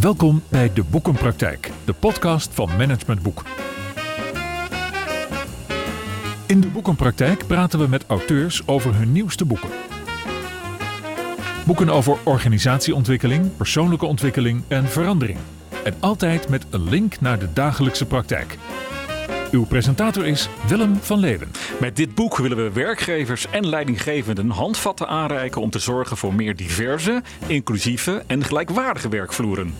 Welkom 0.00 0.42
bij 0.48 0.72
De 0.72 0.84
Boekenpraktijk, 0.84 1.70
de 1.84 1.92
podcast 1.92 2.54
van 2.54 2.68
Management 2.76 3.22
Boek. 3.22 3.42
In 6.46 6.60
De 6.60 6.68
Boekenpraktijk 6.72 7.46
praten 7.46 7.78
we 7.78 7.86
met 7.86 8.04
auteurs 8.06 8.66
over 8.66 8.94
hun 8.94 9.12
nieuwste 9.12 9.44
boeken. 9.44 9.68
Boeken 11.66 11.88
over 11.88 12.16
organisatieontwikkeling, 12.24 13.56
persoonlijke 13.56 14.06
ontwikkeling 14.06 14.62
en 14.68 14.88
verandering. 14.88 15.38
En 15.84 15.94
altijd 16.00 16.48
met 16.48 16.66
een 16.70 16.88
link 16.88 17.20
naar 17.20 17.38
de 17.38 17.52
dagelijkse 17.52 18.06
praktijk. 18.06 18.58
Uw 19.50 19.66
presentator 19.66 20.26
is 20.26 20.48
Willem 20.66 20.96
van 20.96 21.18
Leeuwen. 21.18 21.50
Met 21.80 21.96
dit 21.96 22.14
boek 22.14 22.36
willen 22.36 22.56
we 22.56 22.72
werkgevers 22.72 23.46
en 23.50 23.68
leidinggevenden 23.68 24.50
handvatten 24.50 25.08
aanreiken 25.08 25.60
om 25.60 25.70
te 25.70 25.78
zorgen 25.78 26.16
voor 26.16 26.34
meer 26.34 26.56
diverse, 26.56 27.22
inclusieve 27.46 28.24
en 28.26 28.44
gelijkwaardige 28.44 29.08
werkvloeren. 29.08 29.74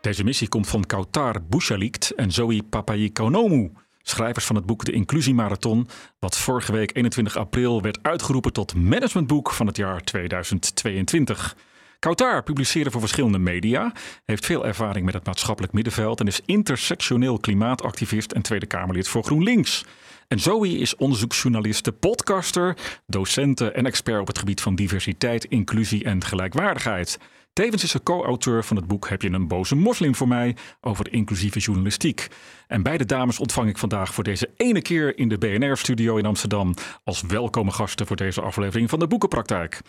Deze 0.00 0.24
missie 0.24 0.48
komt 0.48 0.68
van 0.68 0.86
Kautar 0.86 1.42
Bouchalikt 1.48 2.14
en 2.14 2.32
Zoe 2.32 2.62
Papayikonomou, 2.62 3.72
schrijvers 4.02 4.44
van 4.44 4.56
het 4.56 4.66
boek 4.66 4.84
De 4.84 4.92
Inclusiemarathon, 4.92 5.88
wat 6.18 6.38
vorige 6.38 6.72
week 6.72 6.96
21 6.96 7.36
april 7.36 7.82
werd 7.82 7.98
uitgeroepen 8.02 8.52
tot 8.52 8.74
managementboek 8.74 9.50
van 9.50 9.66
het 9.66 9.76
jaar 9.76 10.02
2022. 10.02 11.56
Kautar 11.98 12.42
publiceerde 12.42 12.90
voor 12.90 13.00
verschillende 13.00 13.38
media, 13.38 13.92
heeft 14.24 14.46
veel 14.46 14.66
ervaring 14.66 15.04
met 15.04 15.14
het 15.14 15.26
maatschappelijk 15.26 15.72
middenveld 15.72 16.20
en 16.20 16.26
is 16.26 16.40
intersectioneel 16.44 17.38
klimaatactivist 17.38 18.32
en 18.32 18.42
Tweede 18.42 18.66
Kamerlid 18.66 19.08
voor 19.08 19.24
GroenLinks. 19.24 19.84
En 20.28 20.40
Zoe 20.40 20.78
is 20.78 20.96
onderzoeksjournaliste, 20.96 21.92
podcaster, 21.92 22.76
docente 23.06 23.70
en 23.70 23.86
expert 23.86 24.20
op 24.20 24.26
het 24.26 24.38
gebied 24.38 24.60
van 24.60 24.74
diversiteit, 24.74 25.44
inclusie 25.44 26.04
en 26.04 26.24
gelijkwaardigheid. 26.24 27.18
Tevens 27.52 27.82
is 27.82 27.90
ze 27.90 28.02
co-auteur 28.02 28.64
van 28.64 28.76
het 28.76 28.86
boek 28.86 29.08
Heb 29.08 29.22
je 29.22 29.30
een 29.30 29.48
boze 29.48 29.76
moslim 29.76 30.14
voor 30.14 30.28
mij 30.28 30.56
over 30.80 31.12
inclusieve 31.12 31.58
journalistiek. 31.58 32.28
En 32.66 32.82
beide 32.82 33.04
dames 33.04 33.38
ontvang 33.38 33.68
ik 33.68 33.78
vandaag 33.78 34.14
voor 34.14 34.24
deze 34.24 34.50
ene 34.56 34.82
keer 34.82 35.18
in 35.18 35.28
de 35.28 35.38
BNR-studio 35.38 36.16
in 36.16 36.26
Amsterdam 36.26 36.74
als 37.04 37.22
welkome 37.22 37.70
gasten 37.70 38.06
voor 38.06 38.16
deze 38.16 38.40
aflevering 38.40 38.90
van 38.90 38.98
de 38.98 39.06
Boekenpraktijk. 39.06 39.80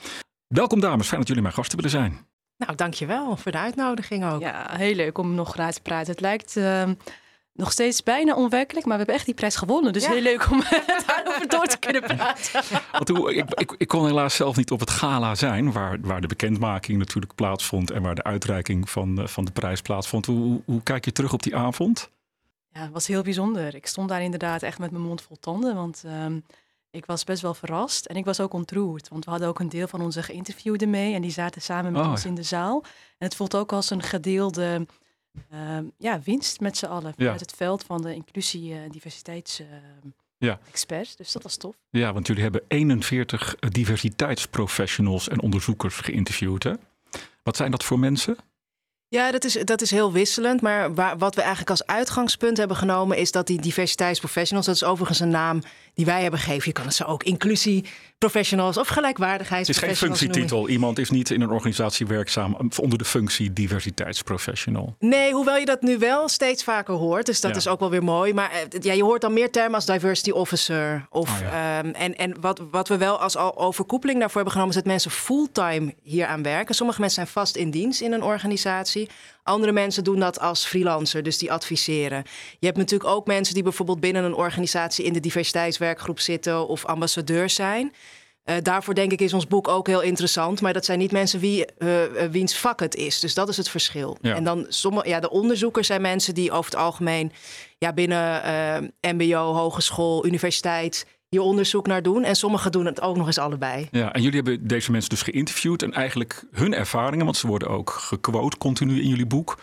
Welkom 0.48 0.80
dames, 0.80 1.06
fijn 1.08 1.20
dat 1.20 1.28
jullie 1.28 1.44
mijn 1.44 1.56
gasten 1.56 1.76
willen 1.76 1.92
zijn. 1.92 2.26
Nou, 2.58 2.76
dankjewel 2.76 3.38
voor 3.38 3.52
de 3.52 3.58
uitnodiging 3.58 4.26
ook. 4.26 4.42
Ja, 4.42 4.66
heel 4.78 4.96
leuk 4.96 5.18
om 5.18 5.36
nog 5.36 5.52
graag 5.52 5.74
te 5.74 5.82
praten. 5.82 6.12
Het 6.12 6.22
lijkt 6.22 6.56
uh, 6.56 6.84
nog 7.54 7.72
steeds 7.72 8.04
bijna 8.04 8.36
onwerkelijk, 8.36 8.86
maar 8.86 8.94
we 8.94 8.98
hebben 8.98 9.16
echt 9.16 9.26
die 9.26 9.34
prijs 9.34 9.56
gewonnen. 9.56 9.94
Dus 9.94 10.06
Ja. 10.06 10.12
heel 10.12 10.22
leuk 10.22 10.52
om 10.52 10.64
daarover 11.08 11.48
door 11.48 11.66
te 11.66 11.78
kunnen 11.80 12.02
praten. 12.02 12.62
Want 12.92 13.08
hoe, 13.08 13.36
ik, 13.36 13.54
ik, 13.54 13.76
ik 13.78 13.88
kon 13.88 14.06
helaas 14.06 14.36
zelf 14.36 14.56
niet 14.56 14.72
op 14.72 14.80
het 14.80 14.90
gala 14.90 15.36
zijn, 15.36 15.72
waar, 15.72 15.98
waar 16.02 16.22
de 16.22 16.28
bekendmaking 16.28 16.98
natuurlijk 16.98 17.36
plaatsvond 17.36 17.92
en 17.92 18.02
waar 18.02 18.16
de 18.16 18.24
uitreiking 18.24 18.90
van, 18.90 19.22
eh, 19.22 19.28
van 19.28 19.46
de 19.46 19.52
prijs 19.52 19.82
plaatsvond. 19.82 20.26
Hoe, 20.26 20.38
hoe, 20.40 20.62
hoe 20.66 20.84
kijk 20.84 21.06
je 21.06 21.12
terug 21.12 21.34
op 21.34 21.44
die 21.44 21.56
avond? 21.56 22.10
Ja, 22.72 22.82
het 22.82 22.92
was 22.92 23.08
heel 23.08 23.22
bijzonder. 23.22 23.76
Ik 23.76 23.88
stond 23.88 24.10
daar 24.10 24.22
inderdaad 24.22 24.64
echt 24.64 24.80
met 24.80 24.92
mijn 24.92 25.04
mond 25.04 25.22
vol 25.22 25.38
tanden, 25.40 25.76
want 25.76 26.04
ehm, 26.06 26.40
ik 26.92 27.06
was 27.06 27.24
best 27.24 27.42
wel 27.42 27.54
verrast. 27.54 28.06
En 28.06 28.16
ik 28.16 28.26
was 28.26 28.40
ook 28.40 28.54
ontroerd, 28.54 29.08
want 29.08 29.26
we 29.26 29.30
hadden 29.32 29.50
ook 29.50 29.60
een 29.60 29.70
deel 29.70 29.88
van 29.88 30.02
onze 30.02 30.24
geïnterviewden 30.24 30.90
mee 30.90 31.14
en 31.14 31.22
die 31.22 31.32
zaten 31.32 31.62
samen 31.62 31.92
met 31.92 32.02
Oh, 32.02 32.10
ons 32.10 32.24
ja. 32.24 32.30
in 32.30 32.36
de 32.36 32.44
zaal. 32.44 32.84
En 33.18 33.26
het 33.26 33.36
voelt 33.36 33.56
ook 33.56 33.72
als 33.72 33.90
een 33.90 34.02
gedeelde 34.04 34.86
ehm, 35.50 35.86
ja, 35.98 36.22
winst 36.24 36.60
met 36.60 36.78
z'n 36.78 36.86
allen 36.86 37.14
vanuit 37.14 37.40
het 37.40 37.52
veld 37.56 37.84
van 37.84 38.02
de 38.02 38.14
inclusie- 38.16 38.74
en 38.74 38.90
diversiteitsexperts. 38.92 39.76
Ja. 40.38 40.60
experts. 40.68 41.16
Dus 41.16 41.32
dat 41.32 41.44
was 41.44 41.56
tof. 41.58 41.76
Ja, 41.90 42.14
want 42.14 42.28
jullie 42.28 42.44
hebben 42.44 42.62
41 42.68 43.56
diversiteitsprofessionals 43.60 45.28
en 45.30 45.42
onderzoekers 45.42 45.96
geïnterviewd. 45.96 46.64
Hè? 46.64 46.74
Wat 47.44 47.56
zijn 47.56 47.72
dat 47.72 47.84
voor 47.84 48.00
mensen? 48.00 48.38
Ja, 49.10 49.32
dat 49.32 49.44
is, 49.44 49.54
dat 49.54 49.82
is 49.82 49.92
heel 49.92 50.12
wisselend. 50.12 50.62
Maar 50.62 50.94
waar, 50.94 51.18
wat 51.18 51.36
we 51.36 51.42
eigenlijk 51.42 51.70
als 51.70 51.86
uitgangspunt 51.86 52.58
hebben 52.58 52.78
genomen... 52.78 53.18
is 53.18 53.32
dat 53.32 53.48
die 53.48 53.62
diversiteitsprofessionals... 53.62 54.66
dat 54.66 54.76
is 54.76 54.84
overigens 54.84 55.20
een 55.20 55.30
naam 55.30 55.62
die 55.94 56.06
wij 56.06 56.22
hebben 56.22 56.40
gegeven. 56.40 56.64
Je 56.68 56.72
kan 56.74 56.86
het 56.86 56.94
zo 56.94 57.04
ook 57.04 57.24
inclusieprofessionals 57.24 58.78
of 58.78 58.90
Het 58.90 59.00
is 59.70 59.78
geen 59.78 59.90
noemen. 59.90 59.96
functietitel. 59.96 60.70
Iemand 60.70 61.00
is 61.00 61.10
niet 61.10 61.30
in 61.30 61.42
een 61.42 61.50
organisatie 61.50 62.08
werkzaam 62.08 62.58
onder 62.82 62.98
de 62.98 63.06
functie 63.06 63.54
diversiteitsprofessional. 63.54 64.96
Nee, 65.00 65.34
hoewel 65.34 65.58
je 65.58 65.66
dat 65.66 65.82
nu 65.82 65.98
wel 65.98 66.30
steeds 66.30 66.64
vaker 66.64 66.94
hoort. 66.94 67.26
Dus 67.26 67.42
dat 67.42 67.52
Ja. 67.52 67.58
is 67.58 67.68
ook 67.68 67.80
wel 67.80 67.90
weer 67.90 68.04
mooi. 68.04 68.34
Maar 68.34 68.52
eh, 68.52 68.82
ja, 68.82 68.94
je 68.94 69.04
hoort 69.04 69.22
dan 69.22 69.34
meer 69.34 69.52
termen 69.52 69.74
als 69.76 69.86
diversity 69.86 70.30
officer. 70.32 71.06
Of, 71.10 71.30
Oh 71.30 71.40
ja. 71.42 71.80
ehm, 71.80 71.90
en 71.94 72.16
en 72.18 72.36
wat, 72.42 72.62
wat 72.72 72.88
we 72.88 72.98
wel 72.98 73.20
als 73.20 73.36
al 73.38 73.58
overkoepeling 73.58 74.20
daarvoor 74.20 74.36
hebben 74.42 74.54
genomen... 74.54 74.76
is 74.76 74.82
dat 74.82 74.92
mensen 74.92 75.12
fulltime 75.12 75.94
hier 76.04 76.26
aan 76.26 76.44
werken. 76.44 76.76
Sommige 76.76 77.00
mensen 77.00 77.22
zijn 77.24 77.34
vast 77.34 77.56
in 77.56 77.72
dienst 77.72 78.02
in 78.02 78.14
een 78.14 78.24
organisatie. 78.24 78.97
Andere 79.44 79.72
mensen 79.72 80.04
doen 80.04 80.20
dat 80.20 80.40
als 80.40 80.66
freelancer, 80.66 81.24
dus 81.24 81.38
die 81.38 81.52
adviseren. 81.52 82.24
Je 82.60 82.66
hebt 82.66 82.78
natuurlijk 82.78 83.10
ook 83.10 83.28
mensen 83.28 83.54
die 83.54 83.64
bijvoorbeeld 83.64 84.00
binnen 84.00 84.24
een 84.24 84.34
organisatie... 84.34 85.06
in 85.06 85.14
de 85.14 85.20
diversiteitswerkgroep 85.20 86.20
zitten 86.20 86.68
of 86.68 86.86
ambassadeur 86.86 87.50
zijn... 87.50 87.94
Eh, 88.48 88.56
daarvoor 88.64 88.94
denk 88.94 89.12
ik 89.12 89.22
is 89.22 89.34
ons 89.34 89.48
boek 89.48 89.68
ook 89.68 89.88
heel 89.88 90.02
interessant. 90.02 90.62
Maar 90.62 90.74
dat 90.74 90.86
zijn 90.86 91.00
niet 91.00 91.12
mensen 91.12 91.40
wie, 91.40 91.66
eh, 91.66 92.24
eh, 92.24 92.32
wiens 92.32 92.58
vak 92.58 92.80
het 92.80 92.96
is. 92.96 93.20
Dus 93.20 93.34
dat 93.34 93.50
is 93.50 93.58
het 93.58 93.70
verschil. 93.70 94.18
Ja. 94.22 94.36
En 94.36 94.44
dan 94.44 94.66
sommige, 94.70 95.08
ja, 95.08 95.20
de 95.20 95.30
onderzoekers 95.30 95.88
zijn 95.88 96.02
mensen 96.02 96.34
die 96.34 96.52
over 96.52 96.72
het 96.72 96.80
algemeen 96.80 97.32
ja, 97.78 97.94
binnen 97.94 98.94
MBO, 99.02 99.54
hogeschool, 99.54 100.26
universiteit 100.26 101.06
hier 101.30 101.42
onderzoek 101.42 101.88
naar 101.88 102.04
doen. 102.04 102.24
En 102.24 102.36
sommigen 102.36 102.72
doen 102.72 102.86
het 102.86 103.02
ook 103.02 103.18
nog 103.18 103.26
eens 103.26 103.38
allebei. 103.38 103.88
Ja, 103.92 104.14
en 104.14 104.22
jullie 104.22 104.42
hebben 104.42 104.68
deze 104.68 104.92
mensen 104.92 105.10
dus 105.10 105.22
geïnterviewd 105.22 105.84
en 105.84 105.94
eigenlijk 105.94 106.46
hun 106.52 106.74
ervaringen, 106.74 107.26
want 107.26 107.38
ze 107.38 107.48
worden 107.48 107.70
ook 107.70 107.90
gequote 107.90 108.58
continu 108.58 109.02
in 109.02 109.08
jullie 109.08 109.26
boek. 109.26 109.58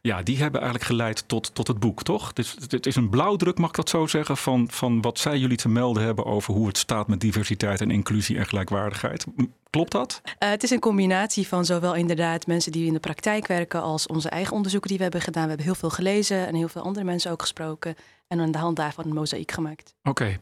Ja, 0.00 0.22
die 0.22 0.38
hebben 0.38 0.60
eigenlijk 0.60 0.90
geleid 0.90 1.28
tot, 1.28 1.54
tot 1.54 1.66
het 1.66 1.78
boek, 1.78 2.02
toch? 2.02 2.28
Het 2.28 2.38
is, 2.38 2.56
het 2.68 2.86
is 2.86 2.96
een 2.96 3.10
blauwdruk, 3.10 3.58
mag 3.58 3.68
ik 3.68 3.76
dat 3.76 3.88
zo 3.88 4.06
zeggen, 4.06 4.36
van, 4.36 4.68
van 4.70 5.00
wat 5.00 5.18
zij 5.18 5.38
jullie 5.38 5.56
te 5.56 5.68
melden 5.68 6.02
hebben 6.02 6.24
over 6.24 6.54
hoe 6.54 6.66
het 6.66 6.78
staat 6.78 7.08
met 7.08 7.20
diversiteit 7.20 7.80
en 7.80 7.90
inclusie 7.90 8.38
en 8.38 8.46
gelijkwaardigheid. 8.46 9.26
Klopt 9.70 9.92
dat? 9.92 10.20
Eh, 10.38 10.48
het 10.48 10.62
is 10.62 10.70
een 10.70 10.80
combinatie 10.80 11.48
van 11.48 11.64
zowel 11.64 11.94
inderdaad 11.94 12.46
mensen 12.46 12.72
die 12.72 12.86
in 12.86 12.92
de 12.92 13.00
praktijk 13.00 13.46
werken 13.46 13.82
als 13.82 14.06
onze 14.06 14.28
eigen 14.28 14.54
onderzoeken 14.54 14.88
die 14.88 14.96
we 14.98 15.04
hebben 15.04 15.22
gedaan. 15.22 15.42
We 15.42 15.48
hebben 15.48 15.66
heel 15.66 15.74
veel 15.74 15.90
gelezen 15.90 16.46
en 16.46 16.54
heel 16.54 16.68
veel 16.68 16.82
andere 16.82 17.04
mensen 17.04 17.30
ook 17.30 17.40
gesproken. 17.40 17.94
En 18.28 18.40
aan 18.40 18.52
de 18.52 18.58
hand 18.58 18.76
daarvan 18.76 19.04
een 19.06 19.14
mozaïek 19.14 19.52
gemaakt. 19.52 19.94
Oké. 20.02 20.38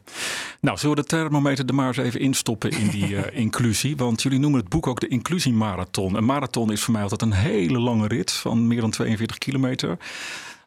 Nou, 0.61 0.77
zullen 0.77 0.95
we 0.95 1.01
de 1.01 1.07
thermometer 1.07 1.65
er 1.67 1.75
maar 1.75 1.87
eens 1.87 1.97
even 1.97 2.19
instoppen 2.19 2.71
in 2.71 2.87
die 2.87 3.15
eh, 3.17 3.39
inclusie? 3.39 3.97
Want 3.97 4.21
jullie 4.21 4.39
noemen 4.39 4.59
het 4.59 4.69
boek 4.69 4.87
ook 4.87 4.99
de 4.99 5.07
inclusiemarathon. 5.07 6.15
Een 6.15 6.25
marathon 6.25 6.71
is 6.71 6.81
voor 6.83 6.93
mij 6.93 7.01
altijd 7.01 7.21
een 7.21 7.33
hele 7.33 7.79
lange 7.79 8.07
rit 8.07 8.31
van 8.31 8.67
meer 8.67 8.81
dan 8.81 8.91
42 8.91 9.37
kilometer. 9.37 9.97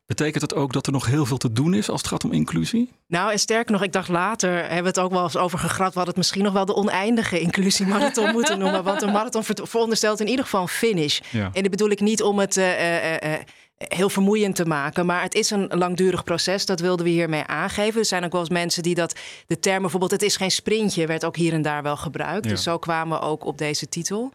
Betekent 0.06 0.40
dat 0.40 0.54
ook 0.54 0.72
dat 0.72 0.86
er 0.86 0.92
nog 0.92 1.06
heel 1.06 1.26
veel 1.26 1.36
te 1.36 1.52
doen 1.52 1.74
is 1.74 1.88
als 1.90 2.00
het 2.00 2.10
gaat 2.10 2.24
om 2.24 2.32
inclusie? 2.32 2.90
Nou, 3.06 3.32
en 3.32 3.38
sterker 3.38 3.72
nog, 3.72 3.82
ik 3.82 3.92
dacht 3.92 4.08
later, 4.08 4.50
hebben 4.58 4.78
we 4.82 4.88
het 4.88 4.98
ook 4.98 5.10
wel 5.10 5.22
eens 5.22 5.36
over 5.36 5.58
gegrapt. 5.58 5.78
We 5.92 5.96
hadden 5.96 6.06
het 6.06 6.16
misschien 6.16 6.42
nog 6.42 6.52
wel 6.52 6.64
de 6.64 6.74
oneindige 6.74 7.40
inclusiemarathon 7.40 8.32
moeten 8.36 8.58
noemen. 8.58 8.84
Want 8.84 9.02
een 9.02 9.12
marathon 9.12 9.44
ver- 9.44 9.66
veronderstelt 9.68 10.20
in 10.20 10.28
ieder 10.28 10.44
geval 10.44 10.62
een 10.62 10.68
finish. 10.68 11.20
Ja. 11.30 11.50
En 11.52 11.62
dat 11.62 11.70
bedoel 11.70 11.90
ik 11.90 12.00
niet 12.00 12.22
om 12.22 12.38
het 12.38 12.56
eh, 12.56 13.14
eh, 13.14 13.34
eh, 13.34 13.40
heel 13.78 14.08
vermoeiend 14.08 14.56
te 14.56 14.66
maken. 14.66 15.06
Maar 15.06 15.22
het 15.22 15.34
is 15.34 15.50
een 15.50 15.66
langdurig 15.68 16.24
proces. 16.24 16.66
Dat 16.66 16.80
wilden 16.80 17.04
we 17.04 17.10
hiermee 17.12 17.44
aangeven. 17.44 18.00
Er 18.00 18.06
zijn 18.06 18.24
ook 18.24 18.32
wel 18.32 18.40
eens 18.40 18.50
mensen 18.50 18.82
die 18.82 18.94
dat... 18.94 19.18
De 19.46 19.58
term 19.58 19.80
bijvoorbeeld, 19.80 20.10
het 20.10 20.22
is 20.22 20.36
geen 20.36 20.50
sprintje... 20.50 21.06
werd 21.06 21.24
ook 21.24 21.36
hier 21.36 21.52
en 21.52 21.62
daar 21.62 21.82
wel 21.82 21.96
gebruikt. 21.96 22.44
Ja. 22.44 22.50
Dus 22.50 22.62
zo 22.62 22.78
kwamen 22.78 23.18
we 23.18 23.24
ook 23.24 23.44
op 23.44 23.58
deze 23.58 23.88
titel. 23.88 24.32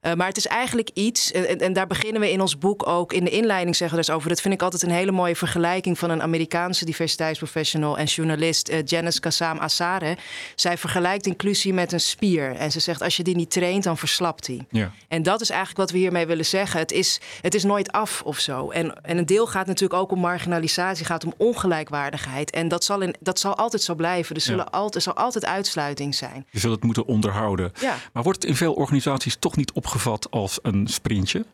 Eh, 0.00 0.12
maar 0.14 0.26
het 0.26 0.36
is 0.36 0.46
eigenlijk 0.46 0.90
iets, 0.94 1.32
en, 1.32 1.58
en- 1.60 1.72
daar 1.72 1.86
beginnen 1.86 2.20
we 2.20 2.30
in 2.32 2.40
ons 2.40 2.58
boek 2.58 2.86
ook 2.86 3.12
in 3.12 3.24
de 3.24 3.30
inleiding 3.30 3.76
zeggen 3.76 3.98
we 3.98 4.04
dus 4.04 4.14
over. 4.14 4.28
Dat 4.28 4.40
vind 4.40 4.54
ik 4.54 4.62
altijd 4.62 4.82
een 4.82 4.90
hele 4.90 5.10
mooie 5.12 5.36
vergelijking 5.36 5.98
van 5.98 6.10
een 6.10 6.22
Amerikaanse 6.22 6.84
diversiteitsprofessional 6.84 7.98
en 7.98 8.04
journalist, 8.04 8.68
eh, 8.68 8.78
Janice 8.84 9.20
Kassam 9.20 9.58
Assare. 9.58 10.16
Zij 10.54 10.78
vergelijkt 10.78 11.26
inclusie 11.26 11.72
met 11.72 11.92
een 11.92 12.00
spier. 12.00 12.56
En 12.56 12.70
ze 12.72 12.80
zegt: 12.80 13.02
als 13.02 13.16
je 13.16 13.22
die 13.22 13.36
niet 13.36 13.50
traint, 13.50 13.84
dan 13.84 13.98
verslapt 13.98 14.46
die. 14.46 14.66
Ja. 14.70 14.92
En 15.08 15.22
dat 15.22 15.40
is 15.40 15.48
eigenlijk 15.50 15.80
wat 15.80 15.90
we 15.90 15.98
hiermee 15.98 16.26
willen 16.26 16.46
zeggen. 16.46 16.80
Het 16.80 16.92
is, 16.92 17.20
het 17.40 17.54
is 17.54 17.64
nooit 17.64 17.92
af 17.92 18.22
of 18.24 18.38
zo. 18.38 18.70
En, 18.70 19.02
en 19.04 19.18
een 19.18 19.26
deel 19.26 19.46
gaat 19.46 19.66
natuurlijk 19.66 20.00
ook 20.00 20.10
om 20.12 20.20
marginalisatie, 20.20 21.04
gaat 21.04 21.24
om 21.24 21.32
ongelijkwaardigheid. 21.36 22.50
En 22.50 22.68
dat 22.68 22.84
zal, 22.84 23.00
in, 23.00 23.14
dat 23.20 23.38
zal 23.38 23.56
altijd 23.56 23.82
zo 23.82 23.94
blijven. 23.94 24.34
Er, 24.34 24.40
zullen 24.40 24.64
Ja. 24.70 24.78
altijd, 24.78 24.94
er 24.94 25.00
zal 25.00 25.14
altijd 25.14 25.44
uitsluiting 25.44 26.14
zijn. 26.14 26.46
Je 26.50 26.58
zult 26.58 26.74
het 26.74 26.84
moeten 26.84 27.06
onderhouden. 27.06 27.72
Ja. 27.80 27.96
Maar 28.12 28.22
wordt 28.22 28.42
het 28.42 28.50
in 28.50 28.56
veel 28.56 28.72
organisaties 28.72 29.36
toch 29.38 29.56
niet 29.56 29.72
opgevat 29.88 30.30
als 30.30 30.58
een 30.62 30.86
sprintje? 30.86 31.46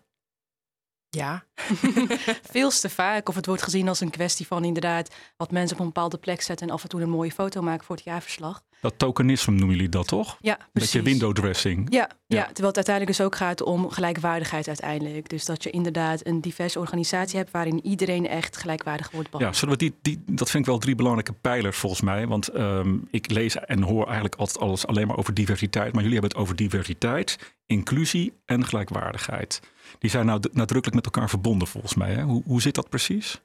Ja. 1.08 1.44
Veel 2.54 2.70
te 2.70 2.90
vaak, 2.90 3.28
of 3.28 3.34
het 3.34 3.46
wordt 3.46 3.62
gezien 3.62 3.88
als 3.88 4.00
een 4.00 4.10
kwestie 4.10 4.46
van 4.46 4.64
inderdaad 4.64 5.14
wat 5.36 5.50
mensen 5.50 5.76
op 5.76 5.80
een 5.82 5.92
bepaalde 5.92 6.18
plek 6.18 6.40
zetten 6.40 6.68
en 6.68 6.72
af 6.72 6.82
en 6.82 6.88
toe 6.88 7.02
een 7.02 7.08
mooie 7.08 7.32
foto 7.32 7.62
maken 7.62 7.84
voor 7.84 7.96
het 7.96 8.04
jaarverslag. 8.04 8.62
Dat 8.84 8.98
tokenisme 8.98 9.52
noemen 9.54 9.74
jullie 9.74 9.88
dat 9.90 10.08
toch? 10.08 10.36
Ja, 10.40 10.52
Een 10.60 10.66
precies. 10.72 10.92
beetje 10.92 11.08
window 11.10 11.32
dressing. 11.34 11.86
Ja, 11.92 11.98
ja. 12.26 12.36
Ja. 12.38 12.44
terwijl 12.44 12.66
het 12.66 12.76
uiteindelijk 12.76 13.16
dus 13.16 13.26
ook 13.26 13.36
gaat 13.36 13.62
om 13.62 13.90
gelijkwaardigheid 13.90 14.68
uiteindelijk. 14.68 15.28
Dus 15.28 15.44
dat 15.44 15.62
je 15.62 15.70
inderdaad 15.70 16.26
een 16.26 16.40
diverse 16.40 16.78
organisatie 16.78 17.38
hebt 17.38 17.50
waarin 17.50 17.86
iedereen 17.86 18.28
echt 18.28 18.56
gelijkwaardig 18.56 19.10
wordt 19.10 19.24
Ja, 19.26 19.30
behandeld. 19.30 19.56
zullen 19.58 19.78
we 19.78 19.80
die, 19.80 19.94
die, 20.02 20.34
dat 20.36 20.50
vind 20.50 20.62
ik 20.64 20.70
wel 20.70 20.78
drie 20.78 20.94
belangrijke 20.94 21.32
pijlers 21.32 21.76
volgens 21.78 22.00
mij. 22.00 22.26
Want 22.26 22.48
ehm, 22.48 22.96
ik 23.10 23.30
lees 23.30 23.56
en 23.56 23.82
hoor 23.82 24.04
eigenlijk 24.04 24.34
altijd 24.34 24.58
alles 24.60 24.86
alleen 24.86 25.06
maar 25.06 25.16
over 25.16 25.34
diversiteit. 25.34 25.92
Maar 25.92 26.02
jullie 26.02 26.18
hebben 26.18 26.30
het 26.30 26.40
over 26.40 26.56
diversiteit, 26.56 27.38
inclusie 27.66 28.32
en 28.44 28.64
gelijkwaardigheid. 28.66 29.60
Die 29.98 30.10
zijn 30.10 30.26
nou 30.26 30.40
nadrukkelijk 30.52 30.94
met 30.94 31.04
elkaar 31.14 31.28
verbonden 31.28 31.68
volgens 31.68 31.94
mij. 31.94 32.12
Hè? 32.12 32.22
Hoe, 32.22 32.42
hoe 32.46 32.62
zit 32.62 32.74
dat 32.74 32.88
precies? 32.88 33.40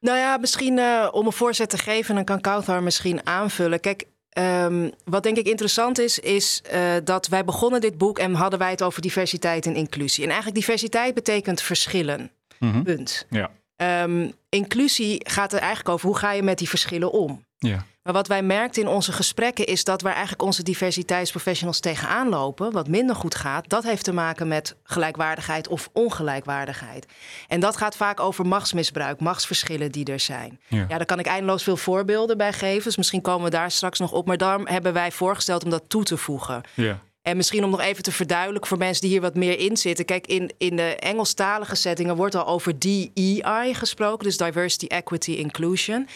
Nou 0.00 0.18
ja, 0.18 0.36
misschien 0.36 0.78
eh, 0.78 1.08
om 1.12 1.26
een 1.26 1.32
voorzet 1.32 1.70
te 1.70 1.78
geven, 1.78 2.14
dan 2.14 2.24
kan 2.24 2.40
Kauthar 2.40 2.82
misschien 2.82 3.26
aanvullen. 3.26 3.80
Kijk, 3.80 4.04
ehm, 4.36 4.90
wat 5.04 5.22
denk 5.22 5.36
ik 5.36 5.46
interessant 5.46 5.98
is, 5.98 6.18
is 6.18 6.62
eh, 6.70 6.94
dat 7.04 7.26
wij 7.26 7.44
begonnen 7.44 7.80
dit 7.80 7.98
boek 7.98 8.18
en 8.18 8.34
hadden 8.34 8.58
wij 8.58 8.70
het 8.70 8.82
over 8.82 9.02
diversiteit 9.02 9.66
en 9.66 9.74
inclusie. 9.74 10.22
En 10.22 10.30
eigenlijk 10.30 10.58
diversiteit 10.58 11.14
betekent 11.14 11.62
verschillen. 11.62 12.30
Mhm. 12.58 12.82
Punt. 12.82 13.26
Ja. 13.30 13.50
Ehm, 13.76 14.30
inclusie 14.48 15.20
gaat 15.28 15.52
er 15.52 15.58
eigenlijk 15.58 15.88
over 15.88 16.06
hoe 16.06 16.18
ga 16.18 16.32
je 16.32 16.42
met 16.42 16.58
die 16.58 16.68
verschillen 16.68 17.12
om. 17.12 17.44
Ja. 17.58 17.84
Maar 18.06 18.14
wat 18.14 18.28
wij 18.28 18.42
merkten 18.42 18.82
in 18.82 18.88
onze 18.88 19.12
gesprekken 19.12 19.66
is 19.66 19.84
dat 19.84 20.02
waar 20.02 20.12
eigenlijk 20.12 20.42
onze 20.42 20.62
diversiteitsprofessionals 20.62 21.80
tegenaan 21.80 22.28
lopen, 22.28 22.72
wat 22.72 22.88
minder 22.88 23.16
goed 23.16 23.34
gaat, 23.34 23.68
dat 23.68 23.82
heeft 23.82 24.04
te 24.04 24.12
maken 24.12 24.48
met 24.48 24.76
gelijkwaardigheid 24.82 25.68
of 25.68 25.88
ongelijkwaardigheid. 25.92 27.06
En 27.48 27.60
dat 27.60 27.76
gaat 27.76 27.96
vaak 27.96 28.20
over 28.20 28.46
machtsmisbruik, 28.46 29.20
machtsverschillen 29.20 29.92
die 29.92 30.04
er 30.04 30.20
zijn. 30.20 30.60
Ja. 30.68 30.86
Ja, 30.88 30.96
daar 30.96 31.04
kan 31.04 31.18
ik 31.18 31.26
eindeloos 31.26 31.62
veel 31.62 31.76
voorbeelden 31.76 32.36
bij 32.36 32.52
geven. 32.52 32.84
Dus 32.84 32.96
misschien 32.96 33.20
komen 33.20 33.44
we 33.44 33.50
daar 33.50 33.70
straks 33.70 33.98
nog 33.98 34.12
op. 34.12 34.26
Maar 34.26 34.36
daarom 34.36 34.66
hebben 34.66 34.92
wij 34.92 35.12
voorgesteld 35.12 35.64
om 35.64 35.70
dat 35.70 35.84
toe 35.88 36.04
te 36.04 36.16
voegen. 36.16 36.62
Ja. 36.74 37.00
En 37.22 37.36
misschien 37.36 37.64
om 37.64 37.70
nog 37.70 37.80
even 37.80 38.02
te 38.02 38.12
verduidelijken 38.12 38.68
voor 38.68 38.78
mensen 38.78 39.02
die 39.02 39.10
hier 39.10 39.20
wat 39.20 39.34
meer 39.34 39.58
in 39.58 39.76
zitten. 39.76 40.04
Kijk, 40.04 40.26
in, 40.26 40.50
in 40.58 40.76
de 40.76 40.96
Engelstalige 40.96 41.74
settingen 41.74 42.16
wordt 42.16 42.34
al 42.34 42.46
over 42.46 42.78
DEI 42.78 43.74
gesproken. 43.74 44.24
Dus 44.24 44.36
Diversity, 44.36 44.86
Equity, 44.86 45.30
Inclusion. 45.30 46.08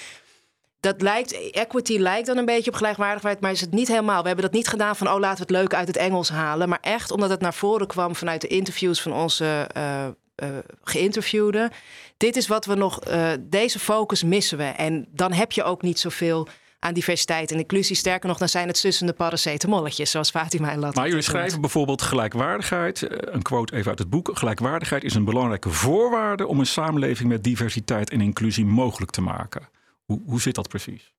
Dat 0.81 1.03
lijkt, 1.03 1.51
equity 1.51 1.99
lijkt 1.99 2.27
dan 2.27 2.37
een 2.37 2.45
beetje 2.45 2.71
op 2.71 2.77
gelijkwaardigheid, 2.77 3.41
maar 3.41 3.51
is 3.51 3.61
het 3.61 3.73
niet 3.73 3.89
helemaal. 3.89 4.21
We 4.21 4.27
hebben 4.27 4.45
dat 4.45 4.55
niet 4.55 4.69
gedaan 4.69 4.97
van, 4.97 5.09
oh, 5.09 5.19
laten 5.19 5.47
we 5.47 5.53
het 5.53 5.63
leuk 5.63 5.75
uit 5.75 5.87
het 5.87 5.97
Engels 5.97 6.29
halen. 6.29 6.69
Maar 6.69 6.81
echt 6.81 7.11
omdat 7.11 7.31
het 7.31 7.41
naar 7.41 7.55
voren 7.55 7.87
kwam 7.87 8.15
vanuit 8.15 8.41
de 8.41 8.49
interviews 8.49 9.03
van 9.03 9.13
onze 9.13 9.69
eh 9.73 10.07
eh, 10.41 10.49
geïnterviewden. 10.83 11.71
Dit 12.17 12.37
is 12.37 12.47
wat 12.47 12.67
we 12.67 12.75
nog, 12.75 13.01
eh, 13.01 13.31
deze 13.41 13.79
focus 13.79 14.23
missen 14.23 14.59
we. 14.59 14.65
En 14.65 15.07
dan 15.11 15.33
heb 15.33 15.53
je 15.53 15.63
ook 15.63 15.83
niet 15.83 15.99
zoveel 15.99 16.49
aan 16.79 16.95
diversiteit 16.95 17.51
en 17.51 17.59
inclusie. 17.59 17.97
Sterker 17.97 18.29
nog, 18.29 18.39
dan 18.39 18.49
zijn 18.49 18.67
het 18.67 18.79
sussende 18.79 19.13
paracetamolletjes, 19.13 20.11
zoals 20.11 20.31
Fatima 20.31 20.71
en 20.71 20.79
Lat. 20.79 20.95
Maar 20.95 21.09
jullie 21.09 21.23
schrijven 21.23 21.61
bijvoorbeeld 21.61 22.03
gelijkwaardigheid. 22.03 23.07
Een 23.33 23.43
quote 23.43 23.75
even 23.77 23.91
uit 23.91 23.99
het 23.99 24.11
boek. 24.11 24.31
Gelijkwaardigheid 24.35 25.05
is 25.05 25.15
een 25.15 25.25
belangrijke 25.25 25.71
voorwaarde 25.71 26.47
om 26.47 26.59
een 26.59 26.67
samenleving 26.67 27.29
met 27.29 27.45
diversiteit 27.45 28.11
en 28.11 28.21
inclusie 28.21 28.65
mogelijk 28.67 29.11
te 29.11 29.21
maken. 29.21 29.69
Hoe, 30.11 30.21
hoe 30.27 30.41
zit 30.41 30.55
dat 30.55 30.69
precies? 30.69 31.13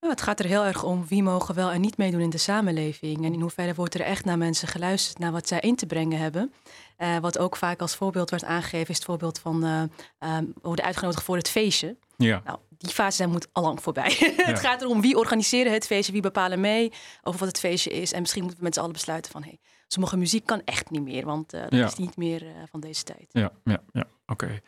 Nou, 0.00 0.12
het 0.14 0.22
gaat 0.22 0.38
er 0.40 0.46
heel 0.46 0.64
erg 0.64 0.82
om 0.84 1.06
wie 1.06 1.22
mogen 1.22 1.54
wel 1.54 1.70
en 1.70 1.80
niet 1.80 1.96
meedoen 1.96 2.20
in 2.20 2.30
de 2.30 2.38
samenleving. 2.38 3.24
En 3.24 3.32
in 3.32 3.40
hoeverre 3.40 3.74
wordt 3.74 3.94
er 3.94 4.00
echt 4.00 4.24
naar 4.24 4.38
mensen 4.38 4.68
geluisterd, 4.68 5.18
naar 5.18 5.32
wat 5.32 5.48
zij 5.48 5.60
in 5.60 5.76
te 5.76 5.86
brengen 5.86 6.18
hebben. 6.18 6.52
Eh, 6.96 7.18
wat 7.18 7.38
ook 7.38 7.56
vaak 7.56 7.80
als 7.80 7.94
voorbeeld 7.96 8.30
werd 8.30 8.44
aangegeven, 8.44 8.88
is 8.88 8.96
het 8.96 9.04
voorbeeld 9.04 9.38
van 9.38 9.60
we 9.60 10.52
worden 10.62 10.84
uitgenodigd 10.84 11.22
voor 11.24 11.36
het 11.36 11.48
feestje. 11.48 11.96
Ja. 12.16 12.42
Nou, 12.44 12.58
die 12.78 12.90
fase 12.92 13.16
zijn 13.16 13.30
moet 13.30 13.48
allang 13.52 13.82
voorbij. 13.82 14.16
het 14.36 14.60
gaat 14.60 14.82
erom 14.82 15.00
wie 15.00 15.16
organiseren 15.16 15.72
het 15.72 15.86
feestje, 15.86 16.12
wie 16.12 16.22
bepalen 16.22 16.60
mee 16.60 16.92
over 17.22 17.38
wat 17.40 17.48
het 17.48 17.58
feestje 17.58 17.90
is. 17.90 18.12
En 18.12 18.20
misschien 18.20 18.42
moeten 18.42 18.58
we 18.60 18.64
met 18.66 18.74
z'n 18.74 18.80
allen 18.80 18.92
besluiten 18.92 19.32
van 19.32 19.42
hé, 19.42 19.48
hey, 19.48 19.58
sommige 19.86 20.16
muziek 20.16 20.46
kan 20.46 20.62
echt 20.64 20.90
niet 20.90 21.02
meer, 21.02 21.24
want 21.24 21.52
eh, 21.52 21.60
dat 21.62 21.72
Ja. 21.72 21.86
is 21.86 21.94
niet 21.94 22.16
meer 22.16 22.44
van 22.70 22.80
deze 22.80 23.02
tijd. 23.02 23.26
Ja, 23.28 23.52
ja, 23.64 23.82
ja. 23.92 24.04
oké. 24.26 24.60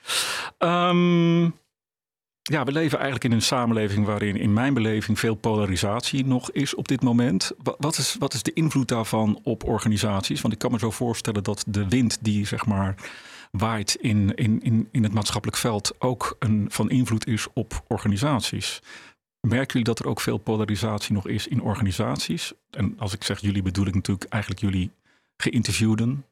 Ehm, 0.59 1.51
ja, 2.51 2.65
we 2.65 2.73
leven 2.73 2.97
eigenlijk 2.99 3.25
in 3.25 3.33
een 3.33 3.43
samenleving 3.43 4.07
waarin 4.07 4.37
in 4.37 4.53
mijn 4.53 4.75
beleving 4.75 5.19
veel 5.19 5.35
polarisatie 5.35 6.27
nog 6.27 6.51
is 6.51 6.75
op 6.75 6.89
dit 6.89 7.03
moment. 7.03 7.53
Wa- 7.63 7.75
Wat 7.79 7.99
is, 7.99 8.17
wat 8.19 8.35
is 8.35 8.43
de 8.43 8.53
invloed 8.53 8.89
daarvan 8.89 9.41
op 9.43 9.65
organisaties? 9.65 10.41
Want 10.41 10.55
ik 10.55 10.59
kan 10.61 10.71
me 10.71 10.79
zo 10.79 10.91
voorstellen 10.91 11.43
dat 11.43 11.65
de 11.69 11.89
wind 11.89 12.19
die 12.21 12.47
zeg 12.47 12.67
maar 12.67 12.95
waait 13.51 13.95
in, 13.95 14.35
in, 14.35 14.61
in, 14.63 14.89
in 14.93 15.03
het 15.03 15.13
maatschappelijk 15.13 15.59
veld 15.59 15.95
ook 15.99 16.37
een, 16.39 16.67
van 16.71 16.91
invloed 16.91 17.27
is 17.27 17.47
op 17.53 17.85
organisaties. 17.89 18.81
Merken 19.41 19.67
jullie 19.67 19.85
dat 19.85 19.99
er 19.99 20.07
ook 20.09 20.21
veel 20.21 20.39
polarisatie 20.39 21.15
nog 21.15 21.29
is 21.29 21.47
in 21.47 21.61
organisaties? 21.63 22.53
En 22.71 22.95
als 22.99 23.13
ik 23.13 23.25
zeg 23.25 23.41
jullie 23.41 23.63
bedoel 23.63 23.87
ik 23.87 23.95
natuurlijk 23.95 24.29
eigenlijk 24.33 24.63
jullie 24.63 24.91
geïnterviewden. 25.37 26.25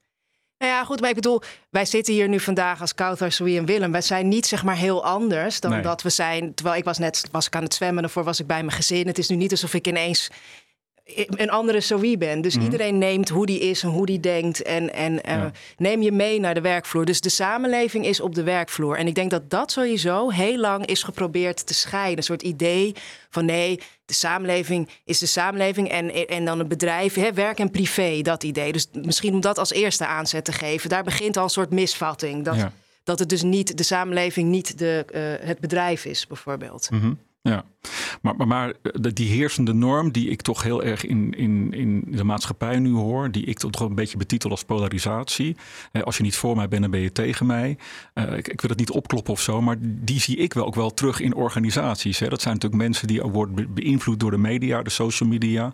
Nou 0.62 0.74
ja, 0.74 0.84
goed, 0.84 1.00
maar 1.00 1.08
ik 1.08 1.14
bedoel, 1.14 1.42
wij 1.70 1.84
zitten 1.84 2.14
hier 2.14 2.28
nu 2.28 2.40
vandaag 2.40 2.80
als 2.80 2.94
Kauthar, 2.94 3.32
Sui 3.32 3.56
en 3.56 3.66
Willem. 3.66 3.92
Wij 3.92 4.00
zijn 4.00 4.28
niet 4.28 4.46
zeg 4.46 4.64
maar 4.64 4.76
heel 4.76 5.04
anders 5.04 5.60
dan 5.60 5.70
Nee. 5.70 5.82
dat 5.82 6.02
we 6.02 6.10
zijn. 6.10 6.54
Terwijl 6.54 6.78
ik 6.78 6.84
was 6.84 6.98
net 6.98 7.28
was 7.30 7.46
ik 7.46 7.56
aan 7.56 7.62
het 7.62 7.74
zwemmen, 7.74 8.02
daarvoor 8.02 8.24
was 8.24 8.40
ik 8.40 8.46
bij 8.46 8.62
mijn 8.62 8.76
gezin. 8.76 9.06
Het 9.06 9.18
is 9.18 9.28
nu 9.28 9.36
niet 9.36 9.50
alsof 9.50 9.74
ik 9.74 9.86
ineens 9.86 10.30
een 11.36 11.50
andere 11.50 11.80
Sui 11.80 12.18
ben. 12.18 12.40
Dus 12.40 12.54
Mhm. 12.54 12.64
iedereen 12.64 12.98
neemt 12.98 13.28
hoe 13.28 13.46
die 13.46 13.58
is 13.60 13.82
en 13.82 13.88
hoe 13.88 14.06
die 14.06 14.20
denkt 14.20 14.62
en, 14.62 14.94
en 14.94 15.22
eh, 15.22 15.44
neem 15.76 16.02
je 16.02 16.12
mee 16.12 16.40
naar 16.40 16.54
de 16.54 16.60
werkvloer. 16.60 17.04
Dus 17.04 17.20
de 17.20 17.28
samenleving 17.28 18.06
is 18.06 18.20
op 18.20 18.34
de 18.34 18.42
werkvloer. 18.42 18.96
En 18.96 19.06
ik 19.06 19.14
denk 19.14 19.30
dat 19.30 19.50
dat 19.50 19.72
sowieso 19.72 20.30
heel 20.30 20.56
lang 20.58 20.86
is 20.86 21.02
geprobeerd 21.02 21.66
te 21.66 21.74
scheiden. 21.74 22.16
Een 22.16 22.22
soort 22.22 22.42
idee 22.42 22.94
van 23.30 23.44
nee, 23.44 23.80
de 24.04 24.14
samenleving 24.14 24.88
is 25.04 25.18
de 25.18 25.26
samenleving 25.26 25.88
en, 25.88 26.26
en 26.28 26.44
dan 26.44 26.58
het 26.58 26.68
bedrijf, 26.68 27.14
hè, 27.14 27.32
werk 27.32 27.58
en 27.58 27.70
privé, 27.70 28.20
dat 28.22 28.42
idee. 28.42 28.72
Dus 28.72 28.86
misschien 29.02 29.34
om 29.34 29.40
dat 29.40 29.58
als 29.58 29.72
eerste 29.72 30.06
aanzet 30.06 30.44
te 30.44 30.52
geven. 30.52 30.88
Daar 30.88 31.04
begint 31.04 31.36
al 31.36 31.44
een 31.44 31.50
soort 31.50 31.70
misvatting. 31.70 32.44
Dat, 32.44 32.56
Ja. 32.56 32.72
dat 33.04 33.18
het 33.18 33.28
dus 33.28 33.42
niet 33.42 33.76
de 33.76 33.82
samenleving, 33.82 34.48
niet 34.48 34.78
de, 34.78 35.04
eh, 35.40 35.46
het 35.48 35.58
bedrijf 35.58 36.04
is, 36.04 36.26
bijvoorbeeld. 36.26 36.90
Mhm, 36.90 37.12
Ja, 37.44 37.64
maar, 38.22 38.36
maar, 38.36 38.46
maar 38.46 38.72
de- 38.82 39.12
die 39.12 39.28
heersende 39.28 39.72
norm 39.74 40.12
die 40.12 40.28
ik 40.28 40.42
toch 40.42 40.62
heel 40.62 40.82
erg 40.82 41.04
in, 41.06 41.32
in, 41.34 41.72
in 41.72 42.04
de 42.06 42.24
maatschappij 42.24 42.78
nu 42.78 42.92
hoor, 42.92 43.30
die 43.30 43.44
ik 43.44 43.58
toch 43.58 43.80
een 43.80 43.94
beetje 43.94 44.16
betitel 44.16 44.50
als 44.50 44.64
polarisatie. 44.64 45.56
Eh, 45.92 46.02
als 46.02 46.16
je 46.16 46.22
niet 46.22 46.36
voor 46.36 46.56
mij 46.56 46.68
bent, 46.68 46.82
dan 46.82 46.90
ben 46.90 47.00
je 47.00 47.12
tegen 47.12 47.46
mij. 47.46 47.76
Eh, 48.14 48.36
ik, 48.36 48.48
ik 48.48 48.60
wil 48.60 48.70
het 48.70 48.78
niet 48.78 48.90
opkloppen 48.90 49.32
of 49.32 49.40
zo, 49.40 49.60
maar 49.62 49.76
die 49.80 50.20
zie 50.20 50.36
ik 50.36 50.54
wel 50.54 50.66
ook 50.66 50.74
wel 50.74 50.94
terug 50.94 51.20
in 51.20 51.34
organisaties. 51.34 52.18
Dat 52.18 52.42
zijn 52.42 52.54
natuurlijk 52.54 52.82
mensen 52.82 53.06
die 53.08 53.22
worden 53.22 53.54
be- 53.54 53.68
beïnvloed 53.68 54.20
door 54.20 54.30
de 54.30 54.38
media, 54.38 54.82
de 54.82 54.90
social 54.90 55.28
media. 55.28 55.72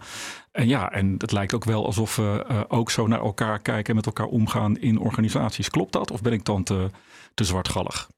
En 0.53 0.69
ja, 0.69 0.93
en 0.93 1.15
het 1.19 1.33
lijkt 1.33 1.55
ook 1.55 1.65
wel 1.65 1.87
alsof 1.87 2.17
we 2.17 2.45
eh, 2.49 2.61
ook 2.69 2.91
zo 2.91 3.07
naar 3.07 3.21
elkaar 3.21 3.59
kijken 3.61 3.89
en 3.91 3.97
met 3.97 4.07
elkaar 4.07 4.27
omgaan 4.27 4.79
in 4.79 4.99
organisaties. 4.99 5.71
Klopt 5.71 5.93
dat? 5.93 6.11
Of 6.11 6.23
ben 6.23 6.33
ik 6.33 6.45
dan 6.45 6.63
te, 6.63 6.91
te 7.35 7.45
zwartgallig? 7.45 8.09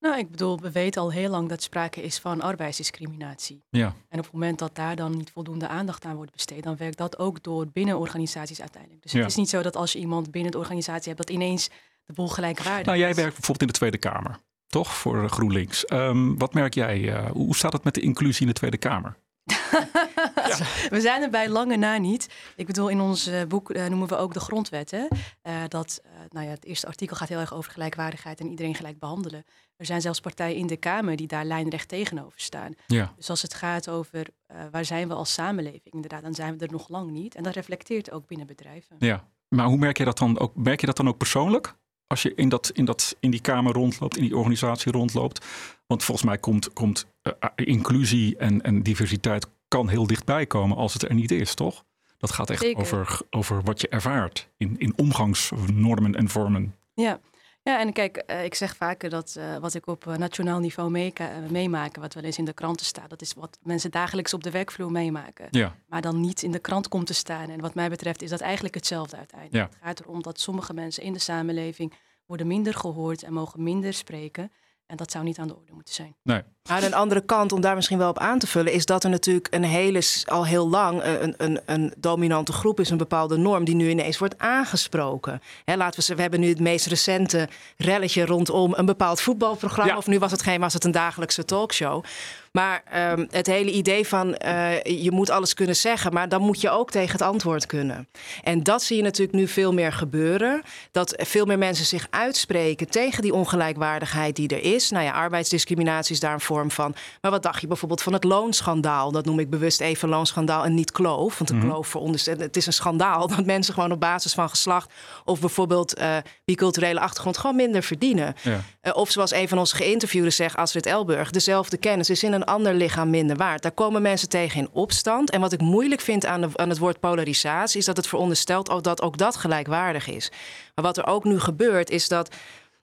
Nou, 0.00 0.18
ik 0.18 0.30
bedoel, 0.30 0.58
we 0.60 0.72
weten 0.72 1.02
al 1.02 1.12
heel 1.12 1.30
lang 1.30 1.48
dat 1.48 1.62
sprake 1.62 2.02
is 2.02 2.18
van 2.18 2.40
arbeidsdiscriminatie. 2.40 3.62
Ja, 3.70 3.94
En 4.08 4.18
op 4.18 4.24
het 4.24 4.32
moment 4.32 4.58
dat 4.58 4.74
daar 4.74 4.96
dan 4.96 5.16
niet 5.16 5.30
voldoende 5.30 5.68
aandacht 5.68 6.04
aan 6.04 6.16
wordt 6.16 6.32
besteed, 6.32 6.62
dan 6.62 6.76
werkt 6.76 6.98
dat 6.98 7.18
ook 7.18 7.42
door 7.42 7.66
binnen 7.72 7.98
organisaties 7.98 8.60
uiteindelijk. 8.60 9.02
Dus 9.02 9.12
Ja. 9.12 9.18
het 9.18 9.28
is 9.28 9.34
niet 9.36 9.48
zo 9.48 9.62
dat 9.62 9.76
als 9.76 9.92
je 9.92 9.98
iemand 9.98 10.30
binnen 10.30 10.52
de 10.52 10.58
organisatie 10.58 11.12
hebt, 11.12 11.26
dat 11.26 11.30
ineens 11.36 11.68
de 12.04 12.12
boel 12.12 12.28
gelijkwaardig 12.28 12.86
Nou, 12.86 12.98
jij 12.98 13.10
is. 13.10 13.16
werkt 13.16 13.32
bijvoorbeeld 13.34 13.60
in 13.60 13.66
de 13.66 13.72
Tweede 13.78 13.98
Kamer, 13.98 14.38
toch? 14.66 14.94
Voor 14.94 15.28
GroenLinks. 15.30 15.84
Ehm, 15.84 16.34
wat 16.36 16.54
merk 16.54 16.74
jij? 16.74 17.12
eh, 17.14 17.30
hoe 17.30 17.56
staat 17.56 17.72
het 17.72 17.84
met 17.84 17.94
de 17.94 18.00
inclusie 18.00 18.40
in 18.40 18.46
de 18.48 18.52
Tweede 18.58 18.76
Kamer? 18.78 19.16
We 20.90 21.00
zijn 21.00 21.22
er 21.22 21.30
bij 21.30 21.48
lange 21.48 21.76
na 21.76 21.96
niet. 21.96 22.28
Ik 22.56 22.66
bedoel, 22.66 22.88
in 22.88 23.00
ons 23.00 23.26
eh, 23.26 23.42
boek 23.44 23.70
eh, 23.70 23.86
noemen 23.86 24.08
we 24.08 24.16
ook 24.16 24.34
de 24.34 24.40
grondwet. 24.40 24.90
Hè? 24.90 25.06
Eh, 25.42 25.54
dat, 25.68 26.02
nou 26.30 26.46
ja, 26.46 26.52
het 26.52 26.64
eerste 26.64 26.86
artikel 26.86 27.16
gaat 27.16 27.28
heel 27.28 27.38
erg 27.38 27.54
over 27.54 27.72
gelijkwaardigheid 27.72 28.40
en 28.40 28.50
iedereen 28.50 28.74
gelijk 28.74 28.98
behandelen. 28.98 29.44
Er 29.76 29.86
zijn 29.86 30.00
zelfs 30.00 30.20
partijen 30.20 30.56
in 30.56 30.66
de 30.66 30.76
Kamer 30.76 31.16
die 31.16 31.26
daar 31.26 31.44
lijnrecht 31.44 31.88
tegenover 31.88 32.40
staan. 32.40 32.72
Ja, 32.86 33.12
Dus 33.16 33.30
als 33.30 33.42
het 33.42 33.54
gaat 33.54 33.88
over 33.88 34.26
waar 34.70 34.84
zijn 34.84 35.08
we 35.08 35.14
als 35.14 35.32
samenleving, 35.32 35.94
inderdaad, 35.94 36.22
dan 36.22 36.34
zijn 36.34 36.58
we 36.58 36.64
er 36.64 36.72
nog 36.72 36.88
lang 36.88 37.10
niet. 37.10 37.34
En 37.34 37.42
dat 37.42 37.54
reflecteert 37.54 38.10
ook 38.10 38.26
binnen 38.26 38.46
bedrijven. 38.46 38.96
ja. 38.98 39.24
Maar 39.48 39.66
hoe 39.66 39.76
merk 39.76 39.98
je 39.98 40.04
dat 40.04 40.18
dan 40.18 40.38
ook? 40.38 40.56
Merk 40.56 40.80
je 40.80 40.86
dat 40.86 40.96
dan 40.96 41.08
ook 41.08 41.16
persoonlijk? 41.16 41.74
Als 42.06 42.22
je 42.22 42.34
in, 42.34 42.48
dat, 42.48 42.70
in, 42.74 42.84
dat, 42.84 43.16
in 43.20 43.30
die 43.30 43.40
Kamer 43.40 43.72
rondloopt, 43.72 44.16
in 44.16 44.22
die 44.22 44.36
organisatie 44.36 44.92
rondloopt. 44.92 45.46
Want 45.86 46.04
volgens 46.04 46.26
mij 46.26 46.38
komt, 46.38 46.72
komt 46.72 47.06
inclusie 47.54 48.36
en, 48.36 48.62
en 48.62 48.82
diversiteit 48.82 49.46
kan 49.68 49.88
heel 49.88 50.06
dichtbij 50.06 50.46
komen 50.46 50.76
als 50.76 50.92
het 50.92 51.02
er 51.02 51.14
niet 51.14 51.30
is, 51.30 51.54
toch? 51.54 51.84
Dat 52.18 52.32
gaat 52.32 52.50
echt 52.50 52.60
Zeker. 52.60 52.80
over, 52.80 53.20
over 53.30 53.62
wat 53.62 53.80
je 53.80 53.88
ervaart 53.88 54.48
in, 54.56 54.78
in 54.78 54.92
omgangsnormen 54.96 56.14
en 56.14 56.28
vormen. 56.28 56.74
Ja. 56.94 57.20
Ja, 57.62 57.80
en 57.80 57.92
kijk, 57.92 58.16
eh, 58.16 58.44
ik 58.44 58.54
zeg 58.54 58.76
vaker 58.76 59.10
dat 59.10 59.36
eh, 59.38 59.56
wat 59.56 59.74
ik 59.74 59.86
op 59.86 60.06
eh, 60.06 60.16
nationaal 60.16 60.58
niveau 60.58 61.12
meemaken, 61.50 62.00
wat 62.00 62.14
wel 62.14 62.22
eens 62.22 62.38
in 62.38 62.44
de 62.44 62.52
kranten 62.52 62.86
staat, 62.86 63.10
dat 63.10 63.22
is 63.22 63.34
wat 63.34 63.58
mensen 63.62 63.90
dagelijks 63.90 64.34
op 64.34 64.42
de 64.42 64.50
werkvloer 64.50 64.90
meemaken. 64.90 65.46
Ja, 65.50 65.76
Maar 65.86 66.00
dan 66.00 66.20
niet 66.20 66.42
in 66.42 66.50
de 66.50 66.58
krant 66.58 66.88
komt 66.88 67.06
te 67.06 67.14
staan. 67.14 67.50
En 67.50 67.60
wat 67.60 67.74
mij 67.74 67.88
betreft 67.88 68.22
is 68.22 68.30
dat 68.30 68.40
eigenlijk 68.40 68.74
hetzelfde 68.74 69.16
uiteindelijk. 69.16 69.56
Ja. 69.62 69.68
Het 69.70 69.78
gaat 69.82 70.00
erom 70.00 70.22
dat 70.22 70.40
sommige 70.40 70.74
mensen 70.74 71.02
in 71.02 71.12
de 71.12 71.18
samenleving 71.18 71.92
worden 72.26 72.46
minder 72.46 72.74
gehoord 72.74 73.22
en 73.22 73.32
mogen 73.32 73.62
minder 73.62 73.92
spreken. 73.92 74.52
En 74.86 74.96
dat 74.96 75.10
zou 75.10 75.24
niet 75.24 75.38
aan 75.38 75.48
de 75.48 75.56
orde 75.56 75.72
moeten 75.72 75.94
zijn. 75.94 76.16
nee. 76.22 76.42
Nou, 76.68 76.84
een 76.84 76.94
andere 76.94 77.20
kant, 77.20 77.52
om 77.52 77.60
daar 77.60 77.74
misschien 77.74 77.98
wel 77.98 78.08
op 78.08 78.18
aan 78.18 78.38
te 78.38 78.46
vullen, 78.46 78.72
is 78.72 78.86
dat 78.86 79.04
er 79.04 79.10
natuurlijk 79.10 79.46
een 79.50 79.64
hele, 79.64 80.02
al 80.24 80.46
heel 80.46 80.68
lang 80.68 81.02
een, 81.02 81.34
een, 81.36 81.60
een 81.66 81.92
dominante 81.96 82.52
groep 82.52 82.80
is, 82.80 82.90
een 82.90 82.96
bepaalde 82.96 83.36
norm, 83.36 83.64
die 83.64 83.74
nu 83.74 83.88
ineens 83.88 84.18
wordt 84.18 84.38
aangesproken. 84.38 85.42
Laten 85.64 86.06
we, 86.06 86.14
we 86.14 86.20
hebben 86.20 86.40
nu 86.40 86.48
het 86.48 86.60
meest 86.60 86.86
recente 86.86 87.48
relletje 87.76 88.24
rondom 88.24 88.74
een 88.76 88.86
bepaald 88.86 89.20
voetbalprogramma, 89.20 89.96
of 89.96 90.06
nu 90.06 90.18
was 90.18 90.30
het 90.30 90.42
geen, 90.42 90.60
was 90.60 90.72
het 90.72 90.84
een 90.84 90.90
dagelijkse 90.90 91.44
talkshow. 91.44 92.04
Maar 92.52 92.82
um, 93.12 93.28
het 93.30 93.46
hele 93.46 93.70
idee 93.70 94.06
van 94.06 94.28
uh, 94.44 94.82
je 94.82 95.10
moet 95.10 95.30
alles 95.30 95.54
kunnen 95.54 95.76
zeggen, 95.76 96.12
maar 96.12 96.28
dan 96.28 96.40
moet 96.40 96.60
je 96.60 96.70
ook 96.70 96.90
tegen 96.90 97.12
het 97.12 97.22
antwoord 97.22 97.66
kunnen. 97.66 98.08
En 98.42 98.62
dat 98.62 98.82
zie 98.82 98.96
je 98.96 99.02
natuurlijk 99.02 99.38
nu 99.38 99.48
veel 99.48 99.72
meer 99.72 99.92
gebeuren. 99.92 100.62
Dat 100.90 101.14
veel 101.16 101.44
meer 101.44 101.58
mensen 101.58 101.84
zich 101.84 102.06
uitspreken 102.10 102.90
tegen 102.90 103.22
die 103.22 103.34
ongelijkwaardigheid 103.34 104.36
die 104.36 104.48
er 104.48 104.74
is. 104.74 104.90
Nou 104.90 105.04
ja, 105.04 105.12
arbeidsdiscriminatie 105.12 106.14
is 106.14 106.20
daar 106.20 106.32
een 106.32 106.40
vorm 106.58 106.70
van. 106.70 106.94
Maar 107.20 107.30
wat 107.30 107.42
dacht 107.42 107.60
je 107.60 107.66
bijvoorbeeld 107.66 108.02
van 108.02 108.12
het 108.12 108.24
loonschandaal? 108.24 109.12
Dat 109.12 109.24
noem 109.24 109.38
ik 109.38 109.50
bewust 109.50 109.80
even 109.80 110.08
loonschandaal 110.08 110.64
en 110.64 110.74
niet 110.74 110.92
kloof. 110.92 111.38
Want 111.38 111.50
een 111.50 111.56
mm 111.56 111.62
-hmm. 111.62 111.70
kloof 111.70 111.88
veronderstelt, 111.88 112.40
het 112.40 112.56
is 112.56 112.66
een 112.66 112.72
schandaal 112.72 113.26
dat 113.36 113.44
mensen 113.44 113.74
gewoon 113.74 113.92
op 113.92 114.00
basis 114.00 114.34
van 114.34 114.48
geslacht 114.48 114.92
of 115.24 115.40
bijvoorbeeld 115.40 115.98
uh, 115.98 116.16
biculturele 116.44 117.00
achtergrond 117.00 117.38
gewoon 117.38 117.56
minder 117.56 117.82
verdienen. 117.82 118.34
Ja. 118.42 118.60
Uh, 118.82 118.96
of 118.96 119.10
zoals 119.10 119.32
een 119.32 119.48
van 119.48 119.58
onze 119.58 119.76
geïnterviewden 119.76 120.32
zegt, 120.32 120.56
Astrid 120.56 120.86
Elburg, 120.86 121.30
dezelfde 121.30 121.76
kennis 121.76 122.10
is 122.10 122.22
in 122.22 122.32
een 122.32 122.44
ander 122.44 122.74
lichaam 122.74 123.10
minder 123.10 123.36
waard. 123.36 123.62
Daar 123.62 123.72
komen 123.72 124.02
mensen 124.02 124.28
tegen 124.28 124.60
in 124.60 124.68
opstand. 124.72 125.30
En 125.30 125.40
wat 125.40 125.52
ik 125.52 125.60
moeilijk 125.60 126.00
vind 126.00 126.26
aan, 126.26 126.40
de, 126.40 126.48
aan 126.54 126.68
het 126.68 126.78
woord 126.78 127.00
polarisatie, 127.00 127.78
is 127.78 127.84
dat 127.84 127.96
het 127.96 128.06
veronderstelt 128.06 128.84
dat 128.84 129.02
ook 129.02 129.18
dat 129.18 129.36
gelijkwaardig 129.36 130.08
is. 130.08 130.30
Maar 130.74 130.84
wat 130.84 130.96
er 130.96 131.06
ook 131.06 131.24
nu 131.24 131.40
gebeurt, 131.40 131.90
is 131.90 132.08
dat 132.08 132.28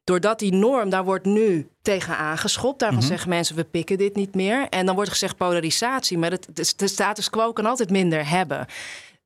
doordat 0.06 0.40
die 0.40 0.54
norm, 0.54 0.90
daar 0.90 1.04
wordt 1.04 1.26
nu 1.26 1.70
tegen 1.82 2.18
aangeschopt. 2.18 2.80
Daarvan 2.80 2.98
mm 2.98 3.06
-hmm. 3.06 3.16
zeggen 3.16 3.30
mensen, 3.30 3.56
we 3.56 3.64
pikken 3.64 3.98
dit 3.98 4.16
niet 4.16 4.36
meer. 4.36 4.68
En 4.70 4.86
dan 4.86 4.96
wordt 4.96 5.10
gezegd 5.10 5.38
polarisatie, 5.38 6.18
maar 6.18 6.32
het, 6.32 6.74
de 6.78 6.88
status 6.88 7.30
quo 7.30 7.54
kan 7.54 7.66
altijd 7.66 7.90
minder 7.90 8.30
hebben. 8.30 8.66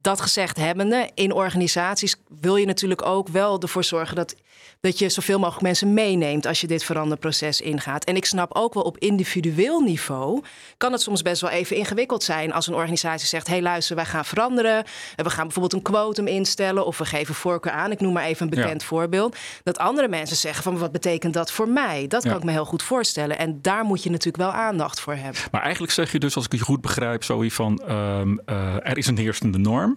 Dat 0.01 0.21
gezegd 0.21 0.57
hebbende, 0.57 1.09
in 1.13 1.33
organisaties 1.33 2.15
wil 2.41 2.55
je 2.55 2.65
natuurlijk 2.65 3.05
ook 3.05 3.27
wel 3.27 3.61
ervoor 3.61 3.83
zorgen 3.83 4.15
dat 4.15 4.35
dat 4.81 4.99
je 4.99 5.09
zoveel 5.09 5.39
mogelijk 5.39 5.61
mensen 5.63 5.93
meeneemt 5.93 6.45
als 6.45 6.61
je 6.61 6.67
dit 6.67 6.83
veranderproces 6.83 7.61
ingaat. 7.61 8.03
En 8.03 8.15
ik 8.15 8.25
snap 8.25 8.55
ook 8.55 8.73
wel 8.73 8.83
op 8.83 8.97
individueel 8.97 9.79
niveau 9.79 10.43
kan 10.77 10.91
het 10.91 11.01
soms 11.01 11.21
best 11.21 11.41
wel 11.41 11.49
even 11.49 11.75
ingewikkeld 11.75 12.23
zijn 12.23 12.53
als 12.53 12.67
een 12.67 12.73
organisatie 12.73 13.27
zegt: 13.27 13.47
hé, 13.47 13.53
hey, 13.53 13.61
luister, 13.61 13.95
wij 13.95 14.05
gaan 14.05 14.25
veranderen. 14.25 14.83
We 15.15 15.29
gaan 15.29 15.43
bijvoorbeeld 15.43 15.73
een 15.73 15.81
quotum 15.81 16.27
instellen 16.27 16.85
of 16.85 16.97
we 16.97 17.05
geven 17.05 17.35
voorkeur 17.35 17.71
aan. 17.71 17.91
Ik 17.91 17.99
noem 17.99 18.13
maar 18.13 18.23
even 18.23 18.43
een 18.43 18.49
bekend 18.49 18.81
ja. 18.81 18.87
voorbeeld. 18.87 19.37
Dat 19.63 19.77
andere 19.77 20.07
mensen 20.07 20.37
zeggen: 20.37 20.63
van 20.63 20.77
wat 20.77 20.91
betekent 20.91 21.33
dat 21.33 21.51
voor 21.51 21.69
mij? 21.69 22.07
Dat 22.07 22.21
kan 22.21 22.31
ja. 22.31 22.37
ik 22.37 22.43
me 22.43 22.51
heel 22.51 22.65
goed 22.65 22.83
voorstellen. 22.83 23.37
En 23.37 23.61
daar 23.61 23.83
moet 23.83 24.03
je 24.03 24.09
natuurlijk 24.09 24.43
wel 24.43 24.51
aandacht 24.51 24.99
voor 24.99 25.15
hebben. 25.15 25.41
Maar 25.51 25.61
eigenlijk 25.61 25.93
zeg 25.93 26.11
je 26.11 26.19
dus, 26.19 26.35
als 26.35 26.45
ik 26.45 26.51
je 26.51 26.59
goed 26.59 26.81
begrijp, 26.81 27.23
zoiets 27.23 27.55
van: 27.55 27.81
um, 27.89 28.41
uh, 28.45 28.75
er 28.75 28.97
is 28.97 29.07
een 29.07 29.17
heersende 29.17 29.57
norm. 29.57 29.88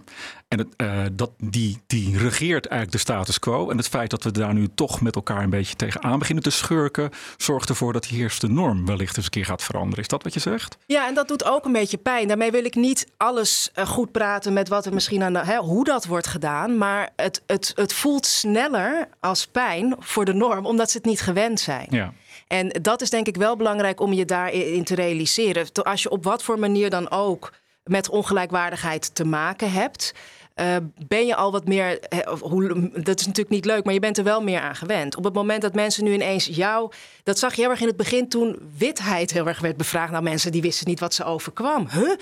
En 0.48 0.58
het, 0.58 0.68
uh, 0.76 1.02
dat, 1.12 1.30
die, 1.38 1.82
die 1.86 2.18
regeert 2.18 2.66
eigenlijk 2.66 2.92
de 2.92 3.12
status 3.12 3.38
quo. 3.38 3.70
En 3.70 3.76
het 3.76 3.88
feit 3.88 4.10
dat 4.10 4.22
we 4.22 4.30
daar 4.30 4.54
nu 4.54 4.68
toch 4.74 5.00
met 5.00 5.14
elkaar 5.14 5.42
een 5.42 5.50
beetje 5.50 5.76
tegenaan 5.76 6.18
beginnen 6.18 6.44
te 6.44 6.50
schurken, 6.50 7.10
zorgt 7.36 7.68
ervoor 7.68 7.92
dat 7.92 8.02
die 8.02 8.18
eerste 8.18 8.46
norm 8.46 8.86
wellicht 8.86 9.16
eens 9.16 9.24
een 9.24 9.30
keer 9.30 9.44
gaat 9.44 9.62
veranderen. 9.62 9.98
Is 9.98 10.08
dat 10.08 10.22
wat 10.22 10.34
je 10.34 10.40
zegt? 10.40 10.76
Ja, 10.86 11.06
en 11.08 11.14
dat 11.14 11.28
doet 11.28 11.44
ook 11.44 11.64
een 11.64 11.72
beetje 11.72 11.96
pijn. 11.96 12.28
Daarmee 12.28 12.50
wil 12.50 12.64
ik 12.64 12.74
niet 12.74 13.06
alles 13.16 13.70
uh, 13.78 13.86
goed 13.86 14.12
praten 14.12 14.52
met 14.52 14.68
wat 14.68 14.86
er 14.86 14.94
misschien 14.94 15.22
aan 15.22 15.32
de, 15.32 15.38
hè, 15.38 15.56
hoe 15.56 15.84
dat 15.84 16.06
wordt 16.06 16.26
gedaan. 16.26 16.78
Maar 16.78 17.10
het, 17.16 17.42
het, 17.46 17.72
het 17.74 17.92
voelt 17.92 18.26
sneller 18.26 19.08
als 19.20 19.46
pijn 19.46 19.96
voor 19.98 20.24
de 20.24 20.34
norm, 20.34 20.66
omdat 20.66 20.90
ze 20.90 20.96
het 20.96 21.06
niet 21.06 21.20
gewend 21.20 21.60
zijn. 21.60 21.86
Ja. 21.90 22.12
En 22.46 22.68
dat 22.68 23.00
is 23.00 23.10
denk 23.10 23.26
ik 23.26 23.36
wel 23.36 23.56
belangrijk 23.56 24.00
om 24.00 24.12
je 24.12 24.24
daarin 24.24 24.84
te 24.84 24.94
realiseren. 24.94 25.66
Als 25.72 26.02
je 26.02 26.10
op 26.10 26.24
wat 26.24 26.42
voor 26.42 26.58
manier 26.58 26.90
dan 26.90 27.10
ook 27.10 27.52
met 27.84 28.08
ongelijkwaardigheid 28.08 29.14
te 29.14 29.24
maken 29.24 29.72
hebt. 29.72 30.12
Uh, 30.56 30.76
ben 31.06 31.26
je 31.26 31.34
al 31.36 31.52
wat 31.52 31.66
meer. 31.66 31.98
Hoe, 32.40 32.90
dat 32.92 33.20
is 33.20 33.26
natuurlijk 33.26 33.54
niet 33.54 33.64
leuk, 33.64 33.84
maar 33.84 33.94
je 33.94 34.00
bent 34.00 34.18
er 34.18 34.24
wel 34.24 34.42
meer 34.42 34.60
aan 34.60 34.76
gewend. 34.76 35.16
Op 35.16 35.24
het 35.24 35.34
moment 35.34 35.62
dat 35.62 35.74
mensen 35.74 36.04
nu 36.04 36.12
ineens 36.12 36.46
jou. 36.46 36.92
Dat 37.22 37.38
zag 37.38 37.54
je 37.54 37.60
heel 37.60 37.70
erg 37.70 37.80
in 37.80 37.86
het 37.86 37.96
begin 37.96 38.28
toen 38.28 38.70
witheid 38.78 39.32
heel 39.32 39.46
erg 39.46 39.60
werd 39.60 39.76
bevraagd. 39.76 40.10
Nou, 40.10 40.22
mensen 40.22 40.52
die 40.52 40.62
wisten 40.62 40.88
niet 40.88 41.00
wat 41.00 41.14
ze 41.14 41.24
overkwam. 41.24 41.88
Huh? 41.88 42.12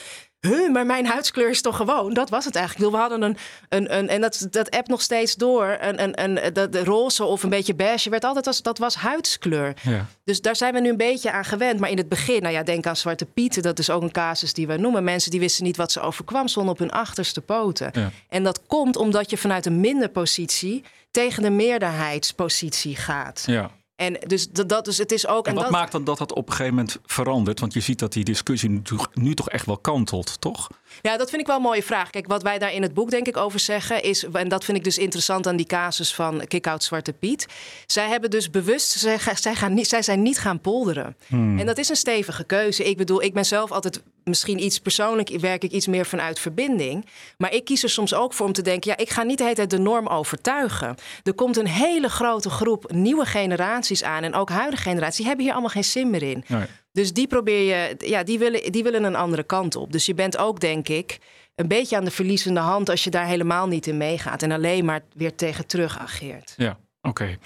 Huh, 0.40 0.72
maar 0.72 0.86
mijn 0.86 1.06
huidskleur 1.06 1.48
is 1.50 1.60
toch 1.60 1.76
gewoon? 1.76 2.14
Dat 2.14 2.30
was 2.30 2.44
het 2.44 2.54
eigenlijk. 2.54 2.92
We 2.92 2.98
hadden 2.98 3.22
een, 3.22 3.36
een, 3.68 3.96
een 3.96 4.08
en 4.08 4.20
dat, 4.20 4.46
dat 4.50 4.70
app 4.70 4.88
nog 4.88 5.02
steeds 5.02 5.34
door. 5.34 5.76
Een, 5.80 6.02
een, 6.02 6.22
een, 6.22 6.52
de, 6.52 6.68
de 6.68 6.84
roze 6.84 7.24
of 7.24 7.42
een 7.42 7.50
beetje 7.50 7.74
beige 7.74 8.10
werd 8.10 8.24
altijd 8.24 8.46
als 8.46 8.62
dat 8.62 8.78
was 8.78 8.94
huidskleur. 8.94 9.74
Ja. 9.82 10.06
Dus 10.24 10.40
daar 10.40 10.56
zijn 10.56 10.74
we 10.74 10.80
nu 10.80 10.88
een 10.88 10.96
beetje 10.96 11.32
aan 11.32 11.44
gewend. 11.44 11.80
Maar 11.80 11.90
in 11.90 11.96
het 11.96 12.08
begin, 12.08 12.42
nou 12.42 12.54
ja, 12.54 12.62
denk 12.62 12.86
aan 12.86 12.96
Zwarte 12.96 13.24
Pieten. 13.24 13.62
Dat 13.62 13.78
is 13.78 13.90
ook 13.90 14.02
een 14.02 14.10
casus 14.10 14.52
die 14.52 14.66
we 14.66 14.76
noemen. 14.76 15.04
Mensen 15.04 15.30
die 15.30 15.40
wisten 15.40 15.64
niet 15.64 15.76
wat 15.76 15.92
ze 15.92 16.00
overkwam, 16.00 16.48
stonden 16.48 16.72
op 16.72 16.78
hun 16.78 16.90
achterste 16.90 17.40
poten. 17.40 17.90
Ja. 17.92 18.10
En 18.28 18.42
dat 18.42 18.60
komt 18.66 18.96
omdat 18.96 19.30
je 19.30 19.36
vanuit 19.36 19.66
een 19.66 19.80
minderpositie 19.80 20.84
tegen 21.10 21.42
de 21.42 21.50
meerderheidspositie 21.50 22.96
gaat. 22.96 23.42
Ja. 23.46 23.70
En 24.00 24.16
dus 24.26 24.48
dat, 24.50 24.84
dus 24.84 24.98
het 24.98 25.12
is 25.12 25.26
ook. 25.26 25.44
En, 25.44 25.50
en 25.50 25.54
wat 25.54 25.64
dat, 25.64 25.72
maakt 25.72 25.92
dan 25.92 26.04
dat 26.04 26.18
dat 26.18 26.32
op 26.32 26.46
een 26.46 26.54
gegeven 26.54 26.74
moment 26.74 26.98
verandert? 27.06 27.60
Want 27.60 27.72
je 27.72 27.80
ziet 27.80 27.98
dat 27.98 28.12
die 28.12 28.24
discussie 28.24 28.70
nu, 28.70 28.82
nu 29.14 29.34
toch 29.34 29.48
echt 29.48 29.66
wel 29.66 29.78
kantelt, 29.78 30.40
toch? 30.40 30.68
Ja, 31.02 31.16
dat 31.16 31.28
vind 31.30 31.40
ik 31.40 31.46
wel 31.46 31.56
een 31.56 31.62
mooie 31.62 31.82
vraag. 31.82 32.10
Kijk, 32.10 32.26
wat 32.26 32.42
wij 32.42 32.58
daar 32.58 32.72
in 32.72 32.82
het 32.82 32.94
boek 32.94 33.10
denk 33.10 33.26
ik 33.26 33.36
over 33.36 33.60
zeggen 33.60 34.02
is, 34.02 34.24
en 34.24 34.48
dat 34.48 34.64
vind 34.64 34.76
ik 34.76 34.84
dus 34.84 34.98
interessant 34.98 35.46
aan 35.46 35.56
die 35.56 35.66
casus 35.66 36.14
van 36.14 36.46
Kick-Out 36.46 36.84
Zwarte 36.84 37.12
Piet. 37.12 37.46
Zij 37.86 38.08
hebben 38.08 38.30
dus 38.30 38.50
bewust, 38.50 38.90
zij, 38.90 39.18
zij, 39.34 39.54
gaan 39.54 39.74
niet, 39.74 39.88
zij 39.88 40.02
zijn 40.02 40.22
niet 40.22 40.38
gaan 40.38 40.60
polderen. 40.60 41.16
Hmm. 41.26 41.58
En 41.58 41.66
dat 41.66 41.78
is 41.78 41.88
een 41.88 41.96
stevige 41.96 42.44
keuze. 42.44 42.84
Ik 42.84 42.96
bedoel, 42.96 43.22
ik 43.22 43.34
ben 43.34 43.46
zelf 43.46 43.72
altijd 43.72 44.02
misschien 44.30 44.64
iets 44.64 44.78
persoonlijk, 44.78 45.28
werk 45.28 45.64
ik 45.64 45.70
iets 45.70 45.86
meer 45.86 46.06
vanuit 46.06 46.38
verbinding. 46.38 47.06
Maar 47.38 47.52
ik 47.52 47.64
kies 47.64 47.82
er 47.82 47.90
soms 47.90 48.14
ook 48.14 48.32
voor 48.32 48.46
om 48.46 48.52
te 48.52 48.62
denken, 48.62 48.90
ja, 48.90 48.96
ik 48.96 49.10
ga 49.10 49.22
niet 49.22 49.38
de 49.38 49.42
hele 49.42 49.56
tijd 49.56 49.70
de 49.70 49.78
norm 49.78 50.06
overtuigen. 50.06 50.96
Er 51.22 51.34
komt 51.34 51.56
een 51.56 51.68
hele 51.68 52.08
grote 52.08 52.50
groep 52.50 52.92
nieuwe 52.92 53.24
generaties 53.24 54.02
aan 54.02 54.22
en 54.22 54.34
ook 54.34 54.50
huidige 54.50 54.82
generaties, 54.82 55.16
die 55.16 55.26
hebben 55.26 55.44
hier 55.44 55.52
allemaal 55.52 55.70
geen 55.70 55.84
zin 55.84 56.10
meer 56.10 56.22
in. 56.22 56.44
Nee. 56.46 56.66
Dus 56.92 57.12
die 57.12 57.26
probeer 57.26 57.62
je, 57.62 57.96
ja, 57.98 58.22
die 58.22 58.38
willen, 58.38 58.72
die 58.72 58.82
willen 58.82 59.04
een 59.04 59.16
andere 59.16 59.42
kant 59.42 59.76
op. 59.76 59.92
Dus 59.92 60.06
je 60.06 60.14
bent 60.14 60.36
ook, 60.36 60.60
denk 60.60 60.88
ik, 60.88 61.18
een 61.54 61.68
beetje 61.68 61.96
aan 61.96 62.04
de 62.04 62.10
verliezende 62.10 62.60
hand 62.60 62.88
als 62.88 63.04
je 63.04 63.10
daar 63.10 63.26
helemaal 63.26 63.66
niet 63.66 63.86
in 63.86 63.96
meegaat 63.96 64.42
en 64.42 64.50
alleen 64.50 64.84
maar 64.84 65.00
weer 65.14 65.34
tegen 65.34 65.66
terug 65.66 65.98
ageert. 65.98 66.54
Ja, 66.56 66.78
oké. 67.02 67.38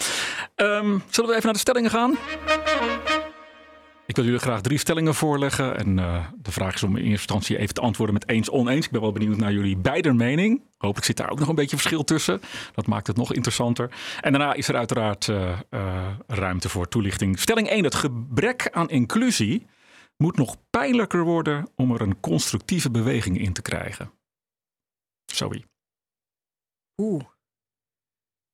Okay. 0.56 0.78
Um, 0.78 1.02
zullen 1.10 1.30
we 1.30 1.36
even 1.36 1.44
naar 1.44 1.52
de 1.52 1.58
stellingen 1.58 1.90
gaan? 1.90 2.18
Ik 4.06 4.16
wil 4.16 4.24
jullie 4.24 4.40
graag 4.40 4.60
drie 4.60 4.78
stellingen 4.78 5.14
voorleggen. 5.14 5.76
En 5.76 5.98
uh, 5.98 6.26
de 6.36 6.52
vraag 6.52 6.74
is 6.74 6.82
om 6.82 6.90
in 6.90 6.96
eerste 6.96 7.10
instantie 7.10 7.58
even 7.58 7.74
te 7.74 7.80
antwoorden 7.80 8.14
met 8.14 8.28
eens 8.28 8.50
oneens. 8.50 8.86
Ik 8.86 8.92
ben 8.92 9.00
wel 9.00 9.12
benieuwd 9.12 9.36
naar 9.36 9.52
jullie 9.52 9.76
beider 9.76 10.14
mening. 10.14 10.62
Hopelijk 10.78 11.06
zit 11.06 11.16
daar 11.16 11.30
ook 11.30 11.38
nog 11.38 11.48
een 11.48 11.54
beetje 11.54 11.76
verschil 11.76 12.04
tussen. 12.04 12.40
Dat 12.74 12.86
maakt 12.86 13.06
het 13.06 13.16
nog 13.16 13.32
interessanter. 13.32 13.90
En 14.20 14.32
daarna 14.32 14.54
is 14.54 14.68
er 14.68 14.76
uiteraard 14.76 15.26
uh, 15.26 15.58
uh, 15.70 16.06
ruimte 16.26 16.68
voor 16.68 16.88
toelichting. 16.88 17.38
Stelling 17.38 17.68
1. 17.68 17.84
Het 17.84 17.94
gebrek 17.94 18.68
aan 18.70 18.90
inclusie 18.90 19.66
moet 20.16 20.36
nog 20.36 20.56
pijnlijker 20.70 21.24
worden 21.24 21.68
om 21.76 21.92
er 21.92 22.00
een 22.00 22.20
constructieve 22.20 22.90
beweging 22.90 23.38
in 23.38 23.52
te 23.52 23.62
krijgen. 23.62 24.10
Sorry. 25.32 25.64
Oeh. 26.96 27.24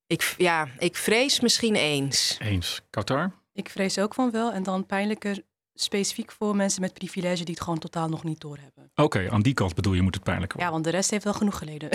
Ik, 0.06 0.34
ja, 0.38 0.68
ik 0.78 0.96
vrees 0.96 1.40
misschien 1.40 1.74
eens. 1.74 2.36
Eens. 2.40 2.82
Qatar? 2.90 3.39
Ik 3.60 3.70
vrees 3.70 3.98
ook 3.98 4.14
van 4.14 4.30
wel. 4.30 4.52
En 4.52 4.62
dan 4.62 4.86
pijnlijker 4.86 5.42
specifiek 5.74 6.32
voor 6.32 6.56
mensen 6.56 6.80
met 6.80 6.92
privilege 6.92 7.44
die 7.44 7.54
het 7.54 7.62
gewoon 7.62 7.78
totaal 7.78 8.08
nog 8.08 8.24
niet 8.24 8.40
doorhebben. 8.40 8.84
Oké, 8.90 9.02
okay, 9.02 9.28
aan 9.28 9.42
die 9.42 9.54
kant 9.54 9.74
bedoel 9.74 9.92
je 9.92 10.02
moet 10.02 10.14
het 10.14 10.24
pijnlijker 10.24 10.58
Ja, 10.60 10.64
worden. 10.64 10.82
want 10.82 10.94
de 10.94 10.98
rest 11.00 11.10
heeft 11.10 11.24
wel 11.24 11.32
genoeg 11.34 11.58
geleden. 11.58 11.90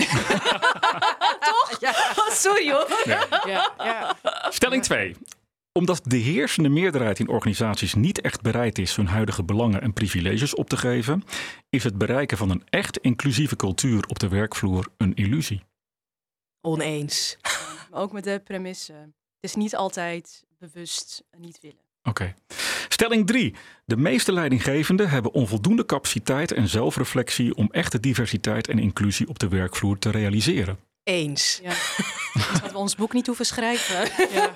Toch? 1.50 1.76
Ja. 1.80 1.90
Oh, 1.90 2.30
sorry 2.30 2.70
hoor. 2.72 3.00
Ja. 3.04 3.26
Ja, 3.46 3.72
ja. 3.78 4.16
Stelling 4.50 4.82
2. 4.82 5.16
Omdat 5.72 6.00
de 6.04 6.16
heersende 6.16 6.68
meerderheid 6.68 7.18
in 7.18 7.28
organisaties 7.28 7.94
niet 7.94 8.20
echt 8.20 8.40
bereid 8.42 8.78
is 8.78 8.96
hun 8.96 9.06
huidige 9.06 9.44
belangen 9.44 9.80
en 9.80 9.92
privileges 9.92 10.54
op 10.54 10.68
te 10.68 10.76
geven, 10.76 11.22
is 11.70 11.84
het 11.84 11.98
bereiken 11.98 12.36
van 12.36 12.50
een 12.50 12.62
echt 12.70 12.98
inclusieve 12.98 13.56
cultuur 13.56 14.04
op 14.06 14.18
de 14.18 14.28
werkvloer 14.28 14.88
een 14.96 15.14
illusie. 15.14 15.62
Oneens. 16.60 17.36
Ook 17.90 18.12
met 18.12 18.24
de 18.24 18.40
premisse. 18.44 18.92
Het 18.92 19.50
is 19.50 19.54
niet 19.54 19.76
altijd 19.76 20.45
bewust 20.58 21.24
niet 21.38 21.60
willen. 21.60 21.84
Oké. 22.02 22.08
Okay. 22.08 22.34
Stelling 22.88 23.26
3. 23.26 23.54
De 23.84 23.96
meeste 23.96 24.32
leidinggevenden 24.32 25.08
hebben 25.08 25.32
onvoldoende 25.32 25.86
capaciteit 25.86 26.52
en 26.52 26.68
zelfreflectie 26.68 27.54
om 27.54 27.68
echte 27.70 28.00
diversiteit 28.00 28.68
en 28.68 28.78
inclusie 28.78 29.28
op 29.28 29.38
de 29.38 29.48
werkvloer 29.48 29.98
te 29.98 30.10
realiseren. 30.10 30.78
Eens. 31.02 31.60
Ja. 31.62 31.72
Dat 32.62 32.72
we 32.72 32.78
ons 32.78 32.94
boek 32.94 33.12
niet 33.12 33.26
hoeven 33.26 33.46
schrijven. 33.46 34.28
Ja, 34.32 34.50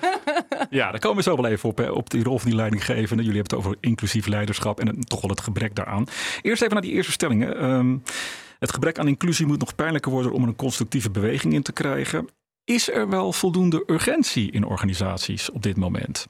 ja 0.69 0.91
daar 0.91 0.99
komen 0.99 1.17
we 1.17 1.23
zo 1.23 1.35
wel 1.35 1.51
even 1.51 1.69
op, 1.69 1.77
hè, 1.77 1.89
op 1.89 2.09
die 2.09 2.23
rol 2.23 2.37
van 2.37 2.49
die 2.49 2.57
leidinggevenden. 2.57 3.25
Jullie 3.25 3.41
hebben 3.41 3.57
het 3.57 3.67
over 3.67 3.77
inclusief 3.79 4.25
leiderschap 4.25 4.79
en 4.79 4.87
het, 4.87 5.09
toch 5.09 5.21
wel 5.21 5.29
het 5.29 5.41
gebrek 5.41 5.75
daaraan. 5.75 6.07
Eerst 6.41 6.61
even 6.61 6.73
naar 6.73 6.83
die 6.83 6.91
eerste 6.91 7.11
stellingen. 7.11 7.63
Um, 7.63 8.03
het 8.59 8.73
gebrek 8.73 8.99
aan 8.99 9.07
inclusie 9.07 9.45
moet 9.45 9.59
nog 9.59 9.75
pijnlijker 9.75 10.11
worden 10.11 10.31
om 10.31 10.41
er 10.41 10.47
een 10.47 10.55
constructieve 10.55 11.09
beweging 11.09 11.53
in 11.53 11.61
te 11.61 11.71
krijgen. 11.71 12.29
Is 12.63 12.89
er 12.89 13.09
wel 13.09 13.33
voldoende 13.33 13.83
urgentie 13.87 14.51
in 14.51 14.65
organisaties 14.65 15.49
op 15.49 15.61
dit 15.61 15.77
moment? 15.77 16.27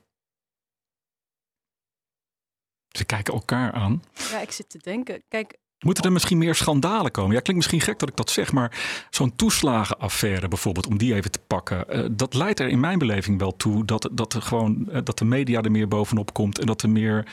Ze 2.88 3.06
kijken 3.06 3.34
elkaar 3.34 3.72
aan. 3.72 4.04
Ja, 4.30 4.42
ik 4.42 4.52
zit 4.52 4.70
te 4.70 4.78
denken. 4.78 5.24
Kijk, 5.28 5.58
Moeten 5.86 6.04
er 6.04 6.12
misschien 6.12 6.38
meer 6.38 6.56
schandalen 6.56 7.12
komen? 7.12 7.36
Ja, 7.36 7.40
klinkt 7.40 7.56
misschien 7.56 7.82
gek 7.82 8.00
dat 8.00 8.10
ik 8.10 8.16
dat 8.16 8.30
zeg, 8.30 8.52
maar 8.52 8.80
zo'n 9.10 9.36
toeslagenaffaire 9.36 10.48
bijvoorbeeld, 10.48 10.88
om 10.88 10.98
die 10.98 11.14
even 11.14 11.32
te 11.32 11.40
pakken, 11.40 11.86
uh, 11.90 12.06
dat 12.12 12.34
leidt 12.34 12.60
er 12.60 12.68
in 12.68 12.80
mijn 12.80 13.00
beleving 13.00 13.40
wel 13.40 13.56
toe 13.56 13.86
dat, 13.86 14.10
dat, 14.12 14.34
er 14.34 14.42
gewoon, 14.42 14.88
uh, 14.90 14.98
dat 15.04 15.18
de 15.18 15.26
media 15.26 15.62
er 15.62 15.72
meer 15.72 15.88
bovenop 15.88 16.34
komt 16.34 16.60
en 16.60 16.66
dat 16.66 16.82
er 16.82 16.90
meer 16.90 17.28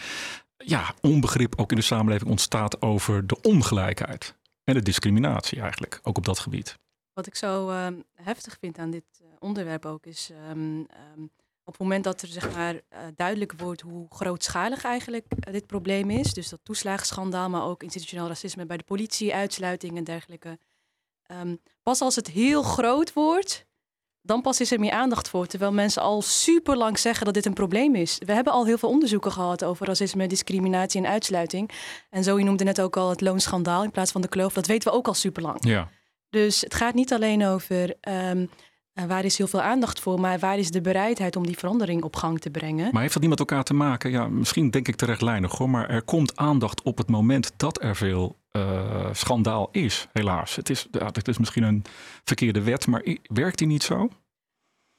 ja, 0.56 0.94
onbegrip 1.00 1.54
ook 1.56 1.70
in 1.70 1.76
de 1.76 1.82
samenleving 1.82 2.30
ontstaat 2.30 2.82
over 2.82 3.26
de 3.26 3.40
ongelijkheid 3.40 4.34
en 4.64 4.74
de 4.74 4.82
discriminatie 4.82 5.60
eigenlijk, 5.60 6.00
ook 6.02 6.16
op 6.16 6.24
dat 6.24 6.38
gebied. 6.38 6.78
Wat 7.18 7.26
ik 7.26 7.34
zo 7.34 7.70
uh, 7.70 7.86
heftig 8.14 8.56
vind 8.60 8.78
aan 8.78 8.90
dit 8.90 9.04
uh, 9.22 9.28
onderwerp 9.38 9.86
ook 9.86 10.06
is 10.06 10.30
um, 10.50 10.86
um, 11.16 11.30
op 11.64 11.72
het 11.72 11.78
moment 11.78 12.04
dat 12.04 12.22
er 12.22 12.28
zeg 12.28 12.54
maar, 12.54 12.74
uh, 12.74 12.80
duidelijk 13.16 13.52
wordt 13.56 13.80
hoe 13.80 14.06
grootschalig 14.10 14.84
eigenlijk 14.84 15.24
dit 15.52 15.66
probleem 15.66 16.10
is, 16.10 16.34
dus 16.34 16.48
dat 16.48 16.60
toeslagenschandaal, 16.62 17.48
maar 17.48 17.64
ook 17.64 17.82
institutioneel 17.82 18.26
racisme 18.26 18.66
bij 18.66 18.76
de 18.76 18.84
politie, 18.84 19.34
uitsluiting 19.34 19.96
en 19.96 20.04
dergelijke. 20.04 20.58
Pas 21.82 22.00
als 22.00 22.16
het 22.16 22.26
heel 22.26 22.62
groot 22.62 23.12
wordt, 23.12 23.66
dan 24.20 24.42
pas 24.42 24.60
is 24.60 24.72
er 24.72 24.80
meer 24.80 24.92
aandacht 24.92 25.28
voor. 25.28 25.46
Terwijl 25.46 25.72
mensen 25.72 26.02
al 26.02 26.22
super 26.22 26.76
lang 26.76 26.98
zeggen 26.98 27.24
dat 27.24 27.34
dit 27.34 27.46
een 27.46 27.52
probleem 27.52 27.94
is. 27.94 28.18
We 28.18 28.32
hebben 28.32 28.52
al 28.52 28.66
heel 28.66 28.78
veel 28.78 28.88
onderzoeken 28.88 29.32
gehad 29.32 29.64
over 29.64 29.86
racisme, 29.86 30.26
discriminatie 30.26 31.00
en 31.00 31.10
uitsluiting. 31.10 31.70
En 32.10 32.24
zo 32.24 32.38
je 32.38 32.44
noemde 32.44 32.64
net 32.64 32.80
ook 32.80 32.96
al 32.96 33.10
het 33.10 33.20
loonschandaal 33.20 33.84
in 33.84 33.90
plaats 33.90 34.12
van 34.12 34.20
de 34.20 34.28
kloof. 34.28 34.52
Dat 34.52 34.66
weten 34.66 34.90
we 34.90 34.96
ook 34.96 35.06
al 35.06 35.14
super 35.14 35.42
lang. 35.42 35.64
Ja. 35.64 35.90
Dus 36.30 36.60
het 36.60 36.74
gaat 36.74 36.94
niet 36.94 37.12
alleen 37.12 37.46
over 37.46 37.94
um, 38.08 38.50
uh, 38.94 39.04
waar 39.04 39.24
is 39.24 39.38
heel 39.38 39.46
veel 39.46 39.60
aandacht 39.60 40.00
voor, 40.00 40.20
maar 40.20 40.38
waar 40.38 40.58
is 40.58 40.70
de 40.70 40.80
bereidheid 40.80 41.36
om 41.36 41.46
die 41.46 41.58
verandering 41.58 42.02
op 42.02 42.16
gang 42.16 42.40
te 42.40 42.50
brengen. 42.50 42.88
Maar 42.92 43.00
heeft 43.00 43.12
dat 43.12 43.22
niet 43.22 43.30
met 43.30 43.38
elkaar 43.38 43.64
te 43.64 43.74
maken? 43.74 44.10
Ja, 44.10 44.28
misschien 44.28 44.70
denk 44.70 44.88
ik 44.88 44.96
terechtlijnig 44.96 45.56
hoor, 45.56 45.70
maar 45.70 45.90
er 45.90 46.02
komt 46.02 46.36
aandacht 46.36 46.82
op 46.82 46.98
het 46.98 47.08
moment 47.08 47.52
dat 47.56 47.82
er 47.82 47.96
veel 47.96 48.36
uh, 48.52 49.08
schandaal 49.12 49.68
is, 49.72 50.08
helaas. 50.12 50.56
Het 50.56 50.70
is, 50.70 50.86
ja, 50.90 51.06
het 51.06 51.28
is 51.28 51.38
misschien 51.38 51.62
een 51.62 51.84
verkeerde 52.24 52.62
wet, 52.62 52.86
maar 52.86 53.16
werkt 53.22 53.58
die 53.58 53.66
niet 53.66 53.82
zo? 53.82 54.08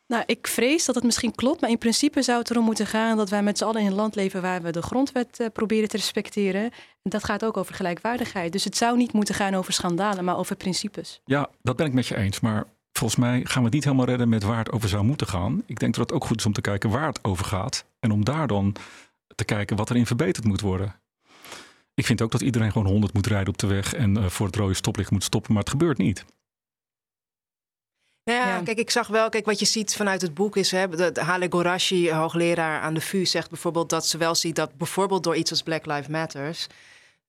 Nou, 0.10 0.24
ik 0.25 0.48
vrees 0.48 0.86
dat 0.86 0.96
het 0.96 1.04
misschien 1.04 1.36
klopt, 1.36 1.62
maar 1.62 1.70
in 1.70 1.78
principe 1.78 2.22
zou 2.22 2.39
het 2.39 2.50
erom 2.50 2.63
moeten 2.63 2.88
gaan 2.88 3.18
dat 3.18 3.30
wij 3.30 3.44
met 3.44 3.58
z'n 3.58 3.63
allen 3.63 3.82
in 3.82 3.88
een 3.88 3.94
land 3.94 4.16
leven 4.16 4.42
waar 4.42 4.62
we 4.62 4.72
de 4.72 4.82
grondwet 4.82 5.39
uh, 5.39 5.48
proberen 5.54 5.89
te 5.89 5.98
respecteren. 5.98 6.62
En 6.62 7.10
dat 7.10 7.24
gaat 7.24 7.46
ook 7.46 7.58
over 7.58 7.75
gelijkwaardigheid. 7.75 8.51
Dus 8.51 8.63
het 8.63 8.78
zou 8.78 8.98
niet 8.98 9.13
moeten 9.13 9.36
gaan 9.36 9.54
over 9.54 9.74
schandalen, 9.74 10.24
maar 10.24 10.38
over 10.38 10.56
principes. 10.56 11.22
Ja, 11.25 11.50
dat 11.62 11.75
ben 11.75 11.86
ik 11.86 11.94
met 11.94 12.08
je 12.08 12.16
eens. 12.16 12.39
Maar 12.39 12.66
volgens 12.92 13.20
mij 13.20 13.42
gaan 13.44 13.58
we 13.58 13.66
het 13.66 13.74
niet 13.74 13.84
helemaal 13.84 14.06
redden 14.06 14.30
met 14.30 14.44
waar 14.44 14.58
het 14.58 14.72
over 14.72 14.89
zou 14.89 15.04
moeten 15.04 15.28
gaan. 15.28 15.63
Ik 15.66 15.80
denk 15.80 15.96
dat 15.96 16.08
het 16.08 16.16
ook 16.16 16.25
goed 16.25 16.39
is 16.39 16.46
om 16.46 16.54
te 16.54 16.62
kijken 16.62 16.89
waar 16.89 17.08
het 17.08 17.24
over 17.24 17.46
gaat. 17.46 17.86
En 18.00 18.12
om 18.12 18.25
daar 18.25 18.48
dan 18.48 18.75
te 19.36 19.46
kijken 19.46 19.75
wat 19.75 19.89
erin 19.89 20.06
verbeterd 20.06 20.46
moet 20.46 20.62
worden. 20.62 20.96
Ik 21.94 22.06
vind 22.06 22.22
ook 22.22 22.32
dat 22.32 22.42
iedereen 22.42 22.72
gewoon 22.72 22.88
100 22.88 23.13
moet 23.13 23.28
rijden 23.28 23.50
op 23.50 23.58
de 23.58 23.68
weg 23.68 23.94
en 23.94 24.18
uh, 24.18 24.25
voor 24.25 24.46
het 24.46 24.56
rode 24.56 24.74
stoplicht 24.74 25.12
moet 25.12 25.24
stoppen, 25.24 25.54
maar 25.54 25.62
het 25.62 25.72
gebeurt 25.72 25.98
niet. 25.98 26.25
Nou 28.29 28.48
ja, 28.48 28.55
ja, 28.55 28.63
kijk, 28.63 28.77
ik 28.77 28.89
zag 28.89 29.07
wel, 29.07 29.29
kijk, 29.29 29.45
wat 29.45 29.59
je 29.59 29.65
ziet 29.65 29.95
vanuit 29.95 30.21
het 30.21 30.33
boek 30.33 30.57
is, 30.57 30.71
hè, 30.71 30.89
de, 30.89 31.12
de 31.12 31.21
Hale 31.21 31.48
Gorashi, 31.50 32.12
hoogleraar 32.12 32.81
aan 32.81 32.93
de 32.93 33.01
VU, 33.01 33.25
zegt 33.25 33.50
bijvoorbeeld 33.50 33.89
dat 33.89 34.07
ze 34.07 34.17
wel 34.17 34.36
ziet 34.36 34.55
dat 34.55 34.77
bijvoorbeeld 34.77 35.24
door 35.24 35.36
iets 35.36 35.51
als 35.51 35.63
Black 35.63 35.86
Lives 35.86 36.07
Matters, 36.07 36.67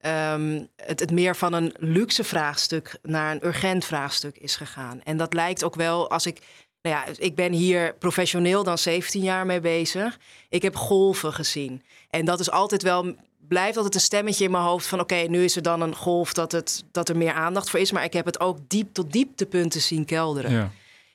um, 0.07 0.69
het, 0.77 1.01
het 1.01 1.11
meer 1.11 1.37
van 1.37 1.53
een 1.53 1.75
luxe 1.79 2.25
vraagstuk 2.25 2.99
naar 3.03 3.33
een 3.33 3.47
urgent 3.47 3.85
vraagstuk 3.85 4.37
is 4.37 4.57
gegaan. 4.57 5.01
En 5.03 5.17
dat 5.17 5.35
lijkt 5.35 5.65
ook 5.65 5.75
wel, 5.75 6.11
als 6.11 6.27
ik 6.27 6.39
nou 6.83 6.97
ja, 6.97 7.05
ik 7.17 7.35
ben 7.35 7.53
hier 7.53 7.95
professioneel 7.95 8.65
dan 8.65 8.79
17 8.79 9.23
jaar 9.23 9.47
mee 9.47 9.61
bezig. 9.61 10.19
Ik 10.49 10.63
heb 10.63 10.77
golven 10.77 11.33
gezien. 11.33 11.83
En 12.11 12.25
dat 12.25 12.41
is 12.41 12.51
altijd 12.51 12.83
wel, 12.83 13.15
blijft 13.39 13.77
altijd 13.77 13.95
een 13.95 14.01
stemmetje 14.01 14.45
in 14.45 14.51
mijn 14.51 14.65
hoofd 14.65 14.87
van... 14.87 15.01
oké, 15.01 15.15
okay, 15.15 15.27
nu 15.27 15.45
is 15.45 15.57
er 15.57 15.63
dan 15.63 15.81
een 15.81 15.95
golf 15.95 16.33
dat, 16.33 16.53
het, 16.53 16.85
dat 16.93 17.09
er 17.09 17.17
meer 17.17 17.33
aandacht 17.33 17.71
voor 17.71 17.81
is. 17.81 17.93
Maar 17.93 18.05
ik 18.05 18.13
heb 18.13 18.25
het 18.25 18.41
ook 18.41 18.59
diep 18.69 18.95
tot 18.95 19.13
dieptepunten 19.13 19.81
zien 19.81 20.05
kelderen. 20.05 20.53
Ja. 20.53 20.71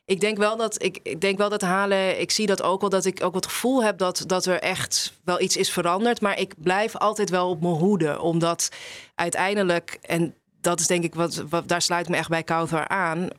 Ik 0.06 0.20
denk 0.20 0.38
wel 0.38 0.58
dat 0.58 0.84
ik, 0.84 1.00
ik 1.04 1.22
denk 1.22 1.38
wel 1.38 1.50
dat 1.50 1.62
halen. 1.62 2.20
Ik 2.20 2.32
zie 2.32 2.46
dat 2.46 2.62
ook 2.62 2.82
wel 2.82 2.90
dat 2.90 3.06
ik 3.06 3.24
ook 3.24 3.36
het 3.36 3.46
gevoel 3.46 3.84
heb 3.84 3.98
dat, 3.98 4.24
dat 4.28 4.46
er 4.46 4.60
echt 4.60 5.14
wel 5.24 5.42
iets 5.42 5.58
is 5.58 5.72
veranderd. 5.72 6.22
Maar 6.22 6.40
ik 6.40 6.54
blijf 6.58 6.96
altijd 6.96 7.30
wel 7.30 7.50
op 7.50 7.62
mijn 7.62 7.74
hoede. 7.74 8.20
Omdat 8.22 8.70
uiteindelijk, 9.16 9.98
en 10.02 10.36
dat 10.62 10.80
is 10.80 10.88
denk 10.88 11.04
ik 11.04 11.16
wat, 11.16 11.44
daar 11.66 11.82
sluit 11.82 12.10
me 12.10 12.16
echt 12.16 12.30
bij 12.30 12.44
Kauthar 12.44 12.88
aan. 12.88 13.30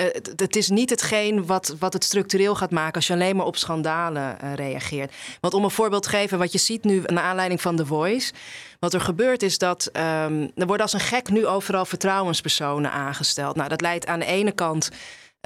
Uh, 0.00 0.06
het, 0.36 0.56
is 0.56 0.68
niet 0.68 0.90
hetgeen 0.90 1.46
wat, 1.46 1.74
wat 1.78 1.92
het 1.92 2.04
structureel 2.04 2.54
gaat 2.54 2.70
maken 2.70 2.94
als 2.94 3.06
je 3.06 3.12
alleen 3.12 3.36
maar 3.36 3.46
op 3.46 3.56
schandalen 3.56 4.38
uh, 4.42 4.54
reageert. 4.54 5.12
Want 5.40 5.54
om 5.54 5.64
een 5.64 5.70
voorbeeld 5.70 6.02
te 6.02 6.08
geven, 6.08 6.38
wat 6.38 6.52
je 6.52 6.58
ziet 6.58 6.84
nu 6.84 7.02
naar 7.06 7.24
aanleiding 7.24 7.60
van 7.60 7.76
The 7.76 7.86
Voice. 7.86 8.32
Wat 8.78 8.94
er 8.94 9.00
gebeurt 9.00 9.42
is 9.42 9.58
dat 9.58 9.90
um, 9.92 10.50
er 10.54 10.66
worden 10.66 10.80
als 10.80 10.92
een 10.92 11.00
gek 11.00 11.30
nu 11.30 11.46
overal 11.46 11.84
vertrouwenspersonen 11.84 12.92
aangesteld. 12.92 13.56
Nou, 13.56 13.68
dat 13.68 13.80
leidt 13.80 14.06
aan 14.06 14.18
de 14.18 14.26
ene 14.26 14.52
kant 14.52 14.90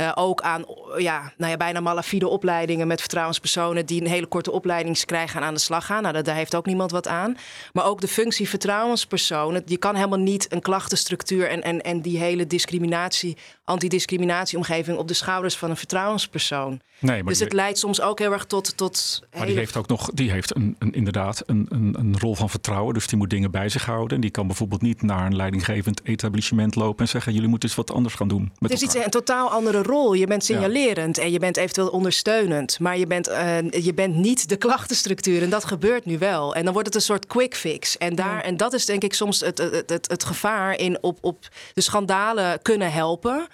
uh, 0.00 0.12
ook 0.14 0.40
aan 0.40 0.64
ja, 0.96 1.32
nou 1.36 1.50
ja, 1.50 1.56
bijna 1.56 1.80
malafide 1.80 2.28
opleidingen 2.28 2.86
met 2.86 3.00
vertrouwenspersonen 3.00 3.86
die 3.86 4.00
een 4.00 4.06
hele 4.06 4.26
korte 4.26 4.50
opleiding 4.50 5.04
krijgen 5.04 5.40
en 5.40 5.46
aan 5.46 5.54
de 5.54 5.60
slag 5.60 5.86
gaan. 5.86 6.02
Nou, 6.02 6.14
dat, 6.14 6.24
daar 6.24 6.34
heeft 6.34 6.54
ook 6.54 6.66
niemand 6.66 6.90
wat 6.90 7.08
aan. 7.08 7.36
Maar 7.72 7.84
ook 7.84 8.00
de 8.00 8.08
functie 8.08 8.48
vertrouwenspersoon. 8.48 9.62
Je 9.66 9.76
kan 9.76 9.94
helemaal 9.94 10.18
niet 10.18 10.52
een 10.52 10.60
klachtenstructuur 10.60 11.48
en, 11.48 11.62
en, 11.62 11.82
en 11.82 12.00
die 12.00 12.18
hele 12.18 12.46
discriminatie, 12.46 13.36
antidiscriminatieomgeving 13.64 14.98
op 14.98 15.08
de 15.08 15.14
schouders 15.14 15.56
van 15.56 15.70
een 15.70 15.76
vertrouwenspersoon. 15.76 16.80
Nee, 16.98 17.22
maar 17.22 17.32
dus 17.32 17.42
het 17.42 17.52
leidt 17.52 17.78
soms 17.78 18.00
ook 18.00 18.18
heel 18.18 18.32
erg 18.32 18.44
tot. 18.44 18.76
tot 18.76 19.20
maar 19.20 19.40
hele... 19.40 19.46
die 19.46 19.58
heeft 19.58 19.76
ook 19.76 19.88
nog, 19.88 20.10
die 20.14 20.30
heeft 20.30 20.56
een, 20.56 20.76
een 20.78 20.92
inderdaad 20.92 21.42
een, 21.46 21.66
een, 21.68 21.94
een, 21.98 22.18
rol 22.18 22.34
van 22.34 22.50
vertrouwen. 22.50 22.94
Dus 22.94 23.06
die 23.06 23.18
moet 23.18 23.30
dingen 23.30 23.50
bij 23.50 23.68
zich 23.68 23.84
houden. 23.84 24.14
En 24.14 24.20
die 24.20 24.30
kan 24.30 24.46
bijvoorbeeld 24.46 24.82
niet 24.82 25.02
naar 25.02 25.26
een 25.26 25.36
leidinggevend 25.36 26.00
etablissement 26.04 26.74
lopen 26.74 26.98
en 26.98 27.08
zeggen: 27.08 27.32
jullie 27.32 27.48
moeten 27.48 27.68
eens 27.68 27.78
wat 27.78 27.92
anders 27.92 28.14
gaan 28.14 28.28
doen. 28.28 28.52
het 28.58 28.72
is 28.72 28.82
iets, 28.82 28.94
een 28.94 29.10
totaal 29.10 29.50
andere 29.50 29.82
rol. 29.86 30.12
Je 30.12 30.26
bent 30.26 30.44
signalerend 30.44 31.18
en 31.18 31.32
je 31.32 31.38
bent 31.38 31.56
eventueel 31.56 31.88
ondersteunend. 31.88 32.78
Maar 32.80 32.98
je 32.98 33.06
bent, 33.06 33.28
uh, 33.28 33.58
je 33.70 33.94
bent 33.94 34.14
niet 34.14 34.48
de 34.48 34.56
klachtenstructuur. 34.56 35.42
En 35.42 35.50
dat 35.50 35.64
gebeurt 35.64 36.04
nu 36.04 36.18
wel. 36.18 36.54
En 36.54 36.64
dan 36.64 36.72
wordt 36.72 36.88
het 36.88 36.96
een 36.96 37.02
soort 37.02 37.26
quick 37.26 37.56
fix. 37.56 37.98
En, 37.98 38.14
daar, 38.14 38.40
en 38.40 38.56
dat 38.56 38.72
is 38.72 38.86
denk 38.86 39.02
ik 39.02 39.14
soms 39.14 39.40
het, 39.40 39.58
het, 39.58 39.90
het, 39.90 40.08
het 40.08 40.24
gevaar 40.24 40.78
in 40.78 40.98
op, 41.00 41.18
op 41.20 41.48
de 41.74 41.80
schandalen 41.80 42.62
kunnen 42.62 42.92
helpen. 42.92 43.46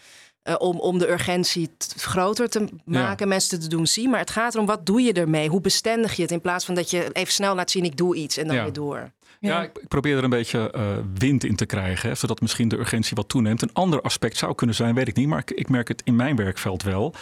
Uh, 0.49 0.55
om, 0.59 0.81
om 0.81 0.99
de 0.99 1.11
urgentie 1.11 1.71
groter 1.97 2.49
te 2.49 2.69
maken, 2.85 3.27
ja. 3.27 3.27
mensen 3.27 3.61
te 3.61 3.69
doen 3.69 3.87
zien. 3.87 4.11
Maar 4.11 4.19
het 4.19 4.31
gaat 4.31 4.55
erom, 4.55 4.67
wat 4.67 4.87
doe 4.87 5.03
je 5.03 5.13
ermee? 5.13 5.49
Hoe 5.49 5.61
bestendig 5.61 6.15
je 6.15 6.23
het? 6.23 6.31
In 6.31 6.41
plaats 6.41 6.65
van 6.65 6.75
dat 6.75 6.91
je 6.91 7.13
even 7.13 7.33
snel 7.33 7.55
laat 7.55 7.71
zien, 7.71 7.85
ik 7.85 7.97
doe 7.97 8.17
iets 8.17 8.37
en 8.37 8.47
dan 8.47 8.57
ja. 8.57 8.63
weer 8.63 8.73
door. 8.73 9.13
Ja, 9.41 9.49
ja 9.51 9.63
ik, 9.63 9.79
ik, 9.79 9.89
probeer 9.89 10.17
er 10.17 10.25
een 10.25 10.31
beetje 10.31 10.73
uh, 10.77 10.97
wind 11.15 11.45
in 11.45 11.57
te 11.57 11.67
krijgen, 11.67 12.09
hè, 12.09 12.15
zodat 12.15 12.41
misschien 12.41 12.69
de 12.69 12.79
urgentie 12.79 13.17
wat 13.17 13.29
toeneemt. 13.29 13.63
Een 13.63 13.73
ander 13.73 14.01
aspect 14.01 14.37
zou 14.37 14.55
kunnen 14.55 14.77
zijn, 14.77 14.95
weet 14.95 15.09
ik 15.09 15.17
niet, 15.17 15.29
maar 15.29 15.39
ik, 15.39 15.51
ik 15.51 15.69
merk 15.69 15.89
het 15.89 16.03
in 16.05 16.17
mijn 16.17 16.37
werkveld 16.37 16.83
wel. 16.83 17.15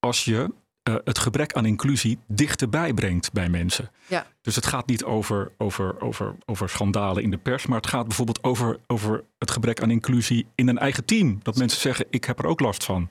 Als 0.00 0.24
je 0.24 0.50
uh, 0.88 0.94
het 1.04 1.18
gebrek 1.18 1.52
aan 1.52 1.66
inclusie 1.66 2.18
dichterbij 2.26 2.92
brengt 2.92 3.32
bij 3.32 3.48
mensen. 3.48 3.90
Ja. 4.06 4.26
Dus 4.42 4.56
het 4.56 4.66
gaat 4.66 4.86
niet 4.86 5.04
over, 5.04 5.52
over, 5.58 6.00
over, 6.00 6.34
over 6.44 6.68
schandalen 6.68 7.22
in 7.22 7.30
de 7.30 7.36
pers, 7.36 7.66
maar 7.66 7.76
het 7.76 7.86
gaat 7.86 8.06
bijvoorbeeld 8.06 8.44
over, 8.44 8.78
over 8.86 9.24
het 9.38 9.50
gebrek 9.50 9.82
aan 9.82 9.90
inclusie 9.90 10.46
in 10.54 10.68
een 10.68 10.78
eigen 10.78 11.04
team. 11.04 11.40
Dat 11.42 11.56
mensen 11.56 11.80
zeggen, 11.80 12.06
ik 12.10 12.24
heb 12.24 12.38
er 12.38 12.46
ook 12.46 12.60
last 12.60 12.84
van. 12.84 13.08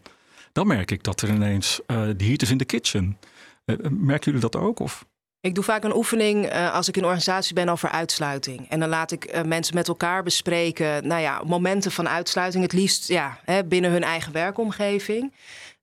Dan 0.51 0.67
merk 0.67 0.91
ik 0.91 1.03
dat 1.03 1.21
er 1.21 1.29
ineens, 1.29 1.79
uh, 1.87 2.01
de 2.17 2.25
heat 2.25 2.41
is 2.41 2.51
in 2.51 2.57
the 2.57 2.65
kitchen. 2.65 3.17
Uh, 3.65 3.77
merken 3.89 4.25
jullie 4.25 4.49
dat 4.49 4.55
ook? 4.55 4.79
Of? 4.79 5.05
Ik 5.39 5.55
doe 5.55 5.63
vaak 5.63 5.83
een 5.83 5.95
oefening 5.95 6.53
uh, 6.53 6.73
als 6.73 6.87
ik 6.87 6.95
in 6.95 7.01
een 7.01 7.07
organisatie 7.07 7.53
ben 7.53 7.69
over 7.69 7.89
uitsluiting. 7.89 8.69
En 8.69 8.79
dan 8.79 8.89
laat 8.89 9.11
ik 9.11 9.35
uh, 9.35 9.41
mensen 9.41 9.75
met 9.75 9.87
elkaar 9.87 10.23
bespreken, 10.23 11.07
nou 11.07 11.21
ja, 11.21 11.41
momenten 11.45 11.91
van 11.91 12.09
uitsluiting. 12.09 12.63
Het 12.63 12.73
liefst 12.73 13.07
ja, 13.07 13.39
hè, 13.43 13.63
binnen 13.63 13.91
hun 13.91 14.03
eigen 14.03 14.31
werkomgeving. 14.31 15.33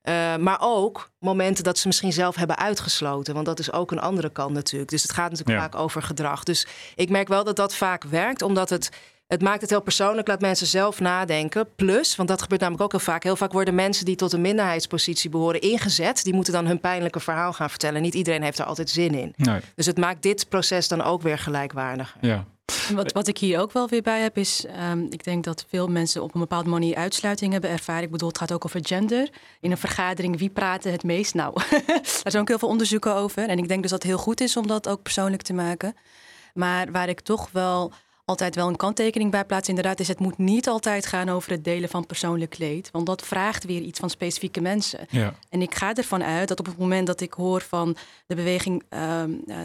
Uh, 0.02 0.36
maar 0.36 0.58
ook 0.60 1.10
momenten 1.18 1.64
dat 1.64 1.78
ze 1.78 1.86
misschien 1.86 2.12
zelf 2.12 2.36
hebben 2.36 2.58
uitgesloten. 2.58 3.34
Want 3.34 3.46
dat 3.46 3.58
is 3.58 3.72
ook 3.72 3.90
een 3.90 4.00
andere 4.00 4.30
kant 4.30 4.52
natuurlijk. 4.52 4.90
Dus 4.90 5.02
het 5.02 5.12
gaat 5.12 5.30
natuurlijk 5.30 5.58
ja. 5.58 5.62
vaak 5.62 5.74
over 5.74 6.02
gedrag. 6.02 6.42
Dus 6.42 6.66
ik 6.94 7.10
merk 7.10 7.28
wel 7.28 7.44
dat 7.44 7.56
dat 7.56 7.74
vaak 7.74 8.04
werkt, 8.04 8.42
omdat 8.42 8.70
het. 8.70 8.90
Het 9.26 9.42
maakt 9.42 9.60
het 9.60 9.70
heel 9.70 9.82
persoonlijk, 9.82 10.28
laat 10.28 10.40
mensen 10.40 10.66
zelf 10.66 11.00
nadenken. 11.00 11.68
Plus, 11.76 12.16
want 12.16 12.28
dat 12.28 12.42
gebeurt 12.42 12.60
namelijk 12.60 12.84
ook 12.84 12.90
heel 12.92 13.00
vaak. 13.00 13.22
Heel 13.22 13.36
vaak 13.36 13.52
worden 13.52 13.74
mensen 13.74 14.04
die 14.04 14.16
tot 14.16 14.32
een 14.32 14.40
minderheidspositie 14.40 15.30
behoren 15.30 15.60
ingezet. 15.60 16.24
Die 16.24 16.34
moeten 16.34 16.52
dan 16.52 16.66
hun 16.66 16.80
pijnlijke 16.80 17.20
verhaal 17.20 17.52
gaan 17.52 17.70
vertellen. 17.70 18.02
Niet 18.02 18.14
iedereen 18.14 18.42
heeft 18.42 18.58
er 18.58 18.64
altijd 18.64 18.90
zin 18.90 19.14
in. 19.14 19.32
Nee. 19.36 19.60
Dus 19.74 19.86
het 19.86 19.98
maakt 19.98 20.22
dit 20.22 20.48
proces 20.48 20.88
dan 20.88 21.02
ook 21.02 21.22
weer 21.22 21.38
gelijkwaardiger. 21.38 22.16
Ja, 22.20 22.44
wat, 22.94 23.12
wat 23.12 23.28
ik 23.28 23.38
hier 23.38 23.60
ook 23.60 23.72
wel 23.72 23.88
weer 23.88 24.02
bij 24.02 24.20
heb, 24.20 24.38
is 24.38 24.64
um, 24.90 25.06
ik 25.10 25.24
denk 25.24 25.44
dat 25.44 25.64
veel 25.68 25.88
mensen 25.88 26.22
op 26.22 26.34
een 26.34 26.40
bepaalde 26.40 26.68
manier 26.68 26.96
uitsluiting 26.96 27.52
hebben 27.52 27.70
ervaren. 27.70 28.02
Ik 28.02 28.10
bedoel, 28.10 28.28
het 28.28 28.38
gaat 28.38 28.52
ook 28.52 28.64
over 28.64 28.80
gender. 28.82 29.30
In 29.60 29.70
een 29.70 29.76
vergadering, 29.76 30.38
wie 30.38 30.50
praat 30.50 30.84
het 30.84 31.02
meest? 31.02 31.34
Nou, 31.34 31.54
daar 31.96 32.20
zijn 32.22 32.42
ook 32.42 32.48
heel 32.48 32.58
veel 32.58 32.68
onderzoeken 32.68 33.14
over. 33.14 33.48
En 33.48 33.58
ik 33.58 33.68
denk 33.68 33.82
dus 33.82 33.90
dat 33.90 34.02
het 34.02 34.10
heel 34.10 34.20
goed 34.20 34.40
is 34.40 34.56
om 34.56 34.66
dat 34.66 34.88
ook 34.88 35.02
persoonlijk 35.02 35.42
te 35.42 35.52
maken. 35.52 35.96
Maar 36.54 36.92
waar 36.92 37.08
ik 37.08 37.20
toch 37.20 37.48
wel 37.52 37.92
altijd 38.24 38.54
wel 38.54 38.68
een 38.68 38.76
kanttekening 38.76 39.30
bij 39.30 39.44
plaatsen. 39.44 39.74
Inderdaad, 39.74 40.00
is 40.00 40.08
het 40.08 40.18
moet 40.18 40.38
niet 40.38 40.68
altijd 40.68 41.06
gaan 41.06 41.28
over 41.28 41.50
het 41.50 41.64
delen 41.64 41.88
van 41.88 42.06
persoonlijk 42.06 42.50
kleed. 42.50 42.90
Want 42.90 43.06
dat 43.06 43.22
vraagt 43.22 43.64
weer 43.64 43.80
iets 43.80 44.00
van 44.00 44.10
specifieke 44.10 44.60
mensen. 44.60 45.06
Ja. 45.10 45.34
En 45.48 45.62
ik 45.62 45.74
ga 45.74 45.94
ervan 45.94 46.24
uit 46.24 46.48
dat 46.48 46.58
op 46.58 46.66
het 46.66 46.78
moment 46.78 47.06
dat 47.06 47.20
ik 47.20 47.32
hoor 47.32 47.60
van 47.60 47.96
de 48.26 48.34
beweging 48.34 48.82
ehm, 48.88 49.30
eh, 49.46 49.56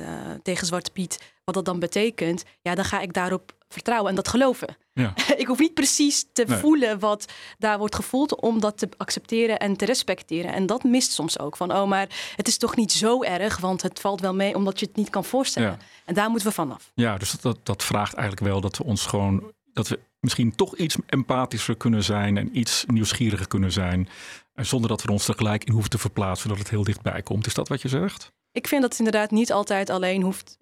tegen 0.43 0.67
Zwarte 0.67 0.91
Piet, 0.91 1.19
wat 1.43 1.55
dat 1.55 1.65
dan 1.65 1.79
betekent, 1.79 2.43
ja, 2.61 2.75
dan 2.75 2.85
ga 2.85 2.99
ik 2.99 3.13
daarop 3.13 3.55
vertrouwen 3.69 4.09
en 4.09 4.15
dat 4.15 4.27
geloven. 4.27 4.77
Ja. 4.93 5.13
ik 5.37 5.47
hoef 5.47 5.59
niet 5.59 5.73
precies 5.73 6.25
te 6.33 6.43
Nee. 6.47 6.57
voelen 6.57 6.99
wat 6.99 7.25
daar 7.57 7.77
wordt 7.77 7.95
gevoeld 7.95 8.41
om 8.41 8.59
dat 8.59 8.77
te 8.77 8.89
accepteren 8.97 9.59
en 9.59 9.75
te 9.77 9.85
respecteren. 9.85 10.53
En 10.53 10.65
dat 10.65 10.83
mist 10.83 11.11
soms 11.11 11.39
ook. 11.39 11.57
Van, 11.57 11.73
oh, 11.75 11.87
maar 11.87 12.07
het 12.35 12.47
is 12.47 12.57
toch 12.57 12.75
niet 12.75 12.91
zo 12.91 13.23
erg, 13.23 13.57
want 13.57 13.81
het 13.81 13.99
valt 13.99 14.21
wel 14.21 14.33
mee 14.35 14.55
omdat 14.55 14.79
je 14.79 14.85
het 14.85 14.95
niet 14.95 15.09
kan 15.09 15.23
voorstellen. 15.25 15.69
Ja. 15.69 15.77
En 16.05 16.13
daar 16.13 16.29
moeten 16.29 16.47
we 16.47 16.53
vanaf. 16.53 16.91
Ja, 16.93 17.17
dus 17.17 17.31
dat, 17.31 17.41
dat, 17.41 17.57
dat 17.63 17.83
vraagt 17.83 18.13
eigenlijk 18.13 18.47
wel 18.47 18.61
dat 18.61 18.77
we 18.77 18.83
ons 18.83 19.05
gewoon. 19.05 19.51
dat 19.73 19.87
we 19.87 19.99
misschien 20.19 20.55
toch 20.55 20.75
iets 20.77 20.95
empathischer 21.05 21.75
kunnen 21.77 22.03
zijn. 22.03 22.37
en 22.37 22.57
iets 22.57 22.83
nieuwsgieriger 22.87 23.47
kunnen 23.47 23.71
zijn. 23.71 24.09
En 24.53 24.65
zonder 24.65 24.89
dat 24.89 25.03
we 25.03 25.11
ons 25.11 25.25
tegelijk 25.25 25.63
in 25.63 25.71
hoeven 25.73 25.89
te 25.89 25.97
verplaatsen. 25.97 26.49
dat 26.49 26.57
het 26.57 26.69
heel 26.69 26.83
dichtbij 26.83 27.21
komt. 27.21 27.45
Is 27.45 27.53
dat 27.53 27.67
wat 27.67 27.81
je 27.81 27.87
zegt? 27.87 28.31
Ik 28.51 28.67
vind 28.67 28.81
dat 28.81 28.89
het 28.89 28.99
inderdaad 28.99 29.31
niet 29.31 29.51
altijd 29.51 29.89
alleen 29.89 30.21
hoeft 30.21 30.57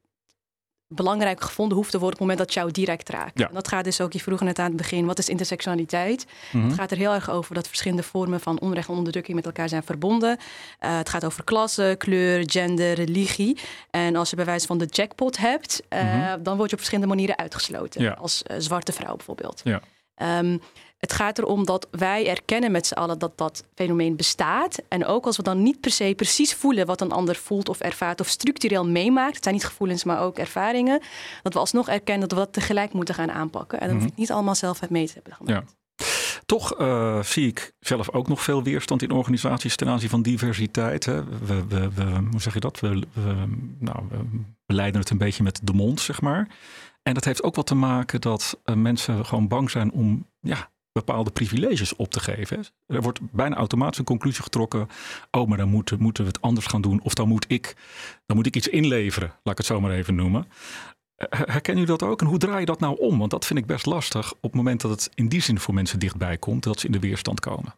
belangrijk 0.87 1.41
gevonden 1.41 1.77
hoeft 1.77 1.91
te 1.91 1.99
worden 1.99 2.19
op 2.19 2.27
het 2.27 2.27
moment 2.29 2.47
dat 2.47 2.53
jou 2.63 2.71
direct 2.71 3.09
raakt. 3.09 3.39
Ja. 3.39 3.47
En 3.47 3.53
dat 3.53 3.67
gaat 3.67 3.83
dus 3.83 4.01
ook, 4.01 4.13
je 4.13 4.19
vroeg 4.19 4.39
net 4.41 4.59
aan 4.59 4.65
het 4.67 4.75
begin, 4.75 5.05
wat 5.05 5.17
is 5.19 5.29
intersectionaliteit? 5.29 6.25
Mhm. 6.51 6.65
Het 6.65 6.73
gaat 6.73 6.91
er 6.91 6.97
heel 6.97 7.13
erg 7.13 7.29
over 7.29 7.55
dat 7.55 7.67
verschillende 7.67 8.03
vormen 8.03 8.39
van 8.39 8.59
onrecht 8.59 8.87
en 8.89 8.93
onderdrukking 8.95 9.35
met 9.35 9.45
elkaar 9.45 9.69
zijn 9.69 9.83
verbonden. 9.83 10.37
Eh, 10.79 10.97
het 10.97 11.09
gaat 11.09 11.25
over 11.25 11.43
klasse, 11.43 11.95
kleur, 11.97 12.43
gender, 12.51 12.93
religie. 12.93 13.57
En 13.91 14.15
als 14.15 14.29
je 14.29 14.35
bij 14.35 14.45
wijze 14.45 14.67
van 14.67 14.77
de 14.77 14.85
jackpot 14.85 15.37
hebt, 15.37 15.81
eh, 15.89 16.03
Mhm. 16.03 16.43
dan 16.43 16.55
word 16.57 16.69
je 16.69 16.75
op 16.75 16.81
verschillende 16.81 17.07
manieren 17.15 17.37
uitgesloten. 17.37 18.01
Ja. 18.01 18.11
Als 18.11 18.43
eh, 18.43 18.55
zwarte 18.59 18.91
vrouw 18.93 19.15
bijvoorbeeld. 19.15 19.61
Ja. 19.63 19.81
Ehm, 20.15 20.57
het 20.97 21.13
gaat 21.13 21.37
erom 21.37 21.65
dat 21.65 21.87
wij 21.91 22.27
erkennen 22.29 22.71
met 22.71 22.87
z'n 22.87 22.93
allen 22.93 23.19
dat 23.19 23.37
dat 23.37 23.63
fenomeen 23.75 24.15
bestaat. 24.15 24.77
En 24.87 25.05
ook 25.05 25.25
als 25.25 25.37
we 25.37 25.43
dan 25.43 25.63
niet 25.63 25.79
per 25.79 25.91
se 25.91 26.13
precies 26.15 26.53
voelen 26.53 26.85
wat 26.85 27.01
een 27.01 27.11
ander 27.11 27.35
voelt 27.35 27.69
of 27.69 27.79
ervaart 27.79 28.19
of 28.19 28.27
structureel 28.27 28.85
meemaakt. 28.87 29.35
Het 29.35 29.43
zijn 29.43 29.55
niet 29.55 29.65
gevoelens, 29.65 30.03
maar 30.03 30.21
ook 30.21 30.37
ervaringen. 30.37 31.01
Dat 31.43 31.53
we 31.53 31.59
alsnog 31.59 31.89
erkennen 31.89 32.27
dat 32.29 32.37
we 32.37 32.43
dat 32.45 32.53
tegelijk 32.53 32.93
moeten 32.93 33.15
gaan 33.15 33.31
aanpakken. 33.31 33.79
En 33.79 33.91
hoef 33.91 34.01
je 34.01 34.07
het 34.07 34.17
niet 34.17 34.31
allemaal 34.31 34.55
zelf 34.55 34.79
het 34.79 34.89
mee 34.89 35.07
te 35.07 35.13
hebben 35.13 35.33
gemaakt. 35.33 35.75
Toch 36.45 36.73
eh, 36.73 37.23
zie 37.23 37.47
ik 37.47 37.73
zelf 37.79 38.11
ook 38.11 38.27
nog 38.27 38.43
veel 38.43 38.63
weerstand 38.63 39.01
in 39.01 39.11
organisaties 39.11 39.75
ten 39.75 39.87
aanzien 39.87 40.09
van 40.09 40.21
diversiteit. 40.21 41.05
Hè. 41.05 41.23
We, 41.23 41.67
we, 41.67 41.89
we, 41.93 42.03
hoe 42.31 42.41
zeg 42.41 42.53
je 42.53 42.59
dat? 42.59 42.79
We, 42.79 42.89
we, 43.13 43.45
nou, 43.79 44.05
we 44.09 44.17
beleiden 44.65 45.01
het 45.01 45.09
een 45.09 45.17
beetje 45.17 45.43
met 45.43 45.59
de 45.63 45.73
mond, 45.73 45.99
zeg 45.99 46.21
maar. 46.21 46.47
En 47.07 47.13
dat 47.13 47.25
heeft 47.25 47.43
ook 47.43 47.55
wat 47.55 47.67
te 47.67 47.75
maken 47.75 48.21
dat 48.21 48.59
eh, 48.63 48.75
mensen 48.75 49.25
gewoon 49.25 49.47
bang 49.47 49.69
zijn 49.69 49.91
om 49.91 50.27
ja, 50.39 50.71
bepaalde 50.91 51.31
privileges 51.31 51.95
op 51.95 52.11
te 52.11 52.19
geven. 52.19 52.65
Er 52.87 53.01
wordt 53.01 53.31
bijna 53.31 53.55
automatisch 53.55 53.97
een 53.97 54.05
conclusie 54.05 54.43
getrokken. 54.43 54.87
Oh, 55.31 55.47
maar 55.47 55.57
dan 55.57 55.69
moeten, 55.69 56.01
moeten 56.01 56.23
we 56.23 56.29
het 56.29 56.41
anders 56.41 56.65
gaan 56.65 56.81
doen. 56.81 57.01
Of 57.01 57.13
dan 57.13 57.27
moet 57.27 57.45
ik, 57.47 57.75
dan 58.25 58.35
moet 58.35 58.45
ik 58.45 58.55
iets 58.55 58.67
inleveren, 58.67 59.27
laat 59.29 59.51
ik 59.51 59.57
het 59.57 59.65
zo 59.65 59.81
maar 59.81 59.91
even 59.91 60.15
noemen. 60.15 60.47
Herkennen 61.29 61.83
jullie 61.83 61.97
dat 61.97 62.09
ook? 62.09 62.21
En 62.21 62.27
hoe 62.27 62.37
draai 62.37 62.59
je 62.59 62.65
dat 62.65 62.79
nou 62.79 62.99
om? 62.99 63.17
Want 63.17 63.31
dat 63.31 63.45
vind 63.45 63.59
ik 63.59 63.65
best 63.65 63.85
lastig 63.85 64.33
op 64.33 64.41
het 64.41 64.53
moment 64.53 64.81
dat 64.81 64.91
het 64.91 65.09
in 65.15 65.27
die 65.27 65.41
zin 65.41 65.59
voor 65.59 65.73
mensen 65.73 65.99
dichtbij 65.99 66.37
komt, 66.37 66.63
dat 66.63 66.79
ze 66.79 66.85
in 66.85 66.91
de 66.91 66.99
weerstand 66.99 67.39
komen. 67.39 67.75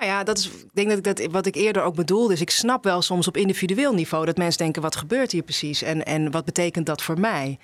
Nou 0.00 0.12
ja, 0.12 0.24
dat 0.24 0.38
is, 0.38 0.46
ik 0.46 0.70
denk 0.72 0.88
dat 0.88 0.98
ik 0.98 1.04
dat 1.04 1.32
wat 1.32 1.46
ik 1.46 1.54
eerder 1.54 1.82
ook 1.82 1.94
bedoelde. 1.94 2.28
Dus 2.28 2.40
ik 2.40 2.50
snap 2.50 2.84
wel 2.84 3.02
soms 3.02 3.28
op 3.28 3.36
individueel 3.36 3.94
niveau 3.94 4.26
dat 4.26 4.36
mensen 4.36 4.58
denken: 4.58 4.82
wat 4.82 4.96
gebeurt 4.96 5.32
hier 5.32 5.42
precies? 5.42 5.82
En, 5.82 6.04
en 6.04 6.30
wat 6.30 6.44
betekent 6.44 6.86
dat 6.86 7.02
voor 7.02 7.20
mij? 7.20 7.58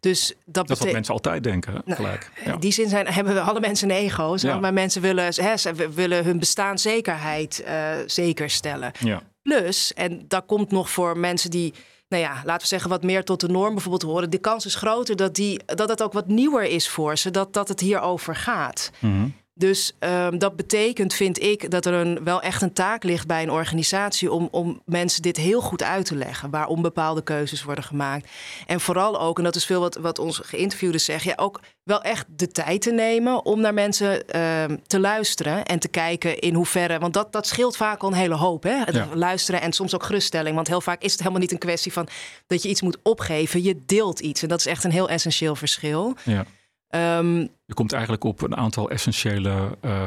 Dus 0.00 0.34
dat, 0.44 0.68
Dat 0.68 0.76
is 0.76 0.84
wat 0.84 0.92
mensen 0.92 1.14
altijd 1.14 1.42
denken? 1.42 1.72
Nou, 1.72 1.96
gelijk. 1.96 2.30
Ja. 2.44 2.52
In 2.52 2.58
die 2.58 2.72
zin 2.72 2.88
zijn, 2.88 3.06
hebben 3.06 3.34
we 3.34 3.40
alle 3.40 3.60
mensen 3.60 3.90
een 3.90 3.96
ego. 3.96 4.36
Ja. 4.36 4.58
Maar 4.58 4.72
mensen 4.72 5.02
willen, 5.02 5.24
hè, 5.34 5.56
ze 5.56 5.90
willen 5.94 6.24
hun 6.24 6.38
bestaanszekerheid 6.38 7.62
eh 7.62 7.90
zeker 8.06 8.50
stellen. 8.50 8.92
Ja. 8.98 9.22
Plus, 9.42 9.94
en 9.94 10.24
dat 10.28 10.46
komt 10.46 10.70
nog 10.70 10.90
voor 10.90 11.18
mensen 11.18 11.50
die, 11.50 11.74
nou 12.08 12.22
ja, 12.22 12.32
laten 12.44 12.60
we 12.60 12.66
zeggen, 12.66 12.90
wat 12.90 13.02
meer 13.02 13.24
tot 13.24 13.40
de 13.40 13.48
norm 13.48 13.72
bijvoorbeeld 13.72 14.02
horen. 14.02 14.30
De 14.30 14.38
kans 14.38 14.66
is 14.66 14.74
groter 14.74 15.16
dat, 15.16 15.34
die, 15.34 15.60
dat 15.66 15.88
het 15.88 16.02
ook 16.02 16.12
wat 16.12 16.26
nieuwer 16.26 16.64
is 16.64 16.88
voor 16.88 17.18
ze, 17.18 17.30
dat, 17.30 17.52
dat 17.52 17.68
het 17.68 17.80
hierover 17.80 18.36
gaat. 18.36 18.90
Mhm. 18.98 19.28
Dus 19.58 19.92
ehm, 19.98 20.38
dat 20.38 20.56
betekent, 20.56 21.14
vind 21.14 21.42
ik, 21.42 21.70
dat 21.70 21.86
er 21.86 21.92
een, 21.92 22.24
wel 22.24 22.42
echt 22.42 22.62
een 22.62 22.72
taak 22.72 23.04
ligt 23.04 23.26
bij 23.26 23.42
een 23.42 23.50
organisatie 23.50 24.32
om, 24.32 24.48
om 24.50 24.82
mensen 24.84 25.22
dit 25.22 25.36
heel 25.36 25.60
goed 25.60 25.82
uit 25.82 26.06
te 26.06 26.14
leggen. 26.14 26.50
Waarom 26.50 26.82
bepaalde 26.82 27.22
keuzes 27.22 27.62
worden 27.62 27.84
gemaakt. 27.84 28.28
En 28.66 28.80
vooral 28.80 29.20
ook, 29.20 29.38
en 29.38 29.44
dat 29.44 29.56
is 29.56 29.64
veel 29.64 29.80
wat, 29.80 29.96
wat 29.96 30.18
onze 30.18 30.44
geïnterviewden 30.44 31.00
zeggen, 31.00 31.30
ja, 31.30 31.42
ook 31.42 31.60
wel 31.82 32.02
echt 32.02 32.26
de 32.28 32.48
tijd 32.48 32.82
te 32.82 32.92
nemen 32.92 33.44
om 33.44 33.60
naar 33.60 33.74
mensen 33.74 34.28
ehm, 34.28 34.76
te 34.86 35.00
luisteren 35.00 35.64
en 35.64 35.78
te 35.78 35.88
kijken 35.88 36.38
in 36.38 36.54
hoeverre. 36.54 36.98
Want 36.98 37.14
dat, 37.14 37.32
dat 37.32 37.46
scheelt 37.46 37.76
vaak 37.76 38.02
al 38.02 38.08
een 38.08 38.14
hele 38.14 38.34
hoop. 38.34 38.62
Hè? 38.62 38.76
Het 38.84 38.94
Ja. 38.94 39.08
Luisteren 39.14 39.60
en 39.60 39.72
soms 39.72 39.94
ook 39.94 40.02
geruststelling. 40.02 40.54
Want 40.54 40.68
heel 40.68 40.80
vaak 40.80 41.02
is 41.02 41.10
het 41.10 41.20
helemaal 41.20 41.40
niet 41.40 41.52
een 41.52 41.58
kwestie 41.58 41.92
van 41.92 42.08
dat 42.46 42.62
je 42.62 42.68
iets 42.68 42.82
moet 42.82 42.98
opgeven. 43.02 43.62
Je 43.62 43.82
deelt 43.86 44.20
iets. 44.20 44.42
En 44.42 44.48
dat 44.48 44.58
is 44.58 44.66
echt 44.66 44.84
een 44.84 44.90
heel 44.90 45.08
essentieel 45.08 45.54
verschil. 45.54 46.16
Ja. 46.24 46.44
Ehm, 46.88 47.46
Je 47.68 47.74
komt 47.74 47.92
eigenlijk 47.92 48.24
op 48.24 48.42
een 48.42 48.56
aantal 48.56 48.90
essentiële 48.90 49.76
eh, 49.80 50.02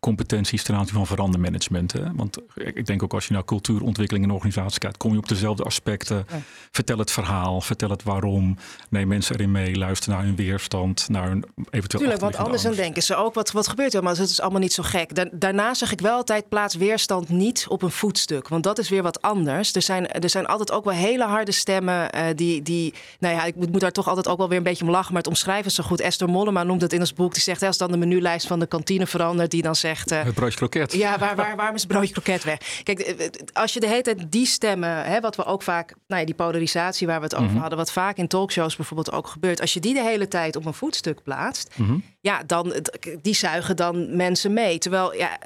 competenties 0.00 0.62
ten 0.62 0.74
aanzien 0.74 0.94
van 0.94 1.06
verandermanagement. 1.06 1.92
Hè? 1.92 2.14
Want 2.14 2.38
ik 2.54 2.86
denk 2.86 3.02
ook 3.02 3.12
als 3.14 3.26
je 3.26 3.32
naar 3.32 3.44
cultuurontwikkeling 3.44 4.24
in 4.24 4.30
een 4.30 4.36
organisatie 4.36 4.78
kijkt, 4.78 4.96
kom 4.96 5.12
je 5.12 5.18
op 5.18 5.28
dezelfde 5.28 5.62
aspecten. 5.62 6.26
Ja. 6.30 6.40
Vertel 6.70 6.98
het 6.98 7.10
verhaal, 7.10 7.60
vertel 7.60 7.90
het 7.90 8.02
waarom. 8.02 8.56
Neem 8.90 9.08
mensen 9.08 9.34
erin 9.34 9.50
mee, 9.50 9.76
luister 9.76 10.10
naar 10.10 10.22
hun 10.22 10.36
weerstand, 10.36 11.08
naar 11.08 11.28
hun 11.28 11.44
eventueel. 11.70 12.02
Tuurlijk, 12.02 12.20
want 12.20 12.36
anders 12.36 12.62
dan 12.62 12.74
denken 12.74 13.02
ze 13.02 13.14
ook, 13.14 13.34
wat, 13.34 13.50
wat 13.50 13.68
gebeurt 13.68 13.94
er? 13.94 14.02
Maar 14.02 14.16
het 14.16 14.30
is 14.30 14.40
allemaal 14.40 14.60
niet 14.60 14.72
zo 14.72 14.82
gek. 14.82 15.14
Da- 15.14 15.28
daarna 15.32 15.74
zeg 15.74 15.92
ik 15.92 16.00
wel 16.00 16.16
altijd, 16.16 16.48
plaats 16.48 16.74
weerstand 16.74 17.28
niet 17.28 17.66
op 17.68 17.82
een 17.82 17.90
voetstuk. 17.90 18.48
Want 18.48 18.62
dat 18.62 18.78
is 18.78 18.88
weer 18.88 19.02
wat 19.02 19.22
anders. 19.22 19.74
Er 19.74 19.82
zijn, 19.82 20.08
er 20.10 20.30
zijn 20.30 20.46
altijd 20.46 20.72
ook 20.72 20.84
wel 20.84 20.94
hele 20.94 21.24
harde 21.24 21.52
stemmen 21.52 22.10
eh, 22.10 22.24
die, 22.34 22.62
die... 22.62 22.94
Nou 23.18 23.34
ja, 23.34 23.44
ik 23.44 23.54
moet, 23.56 23.70
moet 23.72 23.80
daar 23.80 23.92
toch 23.92 24.08
altijd 24.08 24.28
ook 24.28 24.38
wel 24.38 24.48
weer 24.48 24.58
een 24.58 24.62
beetje 24.62 24.84
om 24.84 24.90
lachen. 24.90 25.12
Maar 25.12 25.22
het 25.22 25.30
omschrijven 25.30 25.70
zo 25.70 25.84
goed. 25.84 26.00
Esther 26.00 26.28
Mollema 26.28 26.62
noemt 26.62 26.80
het 26.80 26.96
in 26.98 27.04
ons 27.04 27.12
boek. 27.14 27.32
Die 27.34 27.42
zegt, 27.42 27.60
hè, 27.60 27.66
als 27.66 27.76
dan 27.78 27.90
de 27.90 27.96
menulijst 27.96 28.46
van 28.46 28.58
de 28.58 28.66
kantine 28.66 29.06
verandert... 29.06 29.50
die 29.50 29.62
dan 29.62 29.76
zegt... 29.76 30.10
eh, 30.10 30.22
Het 30.24 30.34
broodje 30.34 30.56
kroket. 30.56 30.92
ja, 30.92 31.18
waar, 31.18 31.36
waar, 31.36 31.56
waarom 31.56 31.74
is 31.74 31.82
het 31.82 31.90
broodje 31.90 32.12
kroket 32.12 32.44
weg? 32.44 32.58
Kijk, 32.82 32.98
eh, 32.98 33.24
eh, 33.26 33.30
als 33.52 33.72
je 33.72 33.80
de 33.80 33.88
hele 33.88 34.02
tijd 34.02 34.32
die 34.32 34.46
stemmen, 34.46 35.04
hè, 35.04 35.20
wat 35.20 35.36
we 35.36 35.44
ook 35.44 35.62
vaak, 35.62 35.94
nou 36.06 36.20
ja, 36.20 36.26
die 36.26 36.34
polarisatie 36.34 37.06
waar 37.06 37.18
we 37.18 37.24
het 37.24 37.34
over 37.34 37.50
Mhm. 37.50 37.58
hadden, 37.58 37.78
wat 37.78 37.92
vaak 37.92 38.16
in 38.16 38.28
talkshows 38.28 38.76
bijvoorbeeld 38.76 39.12
ook 39.12 39.26
gebeurt, 39.26 39.60
als 39.60 39.72
je 39.74 39.80
die 39.80 39.94
de 39.94 40.02
hele 40.02 40.28
tijd 40.28 40.56
op 40.56 40.64
een 40.66 40.74
voetstuk 40.74 41.22
plaatst, 41.22 41.70
Mhm. 41.78 41.98
ja, 42.20 42.42
dan 42.46 42.74
die 43.22 43.34
zuigen 43.34 43.76
dan 43.76 44.16
mensen 44.16 44.52
mee. 44.52 44.78
Terwijl, 44.78 45.14
ja, 45.14 45.38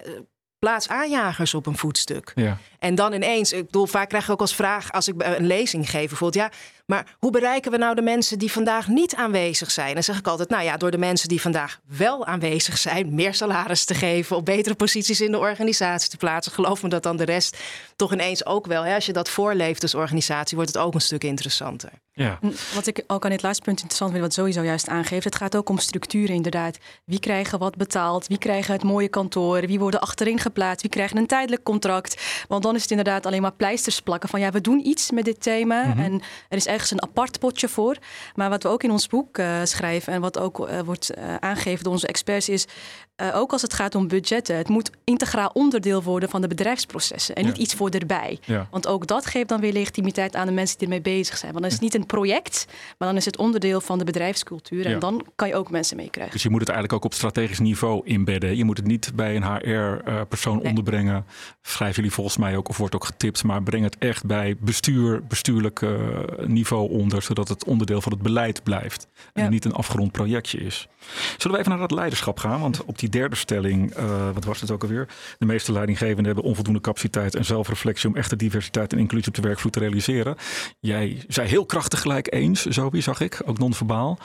plaats 0.58 0.88
aanjagers 0.88 1.54
op 1.54 1.66
een 1.66 1.76
voetstuk. 1.76 2.32
Ja. 2.34 2.58
En 2.78 2.94
dan 2.94 3.12
ineens, 3.12 3.52
ik 3.52 3.64
bedoel, 3.66 3.86
vaak 3.86 4.08
krijg 4.08 4.24
ik 4.24 4.30
ook 4.30 4.40
als 4.40 4.54
vraag 4.54 4.92
als 4.92 5.08
ik 5.08 5.14
een 5.18 5.46
lezing 5.46 5.90
geef, 5.90 6.08
bijvoorbeeld, 6.08 6.44
ja, 6.44 6.58
maar 6.92 7.16
hoe 7.18 7.30
bereiken 7.30 7.70
we 7.70 7.76
nou 7.76 7.94
de 7.94 8.02
mensen 8.02 8.38
die 8.38 8.52
vandaag 8.52 8.88
niet 8.88 9.14
aanwezig 9.14 9.70
zijn? 9.70 9.94
Dan 9.94 10.02
zeg 10.02 10.18
ik 10.18 10.26
altijd, 10.26 10.48
nou 10.48 10.64
ja, 10.64 10.76
door 10.76 10.90
de 10.90 10.98
mensen 10.98 11.28
die 11.28 11.40
vandaag 11.40 11.80
wel 11.86 12.26
aanwezig 12.26 12.78
zijn, 12.78 13.14
meer 13.14 13.34
salaris 13.34 13.84
te 13.84 13.94
geven, 13.94 14.36
op 14.36 14.44
betere 14.44 14.74
posities 14.74 15.20
in 15.20 15.30
de 15.30 15.38
organisatie 15.38 16.10
te 16.10 16.16
plaatsen. 16.16 16.52
Geloof 16.52 16.82
me 16.82 16.88
dat 16.88 17.02
dan 17.02 17.16
de 17.16 17.24
rest 17.24 17.56
toch 17.96 18.12
ineens 18.12 18.46
ook 18.46 18.66
wel. 18.66 18.82
Hè? 18.82 18.94
Als 18.94 19.06
je 19.06 19.12
dat 19.12 19.28
voorleeft 19.28 19.82
als 19.82 19.94
organisatie, 19.94 20.56
wordt 20.56 20.72
het 20.72 20.82
ook 20.82 20.94
een 20.94 21.00
stuk 21.00 21.24
interessanter. 21.24 21.90
Ja. 22.14 22.38
Wat 22.74 22.86
ik 22.86 23.04
ook 23.06 23.24
aan 23.24 23.30
dit 23.30 23.42
laatste 23.42 23.62
punt 23.62 23.76
interessant 23.76 24.10
vind, 24.10 24.22
wat 24.22 24.34
sowieso 24.34 24.62
juist 24.62 24.88
aangeeft, 24.88 25.24
het 25.24 25.36
gaat 25.36 25.56
ook 25.56 25.68
om 25.68 25.78
structuren 25.78 26.34
inderdaad. 26.34 26.78
Wie 27.04 27.20
krijgen 27.20 27.58
wat 27.58 27.76
betaald? 27.76 28.26
Wie 28.26 28.38
krijgen 28.38 28.72
het 28.72 28.82
mooie 28.82 29.08
kantoor? 29.08 29.60
Wie 29.60 29.78
worden 29.78 30.00
achterin 30.00 30.38
geplaatst? 30.38 30.82
Wie 30.82 30.90
krijgen 30.90 31.16
een 31.16 31.26
tijdelijk 31.26 31.62
contract? 31.62 32.22
Want 32.48 32.62
dan 32.62 32.74
is 32.74 32.82
het 32.82 32.90
inderdaad 32.90 33.26
alleen 33.26 33.42
maar 33.42 33.52
pleisters 33.52 34.00
plakken 34.00 34.28
van 34.28 34.40
ja, 34.40 34.50
we 34.50 34.60
doen 34.60 34.86
iets 34.86 35.10
met 35.10 35.24
dit 35.24 35.42
thema 35.42 35.96
en 35.96 36.22
er 36.48 36.56
is 36.56 36.66
ergens 36.82 37.00
een 37.02 37.08
apart 37.08 37.38
potje 37.38 37.68
voor. 37.68 37.96
Maar 38.34 38.50
wat 38.50 38.62
we 38.62 38.68
ook 38.68 38.82
in 38.82 38.90
ons 38.90 39.06
boek 39.06 39.38
eh, 39.38 39.60
schrijven 39.64 40.12
en 40.12 40.20
wat 40.20 40.38
ook 40.38 40.68
eh, 40.68 40.80
wordt 40.80 41.10
eh, 41.10 41.34
aangegeven 41.34 41.84
door 41.84 41.92
onze 41.92 42.06
experts 42.06 42.48
is, 42.48 42.66
ook 43.34 43.52
als 43.52 43.62
het 43.62 43.72
gaat 43.74 43.94
om 43.94 44.08
budgetten, 44.08 44.56
het 44.56 44.68
moet 44.68 44.90
integraal 45.04 45.50
onderdeel 45.52 46.02
worden 46.02 46.28
van 46.28 46.40
de 46.40 46.46
bedrijfsprocessen 46.48 47.34
en 47.34 47.42
Ja. 47.42 47.48
niet 47.48 47.58
iets 47.58 47.74
voor 47.74 47.88
erbij. 47.90 48.38
Ja. 48.44 48.66
Want 48.70 48.86
ook 48.86 49.06
dat 49.06 49.26
geeft 49.26 49.48
dan 49.48 49.60
weer 49.60 49.72
legitimiteit 49.72 50.36
aan 50.36 50.46
de 50.46 50.52
mensen 50.52 50.78
die 50.78 50.86
ermee 50.86 51.02
bezig 51.02 51.36
zijn. 51.38 51.50
Want 51.52 51.62
dan 51.64 51.72
is 51.72 51.72
het 51.72 51.82
niet 51.82 51.94
een 51.94 52.06
project, 52.06 52.66
maar 52.98 53.08
dan 53.08 53.16
is 53.16 53.24
het 53.24 53.36
onderdeel 53.36 53.80
van 53.80 53.98
de 53.98 54.04
bedrijfscultuur. 54.04 54.84
En 54.86 54.90
Ja. 54.90 54.98
dan 54.98 55.26
kan 55.36 55.48
je 55.48 55.54
ook 55.54 55.70
mensen 55.70 55.96
meekrijgen. 55.96 56.32
Dus 56.32 56.42
je 56.42 56.50
moet 56.50 56.60
het 56.60 56.68
eigenlijk 56.68 56.98
ook 56.98 57.12
op 57.12 57.14
strategisch 57.18 57.58
niveau 57.58 58.00
inbedden. 58.04 58.56
Je 58.56 58.64
moet 58.64 58.76
het 58.76 58.86
niet 58.86 59.12
bij 59.14 59.36
een 59.36 59.44
HR-persoon 59.44 60.56
Nee. 60.56 60.64
onderbrengen. 60.68 61.24
Schrijven 61.62 61.96
jullie 61.96 62.12
volgens 62.12 62.36
mij 62.36 62.56
ook, 62.56 62.68
of 62.68 62.76
wordt 62.76 62.94
ook 62.94 63.04
getipt. 63.04 63.44
Maar 63.44 63.62
breng 63.62 63.84
het 63.84 63.96
echt 63.98 64.26
bij 64.26 64.56
bestuur, 64.60 65.22
bestuurlijk 65.26 65.80
niveau 66.46 66.71
niveau 66.72 67.00
onder, 67.02 67.22
zodat 67.22 67.48
het 67.48 67.64
onderdeel 67.64 68.00
van 68.00 68.12
het 68.12 68.22
beleid 68.22 68.62
blijft. 68.62 69.06
En 69.32 69.42
Ja. 69.42 69.48
niet 69.48 69.64
een 69.64 69.72
afgerond 69.72 70.12
projectje 70.12 70.58
is. 70.58 70.88
Zullen 71.36 71.56
we 71.56 71.58
even 71.62 71.70
naar 71.78 71.88
dat 71.88 71.98
leiderschap 71.98 72.38
gaan? 72.38 72.60
Want 72.60 72.84
op 72.84 72.98
die 72.98 73.08
derde 73.08 73.36
stelling, 73.36 73.94
eh, 73.94 74.30
wat 74.34 74.44
was 74.44 74.60
het 74.60 74.70
ook 74.70 74.82
alweer? 74.82 75.08
De 75.38 75.46
meeste 75.46 75.72
leidinggevenden 75.72 76.24
hebben 76.24 76.44
onvoldoende 76.44 76.80
capaciteit 76.80 77.34
en 77.34 77.44
zelfreflectie 77.44 78.08
om 78.08 78.16
echte 78.16 78.36
diversiteit 78.36 78.92
en 78.92 78.98
inclusie 78.98 79.28
op 79.28 79.34
de 79.34 79.42
werkvloer 79.42 79.72
te 79.72 79.78
realiseren. 79.78 80.36
Jij 80.80 81.24
zei 81.28 81.48
heel 81.48 81.66
krachtig 81.66 82.00
gelijk 82.00 82.32
eens, 82.34 82.64
Zobi, 82.64 83.02
zag 83.02 83.20
ik, 83.20 83.40
ook 83.44 83.58
non-verbaal. 83.58 84.18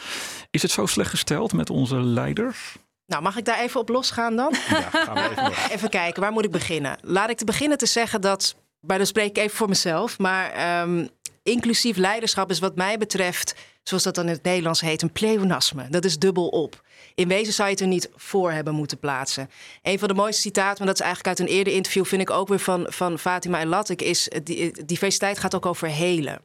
Is 0.52 0.62
het 0.62 0.72
zo 0.72 0.86
slecht 0.86 1.10
gesteld 1.10 1.54
met 1.54 1.70
onze 1.70 1.96
leiders? 2.02 2.76
Nou, 3.06 3.22
mag 3.24 3.38
ik 3.38 3.46
daar 3.46 3.60
even 3.60 3.80
op 3.80 3.90
losgaan 3.90 4.36
dan? 4.36 4.54
Ja, 4.70 4.82
gaan 4.92 5.14
we 5.14 5.30
even. 5.32 5.52
Even 5.76 5.90
kijken, 5.90 6.22
waar 6.22 6.32
moet 6.32 6.46
ik 6.46 6.52
beginnen? 6.52 6.98
Laat 7.02 7.30
ik 7.30 7.38
te 7.38 7.46
beginnen 7.46 7.78
te 7.78 7.86
zeggen 7.86 8.22
dat, 8.22 8.56
maar 8.80 8.98
dan 8.98 9.08
spreek 9.08 9.30
ik 9.30 9.38
even 9.38 9.58
voor 9.58 9.70
mezelf, 9.70 10.18
maar 10.20 10.52
ehm, 10.52 11.08
inclusief 11.48 11.98
leiderschap 11.98 12.50
is 12.50 12.60
wat 12.60 12.76
mij 12.76 12.98
betreft, 12.98 13.56
zoals 13.84 14.04
dat 14.04 14.16
dan 14.16 14.26
in 14.26 14.32
het 14.32 14.44
Nederlands 14.44 14.82
heet, 14.82 15.02
een 15.02 15.12
pleonasme. 15.12 15.90
Dat 15.90 16.06
is 16.06 16.20
dubbel 16.20 16.48
op. 16.48 16.82
In 17.16 17.28
wezen 17.28 17.54
zou 17.54 17.68
je 17.68 17.74
het 17.74 17.84
er 17.84 17.90
niet 17.90 18.10
voor 18.16 18.52
hebben 18.52 18.74
moeten 18.74 19.00
plaatsen. 19.00 19.50
Een 19.82 20.00
van 20.00 20.08
de 20.08 20.14
mooiste 20.14 20.42
citaten, 20.42 20.78
maar 20.78 20.88
dat 20.88 20.96
is 20.96 21.06
eigenlijk 21.06 21.40
uit 21.40 21.50
een 21.50 21.56
eerder 21.56 21.74
interview, 21.74 22.06
vind 22.06 22.22
ik 22.22 22.30
ook 22.30 22.48
weer 22.48 22.60
van, 22.60 22.86
van 22.90 23.20
Fatima 23.20 23.60
El 23.60 23.66
Latik, 23.66 24.02
is 24.02 24.30
di- 24.44 24.72
diversiteit 24.86 25.40
gaat 25.40 25.56
ook 25.56 25.66
over 25.66 25.88
helen. 25.88 26.42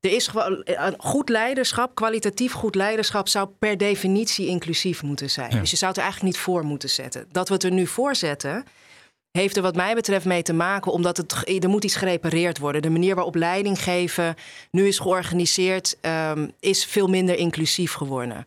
Er 0.00 0.12
is 0.12 0.26
gewoon 0.26 0.62
een 0.64 0.94
goed 0.98 1.28
leiderschap, 1.28 1.94
kwalitatief 1.94 2.52
goed 2.52 2.74
leiderschap, 2.74 3.28
zou 3.28 3.48
per 3.58 3.76
definitie 3.78 4.46
inclusief 4.46 5.02
moeten 5.02 5.30
zijn. 5.30 5.50
Ja. 5.50 5.60
Dus 5.60 5.70
je 5.70 5.76
zou 5.76 5.90
het 5.90 5.98
er 5.98 6.04
eigenlijk 6.06 6.34
niet 6.34 6.44
voor 6.44 6.64
moeten 6.64 6.90
zetten. 6.90 7.26
Dat 7.32 7.48
we 7.48 7.54
het 7.54 7.64
er 7.64 7.72
nu 7.72 7.86
voor 7.86 8.14
zetten, 8.14 8.64
heeft 9.32 9.56
er 9.56 9.62
wat 9.62 9.74
mij 9.76 9.94
betreft 9.94 10.24
mee 10.24 10.42
te 10.42 10.52
maken, 10.52 10.92
omdat 10.92 11.16
het, 11.16 11.62
er 11.62 11.68
moet 11.68 11.84
iets 11.84 11.96
gerepareerd 11.96 12.58
worden. 12.58 12.82
De 12.82 12.90
manier 12.90 13.14
waarop 13.14 13.34
leiding 13.34 13.82
geven 13.82 14.34
nu 14.70 14.86
is 14.86 14.98
georganiseerd, 14.98 15.96
ehm, 16.00 16.48
is 16.60 16.84
veel 16.84 17.06
minder 17.08 17.36
inclusief 17.36 17.92
geworden. 17.92 18.46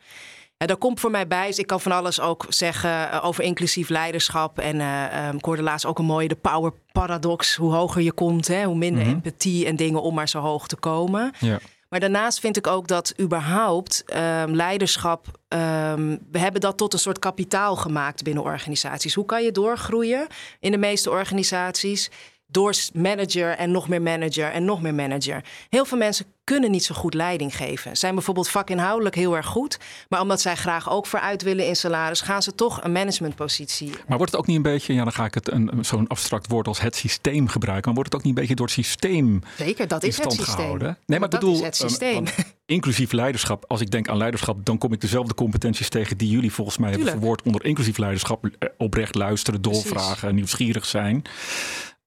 Ja, 0.58 0.66
daar 0.66 0.78
komt 0.78 1.00
voor 1.00 1.12
mij 1.12 1.28
bij, 1.28 1.48
dus 1.48 1.60
ik 1.60 1.68
kan 1.68 1.82
van 1.82 1.92
alles 1.92 2.20
ook 2.20 2.46
zeggen 2.50 3.12
eh, 3.12 3.26
over 3.26 3.44
inclusief 3.44 3.90
leiderschap. 3.90 4.60
En 4.60 4.80
ehm, 4.82 5.36
ik 5.36 5.46
hoorde 5.46 5.62
laatst 5.62 5.86
ook 5.86 6.00
een 6.00 6.06
mooie, 6.06 6.28
de 6.28 6.36
power 6.36 6.74
paradox. 6.92 7.56
Hoe 7.56 7.74
hoger 7.74 8.02
je 8.02 8.12
komt, 8.12 8.48
hè, 8.48 8.64
hoe 8.64 8.76
minder 8.76 9.04
Mhm. 9.04 9.12
empathie 9.14 9.66
en 9.66 9.76
dingen 9.76 10.02
om 10.02 10.14
maar 10.14 10.30
zo 10.30 10.40
hoog 10.40 10.68
te 10.68 10.76
komen. 10.76 11.32
Ja. 11.40 11.60
Maar 11.96 12.10
daarnaast 12.10 12.40
vind 12.40 12.58
ik 12.58 12.68
ook 12.68 12.88
dat 12.88 13.14
überhaupt 13.20 14.04
ehm, 14.06 14.52
leiderschap. 14.52 15.40
ehm, 15.48 16.18
we 16.32 16.40
hebben 16.40 16.62
dat 16.62 16.78
tot 16.78 16.94
een 16.94 17.00
soort 17.00 17.20
kapitaal 17.20 17.76
gemaakt 17.76 18.24
binnen 18.24 18.44
organisaties. 18.44 19.14
Hoe 19.14 19.26
kan 19.26 19.44
je 19.44 19.52
doorgroeien 19.52 20.28
in 20.60 20.72
de 20.72 20.78
meeste 20.78 21.10
organisaties? 21.10 22.12
Door 22.48 22.76
manager 22.94 23.58
en 23.58 23.72
nog 23.72 23.88
meer 23.88 24.02
manager 24.02 24.52
en 24.52 24.66
nog 24.66 24.82
meer 24.82 24.94
manager. 24.94 25.44
Heel 25.70 25.86
veel 25.86 25.98
mensen 25.98 26.26
kunnen 26.46 26.72
niet 26.72 26.84
zo 26.84 26.96
goed 26.96 27.14
leiding 27.14 27.56
geven. 27.56 27.98
Zijn 27.98 28.14
bijvoorbeeld 28.14 28.50
vakinhoudelijk 28.50 29.16
heel 29.16 29.36
erg 29.36 29.46
goed. 29.46 29.78
Maar 30.10 30.22
omdat 30.22 30.42
zij 30.42 30.56
graag 30.56 30.90
ook 30.90 31.06
vooruit 31.06 31.42
willen 31.44 31.68
in 31.68 31.76
salaris, 31.76 32.22
gaan 32.22 32.44
ze 32.44 32.56
toch 32.56 32.84
een 32.84 32.92
managementpositie. 32.92 33.90
Maar 34.08 34.18
wordt 34.18 34.32
het 34.32 34.42
ook 34.42 34.48
niet 34.48 34.56
een 34.56 34.62
beetje, 34.62 34.94
ja, 34.94 35.04
dan 35.04 35.14
ga 35.14 35.26
ik 35.26 35.34
het 35.34 35.52
een, 35.52 35.72
zo'n 35.82 36.08
abstract 36.08 36.48
woord 36.48 36.68
als 36.68 36.80
het 36.82 36.96
systeem 36.96 37.48
gebruiken. 37.48 37.86
Maar 37.86 37.94
wordt 37.94 38.10
het 38.10 38.20
ook 38.20 38.26
niet 38.26 38.36
een 38.36 38.40
beetje 38.42 38.56
door 38.56 38.66
het 38.66 38.76
systeem 38.76 39.42
Zeker, 39.58 39.88
dat 39.88 40.04
in 40.04 40.10
is 40.10 40.18
het 40.18 40.32
systeem. 40.32 40.56
gehouden? 40.56 40.98
Nee, 41.06 41.20
maar 41.20 41.30
dat 41.30 41.44
is 41.44 41.60
het 41.60 41.80
ehm, 41.80 41.88
systeem. 41.90 42.26
inclusief 42.66 43.12
leiderschap. 43.12 43.66
Als 43.68 43.82
ik 43.82 43.92
denk 43.92 44.08
aan 44.08 44.18
leiderschap, 44.18 44.66
dan 44.66 44.78
kom 44.78 44.94
ik 44.94 45.02
dezelfde 45.02 45.34
competenties 45.34 45.90
tegen 45.90 46.18
die 46.18 46.30
jullie 46.30 46.52
volgens 46.54 46.78
mij 46.78 46.90
hebben 46.90 47.08
verwoord 47.10 47.42
onder 47.42 47.66
inclusief 47.66 47.98
leiderschap. 47.98 48.46
Eh, 48.46 48.70
Oprecht 48.78 49.16
luisteren, 49.16 49.62
Precies. 49.62 49.84
doorvragen, 49.84 50.36
nieuwsgierig 50.36 50.86
zijn. 50.86 51.24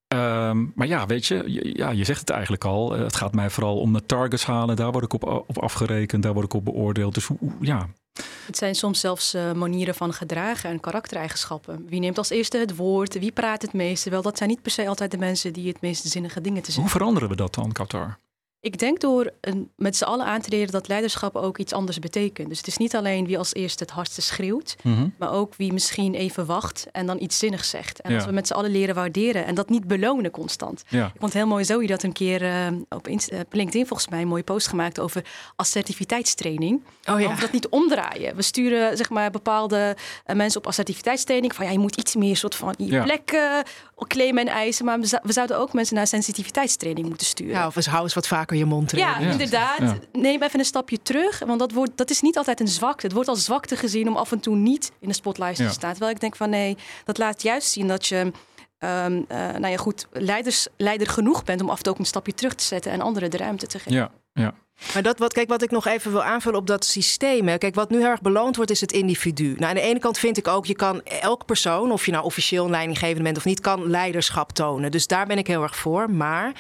Ehm, 0.08 0.64
maar 0.74 0.86
ja, 0.86 1.06
weet 1.06 1.26
je, 1.26 1.42
je- 1.46 1.70
ja, 1.78 1.90
je 1.90 2.04
zegt 2.04 2.20
het 2.20 2.30
eigenlijk 2.30 2.64
al. 2.64 2.94
Eh, 2.96 3.00
Het 3.02 3.16
gaat 3.16 3.34
mij 3.34 3.50
vooral 3.50 3.78
om 3.78 3.92
de 3.92 4.06
targets 4.06 4.44
halen. 4.46 4.76
Daar 4.76 4.92
word 4.92 5.04
ik 5.04 5.12
op, 5.12 5.24
op 5.46 5.58
afgerekend, 5.58 6.22
daar 6.22 6.32
word 6.32 6.44
ik 6.44 6.54
op 6.54 6.64
beoordeeld. 6.64 7.14
Dus 7.14 7.24
hoe, 7.26 7.36
hoe- 7.40 7.52
ja, 7.60 7.88
Het 8.46 8.56
zijn 8.56 8.74
soms 8.74 9.00
zelfs 9.00 9.34
eh, 9.34 9.52
manieren 9.52 9.94
van 9.94 10.12
gedragen 10.12 10.70
en 10.70 10.80
karaktereigenschappen. 10.80 11.86
Wie 11.88 12.00
neemt 12.00 12.18
als 12.18 12.30
eerste 12.30 12.58
het 12.58 12.76
woord? 12.76 13.18
Wie 13.18 13.32
praat 13.32 13.62
het 13.62 13.72
meeste? 13.72 14.10
Wel, 14.10 14.22
dat 14.22 14.36
zijn 14.36 14.48
niet 14.48 14.62
per 14.62 14.70
se 14.70 14.88
altijd 14.88 15.10
de 15.10 15.18
mensen 15.18 15.52
die 15.52 15.68
het 15.68 15.80
meest 15.80 16.06
zinnige 16.08 16.40
dingen 16.40 16.60
te 16.62 16.64
hoe 16.66 16.74
zeggen. 16.74 16.92
veranderen 16.92 17.28
we 17.28 17.36
dat 17.36 17.54
dan, 17.54 17.72
Qatar? 17.72 18.18
Ik 18.60 18.78
denk 18.78 19.00
door 19.00 19.30
een, 19.40 19.70
met 19.76 19.96
z'n 19.96 20.04
allen 20.04 20.26
aan 20.26 20.40
te 20.40 20.50
leren 20.50 20.72
dat 20.72 20.88
leiderschap 20.88 21.36
ook 21.36 21.58
iets 21.58 21.72
anders 21.72 21.98
betekent. 21.98 22.48
Dus 22.48 22.58
het 22.58 22.66
is 22.66 22.76
niet 22.76 22.96
alleen 22.96 23.26
wie 23.26 23.38
als 23.38 23.54
eerste 23.54 23.82
het 23.82 23.92
hardste 23.92 24.20
schreeuwt, 24.22 24.76
Mhm. 24.82 25.08
maar 25.18 25.32
ook 25.32 25.54
wie 25.56 25.72
misschien 25.72 26.14
even 26.14 26.46
wacht 26.46 26.86
en 26.92 27.06
dan 27.06 27.20
iets 27.20 27.38
zinnigs 27.38 27.70
zegt. 27.70 28.00
En 28.00 28.10
Ja. 28.10 28.16
als 28.16 28.26
we 28.26 28.32
met 28.32 28.46
z'n 28.46 28.52
allen 28.52 28.70
leren 28.70 28.94
waarderen 28.94 29.44
en 29.44 29.54
dat 29.54 29.68
niet 29.68 29.86
belonen 29.86 30.30
constant. 30.30 30.82
Ja. 30.88 31.04
Ik 31.06 31.10
vond 31.10 31.22
het 31.32 31.42
heel 31.42 31.46
mooi 31.46 31.64
Zoe 31.64 31.86
dat 31.86 32.02
een 32.02 32.12
keer 32.12 32.42
eh, 32.42 32.66
op, 32.88 33.06
eh, 33.06 33.16
LinkedIn 33.50 33.86
volgens 33.86 34.08
mij 34.08 34.20
een 34.20 34.28
mooie 34.28 34.42
post 34.42 34.66
gemaakt 34.66 35.00
over 35.00 35.24
assertiviteitstraining. 35.56 36.82
Oh 37.04 37.20
Of 37.20 37.34
we 37.34 37.40
dat 37.40 37.52
niet 37.52 37.68
omdraaien. 37.68 38.36
We 38.36 38.42
sturen 38.42 38.96
zeg 38.96 39.10
maar 39.10 39.30
bepaalde 39.30 39.96
eh, 40.24 40.36
mensen 40.36 40.60
op 40.60 40.66
assertiviteitstraining 40.66 41.54
van 41.54 41.64
ja, 41.64 41.70
je 41.70 41.78
moet 41.78 41.96
iets 41.96 42.14
meer 42.16 42.36
soort 42.36 42.54
van 42.54 42.74
je 42.78 42.86
Ja. 42.86 43.02
plek 43.02 43.36
claimen 44.06 44.46
en 44.46 44.52
eisen. 44.54 44.84
Maar 44.84 45.00
we, 45.00 45.06
zou- 45.06 45.22
we 45.24 45.32
zouden 45.32 45.58
ook 45.58 45.72
mensen 45.72 45.94
naar 45.96 46.06
sensitiviteitstraining 46.06 47.08
moeten 47.08 47.26
sturen. 47.26 47.52
Ja, 47.54 47.66
of 47.66 47.76
eens 47.76 47.86
hou 47.86 48.02
eens 48.02 48.14
wat 48.14 48.26
vaker 48.48 48.56
je 48.56 48.64
mond 48.74 48.88
trainen. 48.88 49.20
Ja, 49.20 49.26
Ja. 49.26 49.30
inderdaad. 49.32 49.78
Ja. 49.78 49.96
Neem 50.12 50.42
even 50.42 50.58
een 50.58 50.64
stapje 50.64 51.02
terug. 51.02 51.38
Want 51.46 51.58
dat, 51.58 51.72
wordt, 51.72 51.90
dat 51.94 52.10
is 52.10 52.20
niet 52.20 52.36
altijd 52.36 52.60
een 52.60 52.68
zwakte. 52.68 53.06
Het 53.06 53.14
wordt 53.14 53.28
als 53.28 53.44
zwakte 53.44 53.76
gezien 53.76 54.08
om 54.08 54.16
af 54.16 54.32
en 54.32 54.40
toe 54.40 54.56
niet 54.56 54.92
in 55.00 55.08
de 55.08 55.14
spotlight 55.14 55.58
Ja. 55.58 55.66
te 55.66 55.72
staan. 55.72 55.90
Terwijl 55.90 56.12
ik 56.14 56.20
denk 56.20 56.36
van 56.36 56.50
nee, 56.50 56.76
dat 57.04 57.18
laat 57.18 57.42
juist 57.42 57.70
zien 57.70 57.88
dat 57.88 58.06
je 58.06 58.32
ehm, 58.78 59.22
eh, 59.28 59.38
nou 59.38 59.66
ja, 59.68 59.76
goed, 59.76 60.06
leiders, 60.12 60.66
leider 60.76 61.06
genoeg 61.08 61.44
bent 61.44 61.60
om 61.60 61.70
af 61.70 61.76
en 61.76 61.82
toe 61.82 61.92
ook 61.92 61.98
een 61.98 62.04
stapje 62.06 62.34
terug 62.34 62.54
te 62.54 62.64
zetten 62.64 62.92
en 62.92 63.00
anderen 63.00 63.30
de 63.30 63.36
ruimte 63.36 63.66
te 63.66 63.78
geven. 63.78 63.92
Ja, 63.92 64.10
ja. 64.32 64.54
Maar 64.94 65.02
dat 65.02 65.18
wat, 65.18 65.32
kijk, 65.32 65.48
wat 65.48 65.62
ik 65.62 65.70
nog 65.70 65.86
even 65.86 66.10
wil 66.10 66.22
aanvullen 66.22 66.58
op 66.58 66.66
dat 66.66 66.84
systeem. 66.84 67.48
Hè. 67.48 67.58
Kijk, 67.58 67.74
wat 67.74 67.90
nu 67.90 67.98
heel 67.98 68.06
erg 68.06 68.20
beloond 68.20 68.56
wordt, 68.56 68.70
is 68.70 68.80
het 68.80 68.92
individu. 68.92 69.54
Nou, 69.56 69.64
aan 69.64 69.74
de 69.74 69.80
ene 69.80 69.98
kant 69.98 70.18
vind 70.18 70.36
ik 70.36 70.48
ook, 70.48 70.66
je 70.66 70.74
kan 70.74 71.02
elk 71.02 71.44
persoon, 71.46 71.90
of 71.92 72.06
je 72.06 72.12
nou 72.12 72.24
officieel 72.24 72.64
een 72.64 72.70
leidinggevende 72.70 73.22
bent 73.22 73.36
of 73.36 73.44
niet, 73.44 73.60
kan 73.60 73.90
leiderschap 73.90 74.52
tonen. 74.52 74.90
Dus 74.90 75.06
daar 75.06 75.26
ben 75.26 75.38
ik 75.38 75.46
heel 75.46 75.62
erg 75.62 75.76
voor. 75.76 76.10
Maar 76.10 76.52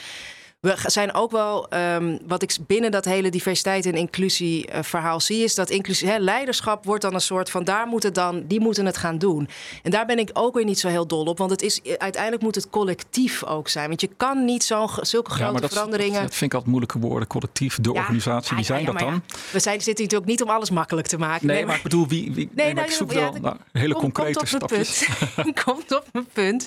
we 0.60 0.74
zijn 0.86 1.14
ook 1.14 1.30
wel, 1.30 1.68
ehm, 1.68 2.18
wat 2.26 2.42
ik 2.42 2.56
binnen 2.66 2.90
dat 2.90 3.04
hele 3.04 3.30
diversiteit 3.30 3.86
en 3.86 3.94
inclusie 3.94 4.66
eh, 4.66 4.82
verhaal 4.82 5.20
zie, 5.20 5.44
is 5.44 5.54
dat 5.54 5.70
inclusie, 5.70 6.08
hè, 6.08 6.18
leiderschap 6.18 6.84
wordt 6.84 7.02
dan 7.02 7.14
een 7.14 7.20
soort 7.20 7.50
van, 7.50 7.64
daar 7.64 7.86
moeten 7.86 8.12
dan, 8.12 8.44
die 8.46 8.60
moeten 8.60 8.86
het 8.86 8.96
gaan 8.96 9.18
doen. 9.18 9.48
En 9.82 9.90
daar 9.90 10.06
ben 10.06 10.18
ik 10.18 10.30
ook 10.32 10.54
weer 10.54 10.64
niet 10.64 10.78
zo 10.78 10.88
heel 10.88 11.06
dol 11.06 11.24
op, 11.24 11.38
want 11.38 11.50
het 11.50 11.62
is, 11.62 11.80
uiteindelijk 11.98 12.42
moet 12.42 12.54
het 12.54 12.70
collectief 12.70 13.44
ook 13.44 13.68
zijn. 13.68 13.88
Want 13.88 14.00
je 14.00 14.10
kan 14.16 14.44
niet 14.44 14.64
zo'n, 14.64 14.88
zulke 15.00 15.30
grote 15.30 15.44
ja, 15.44 15.52
maar 15.52 15.60
dat, 15.60 15.72
veranderingen. 15.72 16.20
dat 16.22 16.30
vind 16.34 16.42
ik 16.42 16.52
altijd 16.52 16.70
moeilijke 16.70 16.98
woorden. 16.98 17.28
Collectief, 17.28 17.78
de 17.80 17.92
Ja, 17.92 17.98
organisatie, 18.00 18.50
wie 18.56 18.58
ja, 18.58 18.64
zijn 18.64 18.84
dat 18.84 18.98
dan? 18.98 19.22
we 19.52 19.58
zijn, 19.60 19.80
zitten 19.80 20.04
natuurlijk 20.04 20.30
niet 20.30 20.42
om 20.42 20.48
alles 20.50 20.70
makkelijk 20.70 21.06
te 21.06 21.18
maken. 21.18 21.46
Nee, 21.46 21.66
maar 21.66 21.76
ik 21.76 21.82
bedoel, 21.82 22.08
wie, 22.08 22.32
wie 22.34 22.48
nee, 22.54 22.74
nou, 22.74 22.86
ik 22.86 22.92
zoek 22.92 23.12
wel 23.12 23.32
naar 23.40 23.56
hele 23.72 23.92
Kom- 23.94 24.02
concrete 24.02 24.38
komt 24.50 24.62
op 24.62 24.70
mijn 24.70 24.84
stapjes. 24.86 25.34
punt. 25.34 25.62
komt 25.64 25.94
op 25.96 26.04
mijn 26.12 26.26
punt. 26.32 26.66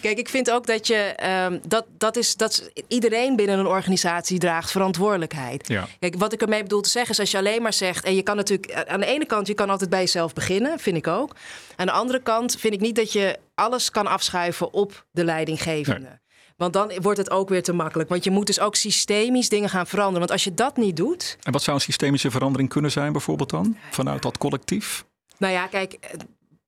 Kijk, 0.00 0.18
ik 0.18 0.28
vind 0.28 0.50
ook 0.50 0.66
dat 0.66 0.86
je 0.86 0.94
ehm, 0.94 1.58
dat, 1.68 1.84
dat 1.98 2.16
is 2.16 2.36
dat 2.36 2.50
is- 2.74 2.82
iedereen 2.88 3.29
binnen 3.36 3.58
een 3.58 3.66
organisatie 3.66 4.38
draagt 4.38 4.70
verantwoordelijkheid. 4.70 5.68
Ja. 5.68 5.88
Kijk, 5.98 6.14
wat 6.16 6.32
ik 6.32 6.42
ermee 6.42 6.62
bedoel 6.62 6.80
te 6.80 6.88
zeggen 6.88 7.12
is 7.12 7.20
als 7.20 7.30
je 7.30 7.38
alleen 7.38 7.62
maar 7.62 7.72
zegt 7.72 8.04
en 8.04 8.14
je 8.14 8.22
kan 8.22 8.36
natuurlijk 8.36 8.70
eh, 8.70 8.92
aan 8.92 9.00
de 9.00 9.06
ene 9.06 9.26
kant 9.26 9.46
je 9.46 9.54
kan 9.54 9.70
altijd 9.70 9.90
bij 9.90 10.00
jezelf 10.00 10.32
beginnen, 10.32 10.78
vind 10.78 10.96
ik 10.96 11.06
ook. 11.06 11.36
Aan 11.76 11.86
de 11.86 11.92
andere 11.92 12.22
kant 12.22 12.56
vind 12.58 12.74
ik 12.74 12.80
niet 12.80 12.96
dat 12.96 13.12
je 13.12 13.38
alles 13.54 13.90
kan 13.90 14.06
afschuiven 14.06 14.72
op 14.72 15.04
de 15.10 15.24
leidinggevende. 15.24 16.20
Want 16.56 16.72
dan 16.72 16.92
wordt 17.02 17.18
het 17.18 17.30
ook 17.30 17.48
weer 17.48 17.62
te 17.62 17.72
makkelijk. 17.72 18.08
Want 18.08 18.24
je 18.24 18.30
moet 18.30 18.46
dus 18.46 18.60
ook 18.60 18.76
systemisch 18.76 19.48
dingen 19.48 19.68
gaan 19.68 19.86
veranderen. 19.86 20.18
Want 20.18 20.30
als 20.30 20.44
je 20.44 20.54
dat 20.54 20.76
niet 20.76 20.96
doet, 20.96 21.36
En 21.42 21.52
wat 21.52 21.62
zou 21.62 21.76
een 21.76 21.82
systemische 21.82 22.30
verandering 22.30 22.68
kunnen 22.68 22.90
zijn 22.90 23.12
bijvoorbeeld 23.12 23.50
dan? 23.50 23.76
Vanuit 23.90 24.22
dat 24.22 24.38
collectief? 24.38 25.04
Nou 25.38 25.52
ja, 25.52 25.66
kijk, 25.66 25.92
eh, 25.92 26.10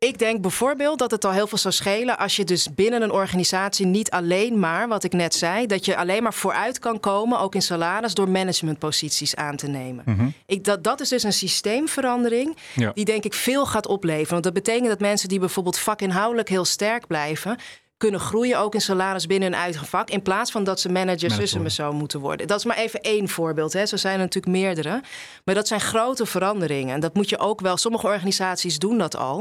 ik 0.02 0.18
denk 0.18 0.40
bijvoorbeeld 0.40 0.98
dat 0.98 1.10
het 1.10 1.24
al 1.24 1.32
heel 1.32 1.46
veel 1.46 1.58
zou 1.58 1.74
schelen 1.74 2.18
als 2.18 2.36
je 2.36 2.44
dus 2.44 2.74
binnen 2.74 3.02
een 3.02 3.10
organisatie 3.10 3.86
niet 3.86 4.10
alleen 4.10 4.58
maar, 4.58 4.88
wat 4.88 5.04
ik 5.04 5.12
net 5.12 5.34
zei, 5.34 5.66
dat 5.66 5.84
je 5.84 5.96
alleen 5.96 6.22
maar 6.22 6.34
vooruit 6.34 6.78
kan 6.78 7.00
komen, 7.00 7.38
ook 7.38 7.54
in 7.54 7.62
salaris, 7.62 8.14
door 8.14 8.28
managementposities 8.28 9.36
aan 9.36 9.56
te 9.56 9.66
nemen. 9.66 10.04
Mhm. 10.06 10.28
Ik, 10.46 10.64
dat, 10.64 10.84
dat 10.84 11.00
is 11.00 11.08
dus 11.08 11.22
een 11.22 11.32
systeemverandering 11.32 12.56
Ja. 12.74 12.90
die 12.94 13.04
denk 13.04 13.24
ik 13.24 13.34
veel 13.34 13.66
gaat 13.66 13.86
opleveren. 13.86 14.30
Want 14.30 14.44
dat 14.44 14.52
betekent 14.52 14.88
dat 14.88 15.00
mensen 15.00 15.28
die 15.28 15.38
bijvoorbeeld 15.38 15.78
vakinhoudelijk 15.78 16.48
heel 16.48 16.64
sterk 16.64 17.06
blijven, 17.06 17.56
kunnen 18.02 18.20
groeien 18.20 18.58
ook 18.58 18.74
in 18.74 18.80
salaris 18.80 19.26
binnen 19.26 19.52
hun 19.52 19.60
eigen 19.60 19.86
vak. 19.86 20.10
In 20.10 20.22
plaats 20.22 20.50
van 20.50 20.64
dat 20.64 20.80
ze 20.80 20.88
managers 20.88 21.20
Manager 21.22 21.40
tussen 21.40 21.62
me 21.62 21.70
zo 21.70 21.92
moeten 21.92 22.20
worden. 22.20 22.46
Dat 22.46 22.58
is 22.58 22.64
maar 22.64 22.76
even 22.76 23.00
één 23.00 23.28
voorbeeld. 23.28 23.72
Hè. 23.72 23.86
Zo 23.86 23.96
zijn 23.96 24.14
er 24.14 24.20
natuurlijk 24.20 24.56
meerdere. 24.56 25.00
Maar 25.44 25.54
dat 25.54 25.68
zijn 25.68 25.80
grote 25.80 26.26
veranderingen. 26.26 26.94
En 26.94 27.00
dat 27.00 27.14
moet 27.14 27.28
je 27.28 27.38
ook 27.38 27.60
wel. 27.60 27.76
Sommige 27.76 28.06
organisaties 28.06 28.78
doen 28.78 28.98
dat 28.98 29.16
al. 29.16 29.36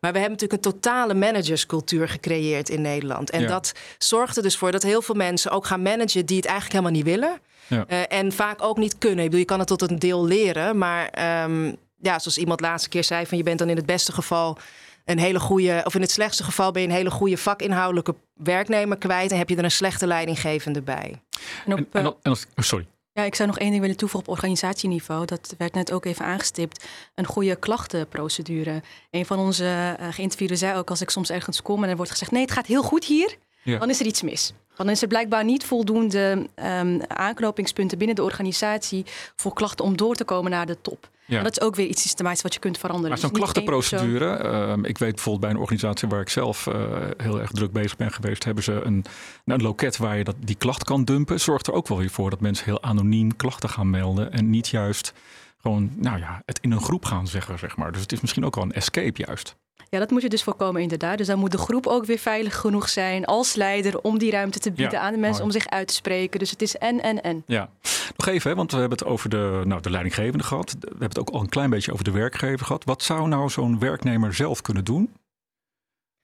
Maar 0.00 0.12
we 0.12 0.18
hebben 0.18 0.30
natuurlijk 0.30 0.52
een 0.64 0.72
totale 0.72 1.14
managerscultuur 1.14 2.08
gecreëerd 2.08 2.68
in 2.68 2.80
Nederland. 2.82 3.30
En 3.30 3.40
Ja. 3.40 3.46
dat 3.46 3.72
zorgt 3.98 4.36
er 4.36 4.42
dus 4.42 4.56
voor 4.56 4.72
dat 4.72 4.82
heel 4.82 5.02
veel 5.02 5.14
mensen 5.14 5.50
ook 5.50 5.66
gaan 5.66 5.82
managen 5.82 6.26
die 6.26 6.36
het 6.36 6.46
eigenlijk 6.46 6.74
helemaal 6.74 7.02
niet 7.02 7.04
willen. 7.04 7.40
Ja. 7.66 7.84
Eh, 7.88 8.18
en 8.18 8.32
vaak 8.32 8.62
ook 8.62 8.76
niet 8.76 8.98
kunnen. 8.98 9.18
Ik 9.18 9.24
bedoel, 9.24 9.40
je 9.40 9.44
kan 9.44 9.58
het 9.58 9.68
tot 9.68 9.82
een 9.82 9.98
deel 9.98 10.26
leren. 10.26 10.78
Maar 10.78 11.08
ehm, 11.08 11.64
ja, 12.00 12.18
zoals 12.18 12.38
iemand 12.38 12.60
laatste 12.60 12.88
keer 12.88 13.04
zei: 13.04 13.26
van 13.26 13.38
je 13.38 13.44
bent 13.44 13.58
dan 13.58 13.68
in 13.68 13.76
het 13.76 13.86
beste 13.86 14.12
geval 14.12 14.58
een 15.06 15.18
hele 15.18 15.40
goede, 15.40 15.82
of 15.84 15.94
in 15.94 16.00
het 16.00 16.10
slechtste 16.10 16.44
geval 16.44 16.72
ben 16.72 16.82
je 16.82 16.88
een 16.88 16.94
hele 16.94 17.10
goede 17.10 17.36
vakinhoudelijke 17.36 18.14
werknemer 18.34 18.98
kwijt 18.98 19.30
en 19.30 19.38
heb 19.38 19.48
je 19.48 19.56
er 19.56 19.64
een 19.64 19.70
slechte 19.70 20.06
leidinggevende 20.06 20.82
bij. 20.82 21.22
En 21.66 21.72
op, 21.72 21.78
En, 21.78 21.86
en, 21.92 22.04
eh, 22.04 22.12
en 22.22 22.32
oh, 22.32 22.36
sorry. 22.56 22.86
Ja, 23.12 23.22
ik 23.22 23.34
zou 23.34 23.48
nog 23.48 23.58
één 23.58 23.70
ding 23.70 23.80
willen 23.80 23.96
toevoegen 23.96 24.30
op 24.30 24.36
organisatieniveau. 24.36 25.26
Dat 25.26 25.54
werd 25.58 25.74
net 25.74 25.92
ook 25.92 26.04
even 26.04 26.24
aangestipt. 26.24 26.86
Een 27.14 27.26
goede 27.26 27.56
klachtenprocedure. 27.56 28.82
Een 29.10 29.26
van 29.26 29.38
onze 29.38 29.96
uh, 30.00 30.08
geïnterviewden 30.10 30.58
zei 30.58 30.78
ook... 30.78 30.90
als 30.90 31.00
ik 31.00 31.10
soms 31.10 31.30
ergens 31.30 31.62
kom 31.62 31.84
en 31.84 31.90
er 31.90 31.96
wordt 31.96 32.10
gezegd... 32.10 32.30
nee, 32.30 32.42
het 32.42 32.50
gaat 32.50 32.66
heel 32.66 32.82
goed 32.82 33.04
hier, 33.04 33.36
dan 33.64 33.90
is 33.90 34.00
er 34.00 34.06
iets 34.06 34.22
mis. 34.22 34.52
Dan 34.76 34.88
is 34.88 35.02
er 35.02 35.08
blijkbaar 35.08 35.44
niet 35.44 35.64
voldoende 35.64 36.48
um, 36.56 37.00
aanknopingspunten 37.06 37.98
binnen 37.98 38.16
de 38.16 38.22
organisatie... 38.22 39.04
voor 39.36 39.52
klachten 39.52 39.84
om 39.84 39.96
door 39.96 40.14
te 40.14 40.24
komen 40.24 40.50
naar 40.50 40.66
de 40.66 40.80
top. 40.80 41.08
Ja. 41.26 41.42
dat 41.42 41.52
is 41.52 41.60
ook 41.60 41.74
weer 41.74 41.86
iets 41.86 42.02
systematisch 42.02 42.42
wat 42.42 42.54
je 42.54 42.60
kunt 42.60 42.78
veranderen. 42.78 43.10
Maar 43.10 43.18
zo'n 43.18 43.30
dus 43.30 43.38
klachtenprocedure, 43.38 44.44
uh, 44.76 44.88
ik 44.88 44.98
weet 44.98 45.14
bijvoorbeeld 45.14 45.40
bij 45.40 45.50
een 45.50 45.56
organisatie 45.56 46.08
waar 46.08 46.20
ik 46.20 46.28
zelf 46.28 46.66
uh, 46.66 46.74
heel 47.16 47.40
erg 47.40 47.50
druk 47.50 47.72
bezig 47.72 47.96
ben 47.96 48.12
geweest, 48.12 48.44
hebben 48.44 48.64
ze 48.64 48.80
een, 48.84 49.04
een 49.44 49.62
loket 49.62 49.96
waar 49.96 50.16
je 50.16 50.24
dat, 50.24 50.36
die 50.38 50.56
klacht 50.56 50.84
kan 50.84 51.04
dumpen. 51.04 51.40
Zorgt 51.40 51.66
er 51.66 51.72
ook 51.72 51.88
wel 51.88 51.98
weer 51.98 52.10
voor 52.10 52.30
dat 52.30 52.40
mensen 52.40 52.64
heel 52.64 52.82
anoniem 52.82 53.36
klachten 53.36 53.68
gaan 53.68 53.90
melden 53.90 54.32
en 54.32 54.50
niet 54.50 54.68
juist 54.68 55.12
gewoon, 55.56 55.90
nou 55.96 56.18
ja, 56.18 56.42
het 56.44 56.58
in 56.60 56.72
een 56.72 56.80
groep 56.80 57.04
gaan 57.04 57.26
zeggen, 57.26 57.58
zeg 57.58 57.76
maar. 57.76 57.92
Dus 57.92 58.00
het 58.00 58.12
is 58.12 58.20
misschien 58.20 58.44
ook 58.44 58.54
wel 58.54 58.64
een 58.64 58.72
escape 58.72 59.24
juist. 59.26 59.56
Ja, 59.88 59.98
dat 59.98 60.10
moet 60.10 60.22
je 60.22 60.28
dus 60.28 60.42
voorkomen 60.42 60.82
inderdaad. 60.82 61.18
Dus 61.18 61.26
dan 61.26 61.38
moet 61.38 61.52
de 61.52 61.58
groep 61.58 61.86
ook 61.86 62.04
weer 62.04 62.18
veilig 62.18 62.56
genoeg 62.56 62.88
zijn 62.88 63.24
als 63.24 63.54
leider 63.54 64.00
om 64.00 64.18
die 64.18 64.30
ruimte 64.30 64.58
te 64.58 64.72
bieden 64.72 65.00
aan 65.00 65.12
de 65.12 65.18
mensen 65.18 65.44
om 65.44 65.50
zich 65.50 65.66
uit 65.66 65.88
te 65.88 65.94
spreken. 65.94 66.38
Dus 66.38 66.50
het 66.50 66.62
is 66.62 66.76
en, 66.76 67.02
en, 67.02 67.22
en. 67.22 67.42
Ja, 67.46 67.70
nog 68.16 68.26
even, 68.26 68.50
hè, 68.50 68.56
want 68.56 68.72
we 68.72 68.78
hebben 68.78 68.98
het 68.98 69.06
over 69.06 69.28
de, 69.30 69.62
nou, 69.64 69.80
de 69.80 69.90
leidinggevende 69.90 70.44
gehad. 70.44 70.76
We 70.80 70.88
hebben 70.88 71.08
het 71.08 71.18
ook 71.18 71.30
al 71.30 71.40
een 71.40 71.48
klein 71.48 71.70
beetje 71.70 71.92
over 71.92 72.04
de 72.04 72.10
werkgever 72.10 72.66
gehad. 72.66 72.84
Wat 72.84 73.02
zou 73.02 73.28
nou 73.28 73.50
zo'n 73.50 73.78
werknemer 73.78 74.34
zelf 74.34 74.60
kunnen 74.60 74.84
doen? 74.84 75.12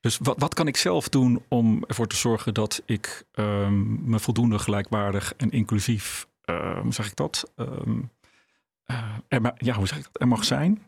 Dus 0.00 0.18
wat, 0.22 0.38
wat 0.38 0.54
kan 0.54 0.66
ik 0.66 0.76
zelf 0.76 1.08
doen 1.08 1.42
om 1.48 1.84
ervoor 1.86 2.06
te 2.06 2.16
zorgen 2.16 2.54
dat 2.54 2.82
ik 2.86 3.24
um, 3.34 4.00
me 4.10 4.18
voldoende 4.18 4.58
gelijkwaardig 4.58 5.34
en 5.36 5.50
inclusief, 5.50 6.26
hoe 6.82 6.92
zeg 6.92 7.06
ik 7.06 7.16
dat? 7.16 7.52
Um, 7.56 8.10
uh, 8.86 8.98
er, 9.28 9.52
ja, 9.56 9.74
hoe 9.74 9.86
zeg 9.86 9.98
ik 9.98 10.04
dat? 10.04 10.20
Er 10.20 10.28
mag 10.28 10.44
zijn. 10.44 10.82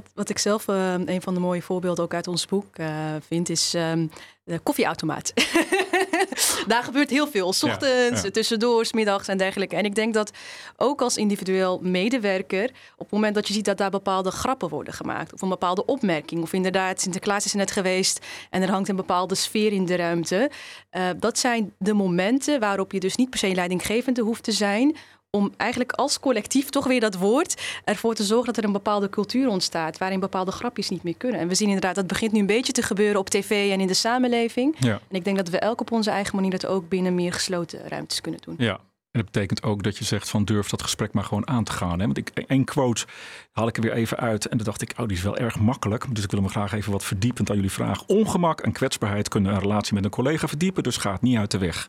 Wat, 0.00 0.10
wat 0.14 0.28
ik 0.28 0.38
zelf 0.38 0.68
uh, 0.68 0.92
een 0.92 1.22
van 1.22 1.34
de 1.34 1.40
mooie 1.40 1.62
voorbeelden 1.62 2.04
ook 2.04 2.14
uit 2.14 2.26
ons 2.26 2.46
boek 2.46 2.78
uh, 2.78 3.14
vind, 3.26 3.48
is 3.48 3.74
um, 3.74 4.10
de 4.44 4.58
koffieautomaat. 4.58 5.32
Daar 6.66 6.82
gebeurt 6.82 7.10
heel 7.10 7.26
veel. 7.26 7.52
S 7.52 7.62
ochtends, 7.62 8.22
ja, 8.22 8.30
tussendoor, 8.30 8.86
middags 8.90 9.28
en 9.28 9.38
dergelijke. 9.38 9.76
En 9.76 9.84
ik 9.84 9.94
denk 9.94 10.14
dat 10.14 10.30
ook 10.76 11.02
als 11.02 11.16
individueel 11.16 11.78
medewerker, 11.82 12.64
op 12.92 12.98
het 12.98 13.10
moment 13.10 13.34
dat 13.34 13.48
je 13.48 13.54
ziet 13.54 13.64
dat 13.64 13.78
daar 13.78 13.90
bepaalde 13.90 14.30
grappen 14.30 14.68
worden 14.68 14.92
gemaakt, 14.92 15.32
of 15.32 15.42
een 15.42 15.48
bepaalde 15.48 15.84
opmerking, 15.84 16.42
of 16.42 16.52
inderdaad, 16.52 17.00
Sinterklaas 17.00 17.44
is 17.44 17.52
er 17.52 17.58
net 17.58 17.70
geweest 17.70 18.26
en 18.50 18.62
er 18.62 18.70
hangt 18.70 18.88
een 18.88 18.96
bepaalde 18.96 19.34
sfeer 19.34 19.72
in 19.72 19.86
de 19.86 19.96
ruimte. 19.96 20.50
Uh, 20.92 21.08
dat 21.16 21.38
zijn 21.38 21.74
de 21.78 21.94
momenten 21.94 22.60
waarop 22.60 22.92
je 22.92 23.00
dus 23.00 23.16
niet 23.16 23.30
per 23.30 23.38
se 23.38 23.54
leidinggevende 23.54 24.22
hoeft 24.22 24.42
te 24.42 24.52
zijn, 24.52 24.96
om 25.30 25.52
eigenlijk 25.56 25.92
als 25.92 26.20
collectief 26.20 26.68
toch 26.68 26.86
weer 26.86 27.00
dat 27.00 27.14
woord 27.14 27.80
ervoor 27.84 28.14
te 28.14 28.24
zorgen 28.24 28.46
dat 28.46 28.56
er 28.56 28.64
een 28.64 28.72
bepaalde 28.72 29.08
cultuur 29.08 29.48
ontstaat 29.48 29.98
waarin 29.98 30.20
bepaalde 30.20 30.50
grapjes 30.50 30.88
niet 30.88 31.02
meer 31.02 31.16
kunnen. 31.16 31.40
En 31.40 31.48
we 31.48 31.54
zien 31.54 31.66
inderdaad, 31.66 31.94
dat 31.94 32.06
begint 32.06 32.32
nu 32.32 32.40
een 32.40 32.46
beetje 32.46 32.72
te 32.72 32.82
gebeuren 32.82 33.20
op 33.20 33.30
tv 33.30 33.72
en 33.72 33.80
in 33.80 33.86
de 33.86 33.94
samenleving. 33.94 34.76
Ja. 34.78 35.00
En 35.08 35.16
ik 35.16 35.24
denk 35.24 35.36
dat 35.36 35.48
we 35.48 35.58
elk 35.58 35.80
op 35.80 35.92
onze 35.92 36.10
eigen 36.10 36.34
manier 36.34 36.50
dat 36.50 36.66
ook 36.66 36.88
binnen 36.88 37.14
meer 37.14 37.32
gesloten 37.32 37.88
ruimtes 37.88 38.20
kunnen 38.20 38.40
doen. 38.44 38.54
Ja. 38.58 38.80
En 39.10 39.20
dat 39.20 39.30
betekent 39.30 39.62
ook 39.62 39.82
dat 39.82 39.96
je 39.96 40.04
zegt 40.04 40.28
van 40.28 40.44
durf 40.44 40.68
dat 40.68 40.82
gesprek 40.82 41.12
maar 41.12 41.24
gewoon 41.24 41.48
aan 41.48 41.64
te 41.64 41.72
gaan. 41.72 41.98
Hè? 41.98 42.04
Want 42.04 42.16
ik, 42.16 42.28
één 42.28 42.64
quote 42.64 43.06
haal 43.52 43.68
ik 43.68 43.76
er 43.76 43.82
weer 43.82 43.92
even 43.92 44.16
uit. 44.16 44.46
En 44.46 44.56
dan 44.56 44.66
dacht 44.66 44.82
ik, 44.82 44.92
oh, 44.96 45.06
die 45.06 45.16
is 45.16 45.22
wel 45.22 45.36
erg 45.36 45.58
makkelijk. 45.58 46.14
Dus 46.14 46.24
ik 46.24 46.30
wil 46.30 46.40
hem 46.40 46.48
graag 46.48 46.72
even 46.72 46.92
wat 46.92 47.04
verdiepend 47.04 47.50
aan 47.50 47.56
jullie 47.56 47.70
vragen. 47.70 48.08
Ongemak 48.08 48.60
en 48.60 48.72
kwetsbaarheid 48.72 49.28
kunnen 49.28 49.52
een 49.52 49.60
relatie 49.60 49.94
met 49.94 50.04
een 50.04 50.10
collega 50.10 50.48
verdiepen. 50.48 50.82
Dus 50.82 50.96
gaat 50.96 51.22
niet 51.22 51.36
uit 51.36 51.50
de 51.50 51.58
weg. 51.58 51.88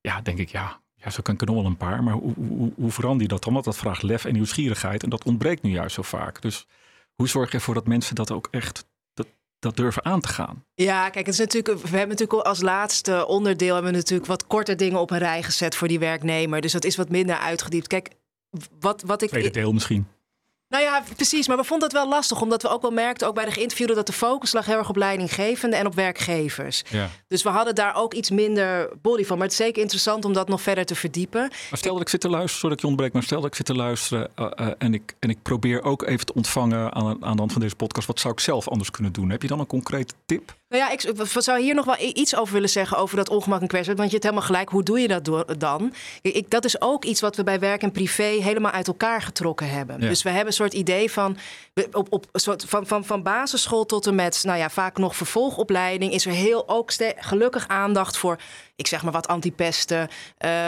Ja, 0.00 0.20
denk 0.20 0.38
ik, 0.38 0.48
ja, 0.48 0.80
ja, 1.04 1.10
zo 1.10 1.22
kan 1.22 1.34
ik 1.34 1.40
er 1.40 1.46
nog 1.46 1.56
wel 1.56 1.64
een 1.64 1.76
paar. 1.76 2.02
Maar 2.02 2.14
hoe, 2.14 2.34
hoe, 2.34 2.72
hoe 2.76 2.90
verander 2.90 3.22
je 3.22 3.28
dat 3.28 3.44
dan? 3.44 3.52
Want 3.52 3.64
dat 3.64 3.76
vraagt 3.76 4.02
lef 4.02 4.24
en 4.24 4.32
nieuwsgierigheid. 4.32 5.02
En 5.02 5.10
dat 5.10 5.24
ontbreekt 5.24 5.62
nu 5.62 5.70
juist 5.70 5.94
zo 5.94 6.02
vaak. 6.02 6.42
Dus 6.42 6.66
hoe 7.14 7.28
zorg 7.28 7.50
je 7.50 7.56
ervoor 7.56 7.74
dat 7.74 7.86
mensen 7.86 8.14
dat 8.14 8.30
ook 8.30 8.48
echt 8.50 8.86
dat, 9.14 9.26
dat 9.58 9.76
durven 9.76 10.04
aan 10.04 10.20
te 10.20 10.28
gaan? 10.28 10.64
Ja, 10.74 11.10
kijk, 11.10 11.26
het 11.26 11.34
is 11.34 11.40
natuurlijk, 11.40 11.80
we 11.80 11.96
hebben 11.96 12.16
natuurlijk 12.16 12.46
als 12.46 12.60
laatste 12.60 13.26
onderdeel 13.26 13.74
hebben 13.74 13.92
we 13.92 13.98
natuurlijk 13.98 14.28
wat 14.28 14.46
korter 14.46 14.76
dingen 14.76 15.00
op 15.00 15.10
een 15.10 15.18
rij 15.18 15.42
gezet 15.42 15.74
voor 15.74 15.88
die 15.88 15.98
werknemer. 15.98 16.60
Dus 16.60 16.72
dat 16.72 16.84
is 16.84 16.96
wat 16.96 17.08
minder 17.08 17.36
uitgediept. 17.36 17.86
Kijk, 17.86 18.10
wat, 18.80 19.02
wat 19.02 19.22
ik. 19.22 19.28
Tweede 19.28 19.50
deel 19.50 19.72
misschien. 19.72 20.06
Nou 20.74 20.86
ja, 20.86 21.02
precies. 21.16 21.48
Maar 21.48 21.56
we 21.56 21.64
vonden 21.64 21.88
het 21.88 21.96
wel 21.96 22.08
lastig, 22.08 22.40
omdat 22.40 22.62
we 22.62 22.68
ook 22.68 22.82
wel 22.82 22.90
merkten, 22.90 23.28
ook 23.28 23.34
bij 23.34 23.44
de 23.44 23.50
geïnterviewden, 23.50 23.96
dat 23.96 24.06
de 24.06 24.12
focus 24.12 24.52
lag 24.52 24.66
heel 24.66 24.76
erg 24.76 24.88
op 24.88 24.96
leidinggevenden 24.96 25.78
en 25.78 25.86
op 25.86 25.94
werkgevers. 25.94 26.82
Ja. 26.90 27.10
Dus 27.28 27.42
we 27.42 27.48
hadden 27.48 27.74
daar 27.74 27.94
ook 27.96 28.14
iets 28.14 28.30
minder 28.30 28.90
body 29.02 29.24
van. 29.24 29.36
Maar 29.36 29.46
het 29.46 29.58
is 29.58 29.64
zeker 29.64 29.82
interessant 29.82 30.24
om 30.24 30.32
dat 30.32 30.48
nog 30.48 30.62
verder 30.62 30.84
te 30.84 30.94
verdiepen. 30.94 31.40
Maar 31.40 31.78
stel 31.78 31.92
dat 31.92 32.02
ik 32.02 32.08
zit 32.08 32.20
te 32.20 32.28
luisteren, 32.28 32.58
sorry 32.58 32.68
dat 32.68 32.78
ik 32.78 32.84
je 32.84 32.90
ontbreek, 32.90 33.12
maar 33.12 33.22
stel 33.22 33.40
dat 33.40 33.50
ik 33.50 33.54
zit 33.54 33.66
te 33.66 33.74
luisteren 33.74 34.30
uh, 34.38 34.46
uh, 34.60 34.68
en, 34.78 34.94
ik, 34.94 35.14
en 35.18 35.30
ik 35.30 35.42
probeer 35.42 35.82
ook 35.82 36.02
even 36.02 36.26
te 36.26 36.34
ontvangen 36.34 36.94
aan, 36.94 37.24
aan 37.24 37.32
de 37.32 37.38
hand 37.38 37.52
van 37.52 37.60
deze 37.60 37.76
podcast, 37.76 38.06
wat 38.06 38.20
zou 38.20 38.34
ik 38.34 38.40
zelf 38.40 38.68
anders 38.68 38.90
kunnen 38.90 39.12
doen? 39.12 39.30
Heb 39.30 39.42
je 39.42 39.48
dan 39.48 39.60
een 39.60 39.66
concrete 39.66 40.14
tip? 40.26 40.54
Nou 40.74 40.86
ja, 40.86 40.92
ik 40.92 41.00
zou 41.42 41.60
hier 41.60 41.74
nog 41.74 41.84
wel 41.84 41.96
iets 41.98 42.36
over 42.36 42.54
willen 42.54 42.68
zeggen 42.68 42.96
over 42.96 43.16
dat 43.16 43.28
ongemak 43.28 43.60
en 43.60 43.66
kwetsbaarheid. 43.66 43.98
Want 43.98 44.10
je 44.10 44.16
hebt 44.16 44.22
helemaal 44.22 44.46
gelijk, 44.46 44.68
hoe 44.68 44.82
doe 44.82 45.00
je 45.00 45.08
dat 45.08 45.60
dan? 45.60 45.94
Ik, 46.22 46.50
dat 46.50 46.64
is 46.64 46.80
ook 46.80 47.04
iets 47.04 47.20
wat 47.20 47.36
we 47.36 47.44
bij 47.44 47.58
werk 47.58 47.82
en 47.82 47.92
privé 47.92 48.22
helemaal 48.22 48.72
uit 48.72 48.86
elkaar 48.86 49.22
getrokken 49.22 49.68
hebben. 49.68 50.00
Dus 50.00 50.22
we 50.22 50.28
hebben 50.28 50.46
een 50.46 50.52
soort 50.52 50.74
idee 50.74 51.10
van, 51.10 51.36
op, 51.92 52.06
op, 52.10 52.26
soort 52.32 52.64
van, 52.68 52.86
van, 52.86 53.04
van 53.04 53.22
basisschool 53.22 53.86
tot 53.86 54.06
en 54.06 54.14
met, 54.14 54.40
nou 54.44 54.58
ja, 54.58 54.70
vaak 54.70 54.98
nog 54.98 55.16
vervolgopleiding, 55.16 56.12
is 56.12 56.26
er 56.26 56.32
heel 56.32 56.68
ook 56.68 56.92
gelukkig 57.16 57.68
aandacht 57.68 58.16
voor 58.16 58.38
ik 58.76 58.86
zeg 58.86 59.02
maar 59.02 59.12
wat 59.12 59.28
antipesten, 59.28 60.08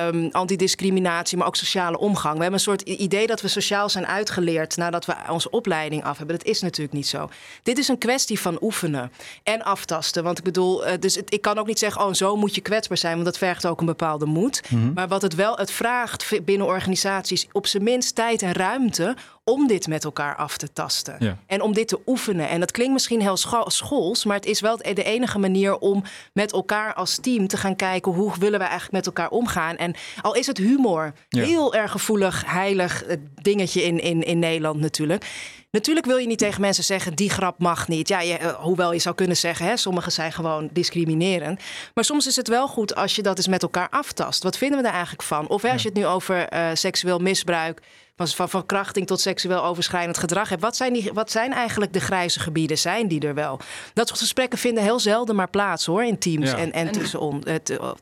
um, 0.07 0.29
antidiscriminatie, 0.33 1.39
maar 1.39 1.47
ook 1.47 1.57
sociale 1.57 1.99
omgang. 1.99 2.35
We 2.35 2.41
hebben 2.41 2.59
een 2.59 2.65
soort 2.65 2.83
idee 2.83 3.27
dat 3.27 3.41
we 3.41 3.49
sociaal 3.49 3.89
zijn 3.89 4.07
uitgeleerd 4.07 4.77
nadat 4.77 5.07
we 5.07 5.15
onze 5.29 5.51
opleiding 5.51 6.05
af 6.05 6.19
hebben. 6.19 6.37
Dat 6.37 6.47
is 6.47 6.61
natuurlijk 6.61 6.97
niet 6.97 7.07
zo. 7.07 7.29
Dit 7.63 7.79
is 7.79 7.89
een 7.89 7.99
kwestie 7.99 8.41
van 8.41 8.59
oefenen 8.61 9.13
en 9.43 9.63
aftasten. 9.63 10.23
Want 10.23 10.39
ik 10.39 10.45
bedoel, 10.45 10.87
uh, 10.87 10.93
dus 11.01 11.15
het, 11.15 11.33
ik 11.33 11.41
kan 11.41 11.59
ook 11.59 11.67
niet 11.67 11.79
zeggen, 11.79 12.05
oh, 12.05 12.13
zo 12.13 12.37
moet 12.37 12.55
je 12.55 12.61
kwetsbaar 12.61 12.99
zijn, 12.99 13.13
want 13.13 13.25
dat 13.25 13.39
vergt 13.39 13.67
ook 13.67 13.81
een 13.81 13.87
bepaalde 13.87 14.27
moed. 14.27 14.63
Mm 14.69 14.81
-hmm. 14.81 14.93
Maar 14.95 15.09
wat 15.09 15.23
het 15.23 15.35
wel, 15.35 15.57
het 15.57 15.71
vraagt 15.71 16.45
binnen 16.45 16.67
organisaties 16.67 17.47
op 17.53 17.67
zijn 17.67 17.83
minst 17.83 18.15
tijd 18.15 18.43
en 18.43 18.53
ruimte 18.53 19.17
om 19.51 19.67
dit 19.67 19.87
met 19.87 20.05
elkaar 20.05 20.37
af 20.37 20.57
te 20.57 20.73
tasten. 20.73 21.17
Ja. 21.19 21.39
En 21.47 21.61
om 21.61 21.73
dit 21.73 21.89
te 21.89 21.99
oefenen. 22.07 22.49
En 22.49 22.61
dat 22.61 22.71
klinkt 22.71 22.93
misschien 22.93 23.21
heel 23.21 23.37
schools, 23.67 24.25
maar 24.25 24.37
het 24.37 24.47
is 24.47 24.61
wel 24.61 24.77
de 24.77 25.03
enige 25.03 25.39
manier 25.39 25.79
om 25.79 26.03
met 26.33 26.53
elkaar 26.53 26.95
als 26.95 27.19
team 27.21 27.49
te 27.49 27.57
gaan 27.57 27.77
kijken 27.77 28.13
hoe 28.13 28.33
willen 28.39 28.59
we 28.59 28.65
eigenlijk 28.65 28.93
met 28.93 29.07
elkaar 29.07 29.31
omgaan. 29.31 29.77
En 29.77 29.95
al 30.21 30.35
is 30.35 30.47
het 30.47 30.59
humor, 30.59 31.13
ja. 31.29 31.45
heel 31.45 31.75
erg 31.75 31.91
gevoelig, 31.91 32.45
heilig 32.47 33.05
dingetje 33.43 33.83
in, 33.83 34.01
in, 34.01 34.23
in 34.23 34.39
Nederland 34.39 34.81
natuurlijk. 34.81 35.25
Natuurlijk 35.71 36.07
wil 36.07 36.17
je 36.17 36.27
niet 36.27 36.39
tegen 36.39 36.61
mensen 36.61 36.85
zeggen, 36.85 37.15
die 37.15 37.31
grap 37.31 37.59
mag 37.59 37.89
niet. 37.89 38.09
Ja, 38.09 38.21
je, 38.21 38.57
hoewel 38.59 38.93
je 38.93 38.99
zou 38.99 39.15
kunnen 39.15 39.37
zeggen, 39.37 39.67
hè, 39.67 39.77
sommigen 39.77 40.13
zijn 40.13 40.33
gewoon 40.33 40.69
discriminerend. 40.73 41.61
Maar 41.95 42.05
soms 42.05 42.27
is 42.27 42.37
het 42.37 42.49
wel 42.49 42.69
goed 42.69 42.95
als 42.95 43.17
je 43.17 43.23
dat 43.23 43.37
eens 43.37 43.49
met 43.49 43.63
elkaar 43.63 43.89
aftast. 43.91 44.43
Wat 44.43 44.59
vinden 44.59 44.77
we 44.79 44.85
daar 44.85 44.93
eigenlijk 44.93 45.23
van? 45.23 45.49
Of 45.49 45.65
als 45.65 45.83
je 45.83 45.89
het 45.89 45.97
nu 45.97 46.07
over 46.07 46.53
uh, 46.53 46.69
seksueel 46.75 47.19
misbruik 47.19 47.83
van, 48.17 48.29
van 48.29 48.49
verkrachting 48.49 49.07
tot 49.07 49.21
seksueel 49.21 49.65
overschrijdend 49.65 50.19
gedrag 50.19 50.49
hebt. 50.49 50.63
Wat 50.63 50.77
zijn, 50.77 50.93
die, 50.93 51.11
wat 51.13 51.31
zijn 51.31 51.53
eigenlijk 51.53 51.93
de 51.93 52.01
grijze 52.01 52.41
gebieden? 52.41 52.79
Zijn 52.79 53.09
die 53.09 53.21
er 53.21 53.35
wel? 53.35 53.61
Dat 53.95 54.09
soort 54.09 54.21
gesprekken 54.21 54.59
vinden 54.59 54.83
heel 54.83 55.01
zelden 55.01 55.37
maar 55.37 55.51
plaats 55.51 55.87
hoor, 55.87 56.05
in 56.05 56.19
teams 56.19 56.51
ja. 56.51 56.57
en, 56.57 56.73
en, 56.73 56.93
tussen, 56.93 57.21
on, 57.21 57.43
uh, 57.49 57.55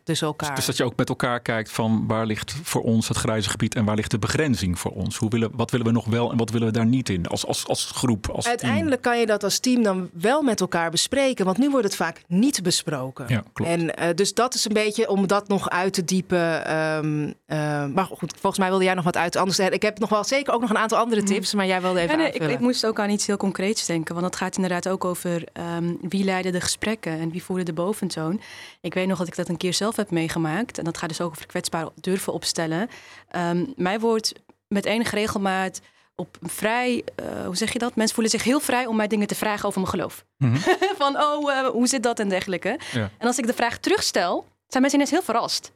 tussen 0.02 0.26
elkaar. 0.26 0.48
Dus, 0.48 0.56
dus, 0.56 0.66
dat 0.66 0.76
je 0.76 0.84
ook 0.84 0.96
met 0.96 1.08
elkaar 1.08 1.40
kijkt 1.40 1.70
van 1.70 2.04
waar 2.06 2.26
ligt 2.26 2.54
voor 2.62 2.82
ons 2.82 3.08
het 3.08 3.16
grijze 3.16 3.50
gebied 3.50 3.74
en 3.74 3.84
waar 3.84 3.96
ligt 3.96 4.10
de 4.10 4.18
begrenzing 4.18 4.78
voor 4.78 4.90
ons? 4.90 5.16
Hoe 5.16 5.30
willen, 5.30 5.50
wat 5.52 5.70
willen 5.70 5.86
we 5.86 5.92
nog 5.92 6.04
wel 6.04 6.30
en 6.30 6.36
wat 6.36 6.50
willen 6.50 6.66
we 6.66 6.72
daar 6.72 6.86
niet 6.86 7.08
in 7.08 7.26
als, 7.26 7.46
als, 7.46 7.66
als 7.66 7.90
groep? 7.94 8.28
Als 8.28 8.46
Uiteindelijk 8.46 9.02
team? 9.02 9.14
kan 9.14 9.20
je 9.20 9.26
dat 9.26 9.44
als 9.44 9.58
team 9.58 9.82
dan 9.82 10.10
wel 10.12 10.42
met 10.42 10.60
elkaar 10.60 10.90
bespreken, 10.90 11.44
want 11.44 11.58
nu 11.58 11.70
wordt 11.70 11.86
het 11.86 11.96
vaak 11.96 12.22
niet 12.26 12.62
besproken. 12.62 13.24
Ja, 13.28 13.42
klopt. 13.52 13.70
En 13.70 13.80
uh, 13.80 14.14
dus 14.14 14.34
dat 14.34 14.54
is 14.54 14.64
een 14.64 14.72
beetje 14.72 15.08
om 15.08 15.26
dat 15.26 15.48
nog 15.48 15.70
uit 15.70 15.92
te 15.92 16.04
diepen. 16.04 16.76
Um, 16.76 17.34
uh, 17.46 17.86
maar 17.86 18.04
goed, 18.04 18.32
volgens 18.32 18.58
mij 18.58 18.68
wilde 18.68 18.84
jij 18.84 18.94
nog 18.94 19.04
wat 19.04 19.16
uit. 19.16 19.36
Anders, 19.36 19.58
ik 19.58 19.82
heb 19.82 19.98
nog 20.10 20.12
wel 20.12 20.24
zeker 20.24 20.54
ook 20.54 20.60
nog 20.60 20.70
een 20.70 20.78
aantal 20.78 20.98
andere 20.98 21.20
mhm. 21.20 21.30
tips, 21.30 21.54
maar 21.54 21.66
jij 21.66 21.80
wilde 21.80 22.00
even. 22.00 22.16
Ja, 22.18 22.22
nee, 22.22 22.32
ik, 22.32 22.42
ik, 22.42 22.58
moest 22.58 22.86
ook 22.86 22.98
aan 22.98 23.10
iets 23.10 23.26
heel 23.26 23.36
concreets 23.36 23.86
denken, 23.86 24.14
want 24.14 24.26
het 24.26 24.36
gaat 24.36 24.56
inderdaad 24.56 24.88
ook 24.88 25.04
over 25.04 25.44
um, 25.76 25.98
wie 26.00 26.24
leidde 26.24 26.50
de 26.50 26.60
gesprekken 26.60 27.18
en 27.18 27.30
wie 27.30 27.42
voerde 27.42 27.62
de 27.62 27.72
boventoon. 27.72 28.40
Ik 28.80 28.94
weet 28.94 29.06
nog 29.06 29.18
dat 29.18 29.26
ik 29.26 29.36
dat 29.36 29.48
een 29.48 29.56
keer 29.56 29.74
zelf 29.74 29.96
heb 29.96 30.10
meegemaakt 30.10 30.78
en 30.78 30.84
dat 30.84 30.98
gaat 30.98 31.08
dus 31.08 31.20
ook 31.20 31.30
over 31.30 31.46
kwetsbaar 31.46 31.88
durven 32.00 32.32
opstellen. 32.32 32.88
Um, 33.36 33.72
mij 33.76 34.00
wordt 34.00 34.32
met 34.68 34.84
enige 34.84 35.14
regelmaat 35.14 35.80
op 36.14 36.36
vrij, 36.42 37.04
uh, 37.22 37.44
hoe 37.46 37.56
zeg 37.56 37.72
je 37.72 37.78
dat? 37.78 37.94
Mensen 37.94 38.14
voelen 38.14 38.32
zich 38.32 38.44
heel 38.44 38.60
vrij 38.60 38.86
om 38.86 38.96
mij 38.96 39.06
dingen 39.06 39.26
te 39.26 39.34
vragen 39.34 39.68
over 39.68 39.80
mijn 39.80 39.92
geloof. 39.92 40.24
Mm 40.36 40.52
-hmm. 40.52 40.60
Van, 41.02 41.16
oh, 41.16 41.50
uh, 41.50 41.66
hoe 41.66 41.86
zit 41.86 42.02
dat 42.02 42.18
en 42.18 42.28
dergelijke. 42.28 42.78
Ja. 42.92 43.10
En 43.18 43.26
als 43.26 43.38
ik 43.38 43.46
de 43.46 43.54
vraag 43.54 43.78
terugstel, 43.78 44.46
zijn 44.66 44.82
mensen 44.82 45.00
ineens 45.00 45.10
heel 45.10 45.22
verrast. 45.22 45.72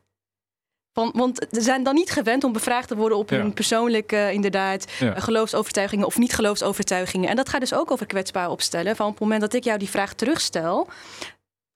Van, 0.99 1.11
want 1.15 1.47
ze 1.51 1.61
zijn 1.61 1.83
dan 1.83 1.95
niet 1.95 2.11
gewend 2.11 2.45
om 2.45 2.53
bevraagd 2.53 2.89
te 2.89 2.97
worden 2.97 3.19
op 3.19 3.31
ja. 3.31 3.37
hun 3.37 3.53
persoonlijke, 3.53 4.31
inderdaad, 4.33 4.85
ja. 4.99 5.17
uh, 5.17 5.23
geloofsovertuigingen 5.23 6.07
of 6.07 6.19
niet 6.19 6.35
geloofsovertuigingen. 6.35 7.29
En 7.29 7.37
dat 7.37 7.49
gaat 7.49 7.61
dus 7.61 7.75
ook 7.75 7.91
over 7.91 8.07
kwetsbaar 8.07 8.51
opstellen. 8.51 8.97
Van 8.97 9.07
op 9.07 9.13
het 9.13 9.21
moment 9.21 9.41
dat 9.41 9.55
ik 9.55 9.65
jou 9.65 9.79
die 9.79 9.89
vraag 9.89 10.15
terugstel, 10.15 10.89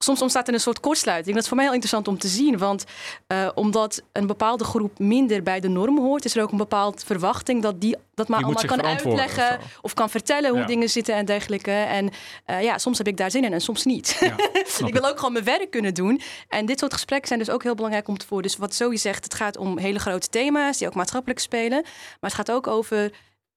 soms 0.02 0.22
ontstaat 0.22 0.48
er 0.48 0.54
een 0.54 0.60
soort 0.60 0.80
kortsluiting. 0.80 1.34
Dat 1.34 1.42
is 1.42 1.48
voor 1.48 1.56
mij 1.56 1.66
heel 1.66 1.74
interessant 1.74 2.08
om 2.08 2.18
te 2.18 2.28
zien. 2.28 2.58
Want 2.58 2.84
uh, 3.28 3.48
omdat 3.54 4.02
een 4.12 4.26
bepaalde 4.26 4.64
groep 4.64 4.98
minder 4.98 5.42
bij 5.42 5.60
de 5.60 5.68
norm 5.68 5.98
hoort, 5.98 6.24
is 6.24 6.36
er 6.36 6.42
ook 6.42 6.50
een 6.50 6.56
bepaalde 6.56 6.98
verwachting 7.04 7.62
dat 7.62 7.80
die 7.80 7.96
dat 8.14 8.28
maar 8.28 8.42
allemaal 8.42 8.64
kan 8.64 8.82
uitleggen 8.82 9.58
of, 9.80 9.94
kan 9.94 10.10
vertellen 10.10 10.50
hoe 10.50 10.64
dingen 10.64 10.88
zitten 10.88 11.14
en 11.14 11.24
dergelijke. 11.24 11.70
En 11.70 12.10
uh, 12.50 12.62
ja, 12.62 12.78
soms 12.78 12.98
heb 12.98 13.06
ik 13.06 13.16
daar 13.16 13.30
zin 13.30 13.44
in 13.44 13.52
en 13.52 13.60
soms 13.60 13.84
niet. 13.84 14.16
Ja, 14.20 14.36
ik 14.86 14.92
wil 14.92 15.08
ook 15.08 15.16
gewoon 15.16 15.32
mijn 15.32 15.44
werk 15.44 15.70
kunnen 15.70 15.94
doen. 15.94 16.20
En 16.48 16.66
dit 16.66 16.78
soort 16.78 16.92
gesprekken 16.92 17.28
zijn 17.28 17.38
dus 17.38 17.50
ook 17.50 17.62
heel 17.62 17.74
belangrijk 17.74 18.08
om 18.08 18.18
te 18.18 18.26
voeren. 18.26 18.48
Dus 18.48 18.58
wat 18.58 18.74
Zoe 18.74 18.96
zegt, 18.96 19.24
het 19.24 19.34
gaat 19.34 19.56
om 19.56 19.78
hele 19.78 19.98
grote 19.98 20.28
thema's 20.28 20.78
die 20.78 20.86
ook 20.86 20.94
maatschappelijk 20.94 21.40
spelen. 21.40 21.82
Maar 21.82 22.30
het 22.30 22.34
gaat 22.34 22.50
ook 22.50 22.66
over 22.66 23.10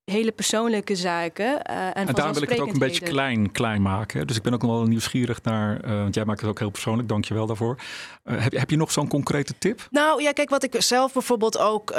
hele 0.06 0.32
persoonlijke 0.32 0.96
zaken. 0.96 1.46
Uh, 1.46 1.86
en, 1.86 1.94
en 1.94 2.14
daarom 2.14 2.34
wil 2.34 2.44
ik 2.44 2.50
het 2.50 2.60
ook 2.60 2.74
een 2.74 2.80
beetje 2.80 3.06
klein, 3.06 3.52
klein 3.52 3.82
maken. 3.82 4.28
Dus 4.28 4.36
ik 4.36 4.42
ben 4.42 4.54
ook 4.54 4.62
nog 4.62 4.72
wel 4.72 4.86
nieuwsgierig 4.86 5.44
naar, 5.44 5.86
uh, 5.86 5.92
want 5.92 6.16
jij 6.16 6.26
maakt 6.26 6.42
het 6.42 6.50
ook 6.50 6.60
heel 6.60 6.70
persoonlijk, 6.70 7.08
dank 7.08 7.26
je 7.26 7.34
wel 7.34 7.46
daarvoor. 7.46 7.78
Uh, 8.24 8.42
heb, 8.42 8.54
heb 8.54 8.70
je 8.70 8.78
nog 8.78 8.92
zo'n 8.92 9.08
concrete 9.08 9.54
tip? 9.58 9.88
Nou 9.92 10.22
ja, 10.22 10.32
kijk, 10.32 10.50
wat 10.50 10.64
ik 10.64 10.76
zelf 10.78 11.14
bijvoorbeeld 11.14 11.58
ook, 11.58 11.94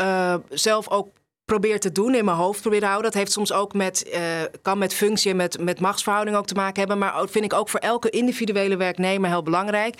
zelf 0.50 0.90
ook 0.90 1.08
probeer 1.44 1.80
te 1.80 1.92
doen 1.92 2.14
in 2.14 2.24
mijn 2.24 2.36
hoofd 2.36 2.60
probeer 2.60 2.80
te 2.80 2.86
houden. 2.86 3.10
Dat 3.10 3.20
heeft 3.20 3.32
soms 3.32 3.52
ook 3.52 3.74
met, 3.74 4.18
kan 4.62 4.78
met 4.78 4.94
functie 4.94 5.30
en 5.30 5.36
met, 5.36 5.60
met 5.60 5.80
machtsverhouding 5.80 6.36
ook 6.36 6.46
te 6.46 6.54
maken 6.54 6.78
hebben. 6.78 6.98
Maar 6.98 7.28
vind 7.28 7.44
ik 7.44 7.52
ook 7.52 7.68
voor 7.68 7.80
elke 7.80 8.10
individuele 8.10 8.76
werknemer 8.76 9.30
heel 9.30 9.42
belangrijk 9.42 9.94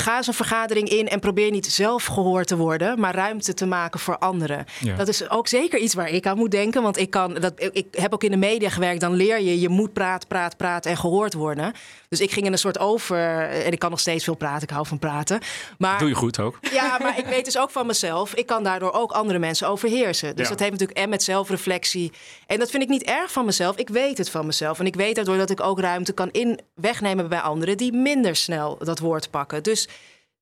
ga 0.00 0.16
eens 0.16 0.26
een 0.26 0.34
vergadering 0.34 0.88
in 0.88 1.08
en 1.08 1.20
probeer 1.20 1.50
niet 1.50 1.66
zelf 1.66 2.04
gehoord 2.04 2.46
te 2.46 2.56
worden, 2.56 3.00
maar 3.00 3.14
ruimte 3.14 3.54
te 3.54 3.66
maken 3.66 4.00
voor 4.00 4.18
anderen. 4.18 4.64
Dat 4.96 5.08
is 5.08 5.30
ook 5.30 5.48
zeker 5.48 5.78
iets 5.78 5.94
waar 5.94 6.08
ik 6.08 6.26
aan 6.26 6.36
moet 6.36 6.50
denken, 6.50 6.82
want 6.82 6.98
ik, 6.98 7.10
kan, 7.10 7.34
dat, 7.34 7.52
ik 7.72 7.86
heb 7.90 8.12
ook 8.12 8.24
in 8.24 8.30
de 8.30 8.36
media 8.36 8.68
gewerkt. 8.68 9.00
Dan 9.00 9.14
leer 9.14 9.40
je, 9.40 9.60
je 9.60 9.68
moet 9.68 9.92
praten, 9.92 10.28
praten, 10.28 10.56
praten 10.56 10.90
en 10.90 10.96
gehoord 10.96 11.34
worden. 11.34 11.72
Dus 12.08 12.20
ik 12.20 12.30
ging 12.30 12.46
in 12.46 12.52
een 12.52 12.58
soort 12.58 12.78
over, 12.78 13.48
en 13.48 13.72
ik 13.72 13.78
kan 13.78 13.90
nog 13.90 14.00
steeds 14.00 14.24
veel 14.24 14.34
praten, 14.34 14.62
ik 14.62 14.70
hou 14.70 14.86
van 14.86 14.98
praten. 14.98 15.40
Maar, 15.78 15.98
Doe 15.98 16.08
je 16.08 16.14
goed 16.14 16.38
ook. 16.40 16.58
Ja, 16.72 16.98
maar 17.02 17.18
ik 17.18 17.26
weet 17.26 17.44
dus 17.44 17.58
ook 17.58 17.70
van 17.70 17.86
mezelf, 17.86 18.34
ik 18.34 18.46
kan 18.46 18.62
daardoor 18.62 18.92
ook 18.92 19.12
andere 19.12 19.38
mensen 19.38 19.68
overheersen. 19.68 20.36
Dus 20.36 20.48
dat 20.48 20.58
heeft 20.58 20.70
natuurlijk 20.70 20.98
en 20.98 21.08
met 21.08 21.22
zelfreflectie. 21.22 22.12
En 22.46 22.58
dat 22.58 22.70
vind 22.70 22.82
ik 22.82 22.88
niet 22.88 23.02
erg 23.02 23.32
van 23.32 23.44
mezelf. 23.44 23.76
Ik 23.76 23.88
weet 23.88 24.18
het 24.18 24.30
van 24.30 24.46
mezelf. 24.46 24.78
En 24.78 24.86
ik 24.86 24.94
weet 24.94 25.14
daardoor 25.14 25.36
dat 25.36 25.50
ik 25.50 25.60
ook 25.60 25.80
ruimte 25.80 26.12
kan 26.12 26.30
in 26.30 26.60
wegnemen 26.74 27.28
bij 27.28 27.40
anderen 27.40 27.76
die 27.76 27.92
minder 27.92 28.36
snel 28.36 28.78
dat 28.78 28.98
woord 28.98 29.30
pakken. 29.30 29.62
Dus 29.62 29.83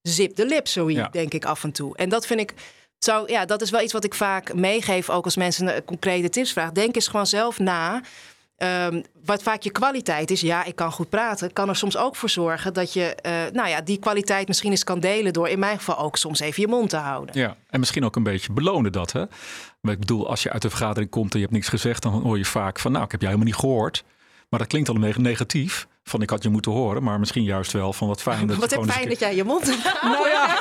zip 0.02 0.36
de 0.36 0.46
lip, 0.46 0.68
zo 0.68 0.86
denk 1.10 1.34
ik 1.34 1.44
af 1.44 1.64
en 1.64 1.72
toe. 1.72 1.96
En 1.96 2.08
dat 2.08 2.26
vind 2.26 2.40
ik. 2.40 2.54
Zo, 2.98 3.24
ja, 3.26 3.44
dat 3.44 3.62
is 3.62 3.70
wel 3.70 3.82
iets 3.82 3.92
wat 3.92 4.04
ik 4.04 4.14
vaak 4.14 4.54
meegeef, 4.54 5.10
ook 5.10 5.24
als 5.24 5.36
mensen 5.36 5.76
een 5.76 5.84
concrete 5.84 6.28
tips 6.28 6.52
vragen. 6.52 6.74
Denk 6.74 6.94
eens 6.94 7.08
gewoon 7.08 7.26
zelf 7.26 7.58
na. 7.58 8.02
Um, 8.56 9.04
wat 9.24 9.42
vaak 9.42 9.62
je 9.62 9.70
kwaliteit 9.70 10.30
is, 10.30 10.40
ja, 10.40 10.64
ik 10.64 10.76
kan 10.76 10.92
goed 10.92 11.08
praten, 11.08 11.52
kan 11.52 11.68
er 11.68 11.76
soms 11.76 11.96
ook 11.96 12.16
voor 12.16 12.30
zorgen 12.30 12.74
dat 12.74 12.92
je, 12.92 13.16
uh, 13.26 13.32
nou 13.52 13.68
ja, 13.68 13.80
die 13.80 13.98
kwaliteit 13.98 14.48
misschien 14.48 14.70
eens 14.70 14.84
kan 14.84 15.00
delen 15.00 15.32
door 15.32 15.48
in 15.48 15.58
mijn 15.58 15.78
geval 15.78 15.98
ook 15.98 16.16
soms 16.16 16.40
even 16.40 16.62
je 16.62 16.68
mond 16.68 16.90
te 16.90 16.96
houden. 16.96 17.38
Ja, 17.38 17.56
en 17.68 17.80
misschien 17.80 18.04
ook 18.04 18.16
een 18.16 18.22
beetje 18.22 18.52
belonen 18.52 18.92
dat, 18.92 19.12
hè? 19.12 19.24
Maar 19.80 19.92
ik 19.92 19.98
bedoel, 19.98 20.28
als 20.28 20.42
je 20.42 20.50
uit 20.50 20.62
de 20.62 20.70
vergadering 20.70 21.10
komt 21.10 21.32
en 21.32 21.38
je 21.38 21.44
hebt 21.44 21.56
niks 21.56 21.68
gezegd, 21.68 22.02
dan 22.02 22.12
hoor 22.12 22.38
je 22.38 22.44
vaak 22.44 22.78
van, 22.78 22.92
nou, 22.92 23.04
ik 23.04 23.10
heb 23.10 23.20
jou 23.20 23.32
helemaal 23.32 23.54
niet 23.54 23.62
gehoord. 23.62 24.04
Maar 24.48 24.58
dat 24.58 24.68
klinkt 24.68 24.88
al 24.88 24.94
een 24.94 25.22
negatief. 25.22 25.86
Van 26.02 26.22
ik 26.22 26.30
had 26.30 26.42
je 26.42 26.48
moeten 26.48 26.72
horen, 26.72 27.02
maar 27.02 27.18
misschien 27.18 27.42
juist 27.42 27.72
wel 27.72 27.92
van 27.92 28.08
wat 28.08 28.22
fijn. 28.22 28.46
Dat 28.46 28.56
wat 28.56 28.70
heb 28.70 28.84
fijn 28.84 29.08
dat 29.08 29.18
jij 29.18 29.36
je 29.36 29.44
mond. 29.44 29.66
nou 30.02 30.28
ja. 30.28 30.60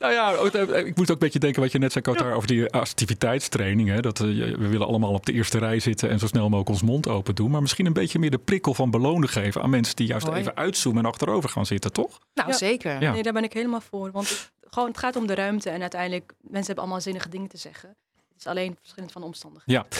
Nou 0.00 0.12
ja, 0.12 0.30
ik 0.78 0.96
moet 0.96 1.06
ook 1.06 1.14
een 1.14 1.18
beetje 1.18 1.38
denken 1.38 1.62
wat 1.62 1.72
je 1.72 1.78
net 1.78 1.92
zei, 1.92 2.04
Kotar, 2.04 2.32
over 2.32 2.48
die 2.48 2.70
activiteitstraining. 2.70 3.88
Hè? 3.88 4.00
Dat, 4.00 4.20
eh, 4.20 4.26
we 4.56 4.68
willen 4.68 4.86
allemaal 4.86 5.12
op 5.12 5.26
de 5.26 5.32
eerste 5.32 5.58
rij 5.58 5.80
zitten 5.80 6.10
en 6.10 6.18
zo 6.18 6.26
snel 6.26 6.42
mogelijk 6.42 6.68
ons 6.68 6.82
mond 6.82 7.08
open 7.08 7.34
doen. 7.34 7.50
Maar 7.50 7.60
misschien 7.60 7.86
een 7.86 7.92
beetje 7.92 8.18
meer 8.18 8.30
de 8.30 8.38
prikkel 8.38 8.74
van 8.74 8.90
belonen 8.90 9.28
geven 9.28 9.62
aan 9.62 9.70
mensen 9.70 9.96
die 9.96 10.06
juist 10.06 10.28
even 10.28 10.56
uitzoomen 10.56 11.04
en 11.04 11.10
achterover 11.10 11.48
gaan 11.48 11.66
zitten, 11.66 11.92
toch? 11.92 12.18
Nou, 12.34 12.52
zeker. 12.52 12.98
Nee, 12.98 13.22
daar 13.22 13.32
ben 13.32 13.44
ik 13.44 13.52
helemaal 13.52 13.80
voor. 13.80 14.10
Want 14.10 14.28
het, 14.28 14.50
gewoon, 14.70 14.88
het 14.88 14.98
gaat 14.98 15.16
om 15.16 15.26
de 15.26 15.34
ruimte 15.34 15.70
en 15.70 15.80
uiteindelijk, 15.80 16.32
mensen 16.40 16.66
hebben 16.66 16.84
allemaal 16.84 17.00
zinnige 17.00 17.28
dingen 17.28 17.48
te 17.48 17.56
zeggen. 17.56 17.88
Het 17.88 18.38
is 18.38 18.46
alleen 18.46 18.76
verschillend 18.80 19.12
van 19.12 19.20
de 19.20 19.26
omstandigheden. 19.26 19.86
Ja. 19.90 19.98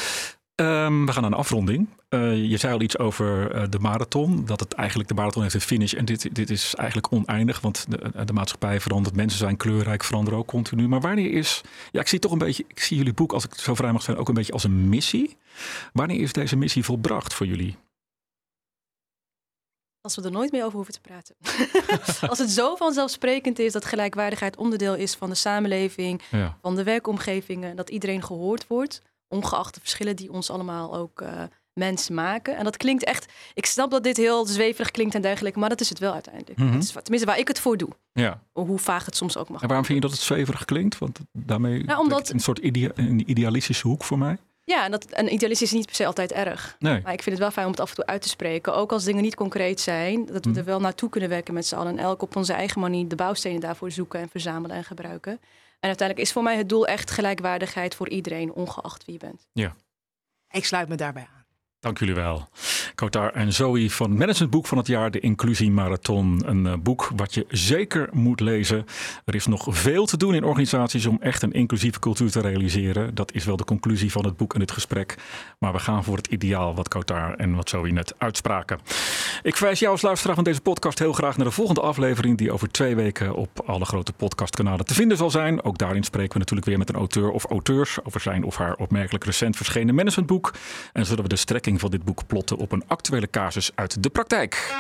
Um, 0.60 1.06
we 1.06 1.12
gaan 1.12 1.22
naar 1.22 1.30
een 1.30 1.38
afronding. 1.38 1.88
Uh, 2.08 2.50
je 2.50 2.56
zei 2.56 2.72
al 2.72 2.80
iets 2.80 2.98
over 2.98 3.54
uh, 3.54 3.62
de 3.70 3.78
marathon. 3.78 4.44
Dat 4.44 4.60
het 4.60 4.72
eigenlijk 4.72 5.08
de 5.08 5.14
marathon 5.14 5.42
heeft 5.42 5.54
een 5.54 5.60
finish. 5.60 5.92
En 5.92 6.04
dit, 6.04 6.34
dit 6.34 6.50
is 6.50 6.74
eigenlijk 6.74 7.12
oneindig. 7.12 7.60
Want 7.60 7.86
de, 7.88 8.24
de, 8.24 8.32
maatschappij 8.32 8.80
verandert. 8.80 9.16
Mensen 9.16 9.38
zijn 9.38 9.56
kleurrijk, 9.56 10.04
veranderen 10.04 10.38
ook 10.38 10.46
continu. 10.46 10.88
Maar 10.88 11.00
wanneer 11.00 11.32
is. 11.32 11.60
Ja, 11.92 12.00
ik 12.00 12.08
zie 12.08 12.18
toch 12.18 12.32
een 12.32 12.38
beetje. 12.38 12.64
Ik 12.68 12.80
zie 12.80 12.96
jullie 12.96 13.12
boek, 13.12 13.32
als 13.32 13.44
ik 13.44 13.54
zo 13.54 13.74
vrij 13.74 13.92
mag 13.92 14.02
zijn, 14.02 14.16
ook 14.16 14.28
een 14.28 14.34
beetje 14.34 14.52
als 14.52 14.64
een 14.64 14.88
missie. 14.88 15.36
Wanneer 15.92 16.20
is 16.20 16.32
deze 16.32 16.56
missie 16.56 16.84
volbracht 16.84 17.34
voor 17.34 17.46
jullie? 17.46 17.76
Als 20.00 20.16
we 20.16 20.22
er 20.22 20.30
nooit 20.30 20.52
meer 20.52 20.64
over 20.64 20.76
hoeven 20.76 20.94
te 20.94 21.00
praten. 21.00 21.34
als 22.30 22.38
het 22.38 22.50
zo 22.50 22.76
vanzelfsprekend 22.76 23.58
is 23.58 23.72
dat 23.72 23.84
gelijkwaardigheid 23.84 24.56
onderdeel 24.56 24.94
is 24.94 25.14
van 25.14 25.28
de 25.28 25.34
samenleving, 25.34 26.22
ja. 26.30 26.58
van 26.62 26.76
de 26.76 26.82
werkomgevingen, 26.82 27.76
dat 27.76 27.90
iedereen 27.90 28.22
gehoord 28.22 28.66
wordt 28.66 29.02
ongeacht 29.30 29.74
de 29.74 29.80
verschillen 29.80 30.16
die 30.16 30.32
ons 30.32 30.50
allemaal 30.50 30.94
ook 30.94 31.20
uh, 31.20 31.42
mensen 31.72 32.14
maken. 32.14 32.56
En 32.56 32.64
dat 32.64 32.76
klinkt 32.76 33.04
echt. 33.04 33.32
Ik 33.54 33.66
snap 33.66 33.90
dat 33.90 34.02
dit 34.02 34.16
heel 34.16 34.46
zweverig 34.46 34.90
klinkt 34.90 35.14
en 35.14 35.22
dergelijke, 35.22 35.58
maar 35.58 35.68
dat 35.68 35.80
is 35.80 35.88
het 35.88 35.98
wel 35.98 36.12
uiteindelijk. 36.12 36.58
Mm 36.58 36.78
is, 36.78 36.92
tenminste, 36.92 37.26
waar 37.26 37.38
ik 37.38 37.48
het 37.48 37.60
voor 37.60 37.76
doe. 37.76 37.88
Ja. 38.12 38.42
Hoe 38.52 38.78
vaag 38.78 39.04
het 39.04 39.16
soms 39.16 39.36
ook 39.36 39.48
mag. 39.48 39.62
En 39.62 39.66
waarom 39.66 39.86
vind 39.86 39.98
je 40.02 40.08
dat 40.08 40.16
het 40.16 40.26
zweverig 40.26 40.64
klinkt? 40.64 40.98
Want 40.98 41.18
daarmee 41.32 41.84
nou, 41.84 42.00
omdat... 42.00 42.30
een 42.30 42.40
soort 42.40 42.62
een 42.62 43.30
idealistische 43.30 43.86
hoek 43.86 44.04
voor 44.04 44.18
mij. 44.18 44.38
Ja, 44.64 44.84
en, 44.84 44.90
dat, 44.90 45.04
en 45.04 45.32
idealistisch 45.32 45.72
is 45.72 45.76
niet 45.76 45.86
per 45.86 45.94
se 45.94 46.06
altijd 46.06 46.32
erg. 46.32 46.76
Nee. 46.78 47.00
Maar 47.02 47.12
ik 47.12 47.22
vind 47.22 47.36
het 47.36 47.38
wel 47.38 47.50
fijn 47.50 47.66
om 47.66 47.72
het 47.72 47.80
af 47.80 47.88
en 47.88 47.94
toe 47.94 48.06
uit 48.06 48.22
te 48.22 48.28
spreken. 48.28 48.74
Ook 48.74 48.92
als 48.92 49.04
dingen 49.04 49.22
niet 49.22 49.34
concreet 49.34 49.80
zijn. 49.80 50.26
Dat 50.26 50.44
we 50.44 50.50
mhm. 50.50 50.58
er 50.58 50.64
wel 50.64 50.80
naartoe 50.80 51.08
kunnen 51.08 51.28
werken 51.28 51.54
met 51.54 51.66
z'n 51.66 51.74
allen. 51.74 51.92
En 51.92 52.04
elk 52.04 52.22
op 52.22 52.36
onze 52.36 52.52
eigen 52.52 52.80
manier 52.80 53.08
de 53.08 53.16
bouwstenen 53.16 53.60
daarvoor 53.60 53.90
zoeken 53.90 54.20
en 54.20 54.28
verzamelen 54.28 54.76
en 54.76 54.84
gebruiken. 54.84 55.40
En 55.80 55.88
uiteindelijk 55.88 56.28
is 56.28 56.32
voor 56.32 56.42
mij 56.42 56.56
het 56.56 56.68
doel 56.68 56.86
echt 56.86 57.10
gelijkwaardigheid 57.10 57.94
voor 57.94 58.08
iedereen, 58.08 58.52
ongeacht 58.52 59.04
wie 59.04 59.14
je 59.14 59.20
bent. 59.20 59.46
Ja. 59.52 59.76
Ik 60.50 60.64
sluit 60.64 60.88
me 60.88 60.94
daarbij 60.94 61.28
aan. 61.34 61.44
Dank 61.78 61.98
jullie 61.98 62.14
wel. 62.14 62.48
Kotar 62.94 63.32
en 63.32 63.52
Zoe 63.52 63.90
van 63.90 64.16
Managementboek 64.16 64.66
van 64.66 64.78
het 64.78 64.86
jaar, 64.86 65.10
de 65.10 65.20
Inclusie 65.20 65.70
Marathon. 65.70 66.42
Een 66.46 66.64
uh, 66.64 66.72
boek 66.82 67.10
wat 67.16 67.34
je 67.34 67.46
zeker 67.48 68.08
moet 68.12 68.40
lezen. 68.40 68.86
Er 69.24 69.34
is 69.34 69.46
nog 69.46 69.66
veel 69.68 70.06
te 70.06 70.16
doen 70.16 70.34
in 70.34 70.44
organisaties 70.44 71.06
om 71.06 71.18
echt 71.20 71.42
een 71.42 71.52
inclusieve 71.52 71.98
cultuur 71.98 72.30
te 72.30 72.40
realiseren. 72.40 73.14
Dat 73.14 73.32
is 73.32 73.44
wel 73.44 73.56
de 73.56 73.64
conclusie 73.64 74.12
van 74.12 74.24
het 74.24 74.36
boek 74.36 74.54
en 74.54 74.60
het 74.60 74.72
gesprek. 74.72 75.14
Maar 75.58 75.72
we 75.72 75.78
gaan 75.78 76.04
voor 76.04 76.16
het 76.16 76.26
ideaal 76.26 76.74
wat 76.74 76.88
Kotar 76.88 77.34
en 77.34 77.54
wat 77.54 77.68
Zoe 77.68 77.90
net 77.90 78.14
uitspraken. 78.18 78.78
Ik 79.42 79.56
verwijs 79.56 79.78
jou 79.78 79.92
als 79.92 80.02
luisteraar 80.02 80.34
van 80.34 80.44
deze 80.44 80.60
podcast 80.60 80.98
heel 80.98 81.12
graag 81.12 81.36
naar 81.36 81.46
de 81.46 81.52
volgende 81.52 81.80
aflevering, 81.80 82.38
die 82.38 82.52
over 82.52 82.70
twee 82.70 82.94
weken 82.96 83.34
op 83.34 83.62
alle 83.66 83.84
grote 83.84 84.12
podcastkanalen 84.12 84.84
te 84.84 84.94
vinden 84.94 85.16
zal 85.16 85.30
zijn. 85.30 85.64
Ook 85.64 85.78
daarin 85.78 86.04
spreken 86.04 86.32
we 86.32 86.38
natuurlijk 86.38 86.66
weer 86.66 86.78
met 86.78 86.88
een 86.88 86.94
auteur 86.94 87.30
of 87.30 87.44
auteurs 87.44 88.04
over 88.04 88.20
zijn 88.20 88.44
of 88.44 88.56
haar 88.56 88.74
opmerkelijk 88.74 89.24
recent 89.24 89.56
verschenen 89.56 89.94
managementboek. 89.94 90.54
En 90.92 91.06
zullen 91.06 91.22
we 91.22 91.28
de 91.28 91.36
strekking 91.36 91.80
van 91.80 91.90
dit 91.90 92.04
boek 92.04 92.26
plotten 92.26 92.56
op 92.56 92.72
een 92.72 92.79
actuele 92.86 93.30
casus 93.30 93.70
uit 93.74 94.02
de 94.02 94.10
praktijk. 94.10 94.74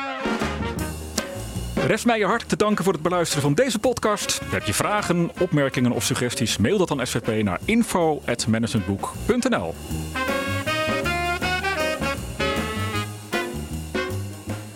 Rest 1.86 2.06
mij 2.06 2.18
je 2.18 2.24
hartelijk 2.24 2.50
te 2.50 2.56
danken 2.56 2.84
voor 2.84 2.92
het 2.92 3.02
beluisteren 3.02 3.42
van 3.42 3.54
deze 3.54 3.78
podcast. 3.78 4.40
Heb 4.44 4.62
je 4.62 4.74
vragen, 4.74 5.30
opmerkingen 5.38 5.92
of 5.92 6.04
suggesties? 6.04 6.56
Mail 6.56 6.78
dat 6.78 6.88
dan 6.88 7.06
SVP 7.06 7.42
naar 7.42 7.60
info.managementboek.nl 7.64 9.74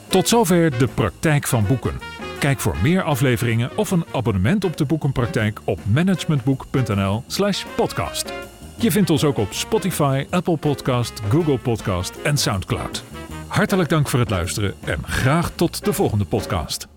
Tot 0.08 0.28
zover 0.28 0.78
de 0.78 0.86
praktijk 0.86 1.46
van 1.46 1.66
boeken. 1.66 2.00
Kijk 2.38 2.60
voor 2.60 2.76
meer 2.82 3.02
afleveringen 3.02 3.76
of 3.76 3.90
een 3.90 4.04
abonnement 4.12 4.64
op 4.64 4.76
de 4.76 4.84
boekenpraktijk 4.84 5.60
op 5.64 5.78
managementboek.nl/podcast. 5.92 8.32
Je 8.78 8.90
vindt 8.90 9.10
ons 9.10 9.24
ook 9.24 9.38
op 9.38 9.52
Spotify, 9.52 10.26
Apple 10.30 10.56
Podcast, 10.56 11.20
Google 11.28 11.58
Podcast 11.58 12.16
en 12.22 12.38
SoundCloud. 12.38 13.04
Hartelijk 13.46 13.88
dank 13.88 14.08
voor 14.08 14.18
het 14.18 14.30
luisteren 14.30 14.74
en 14.84 14.98
graag 15.04 15.50
tot 15.50 15.84
de 15.84 15.92
volgende 15.92 16.24
podcast. 16.24 16.88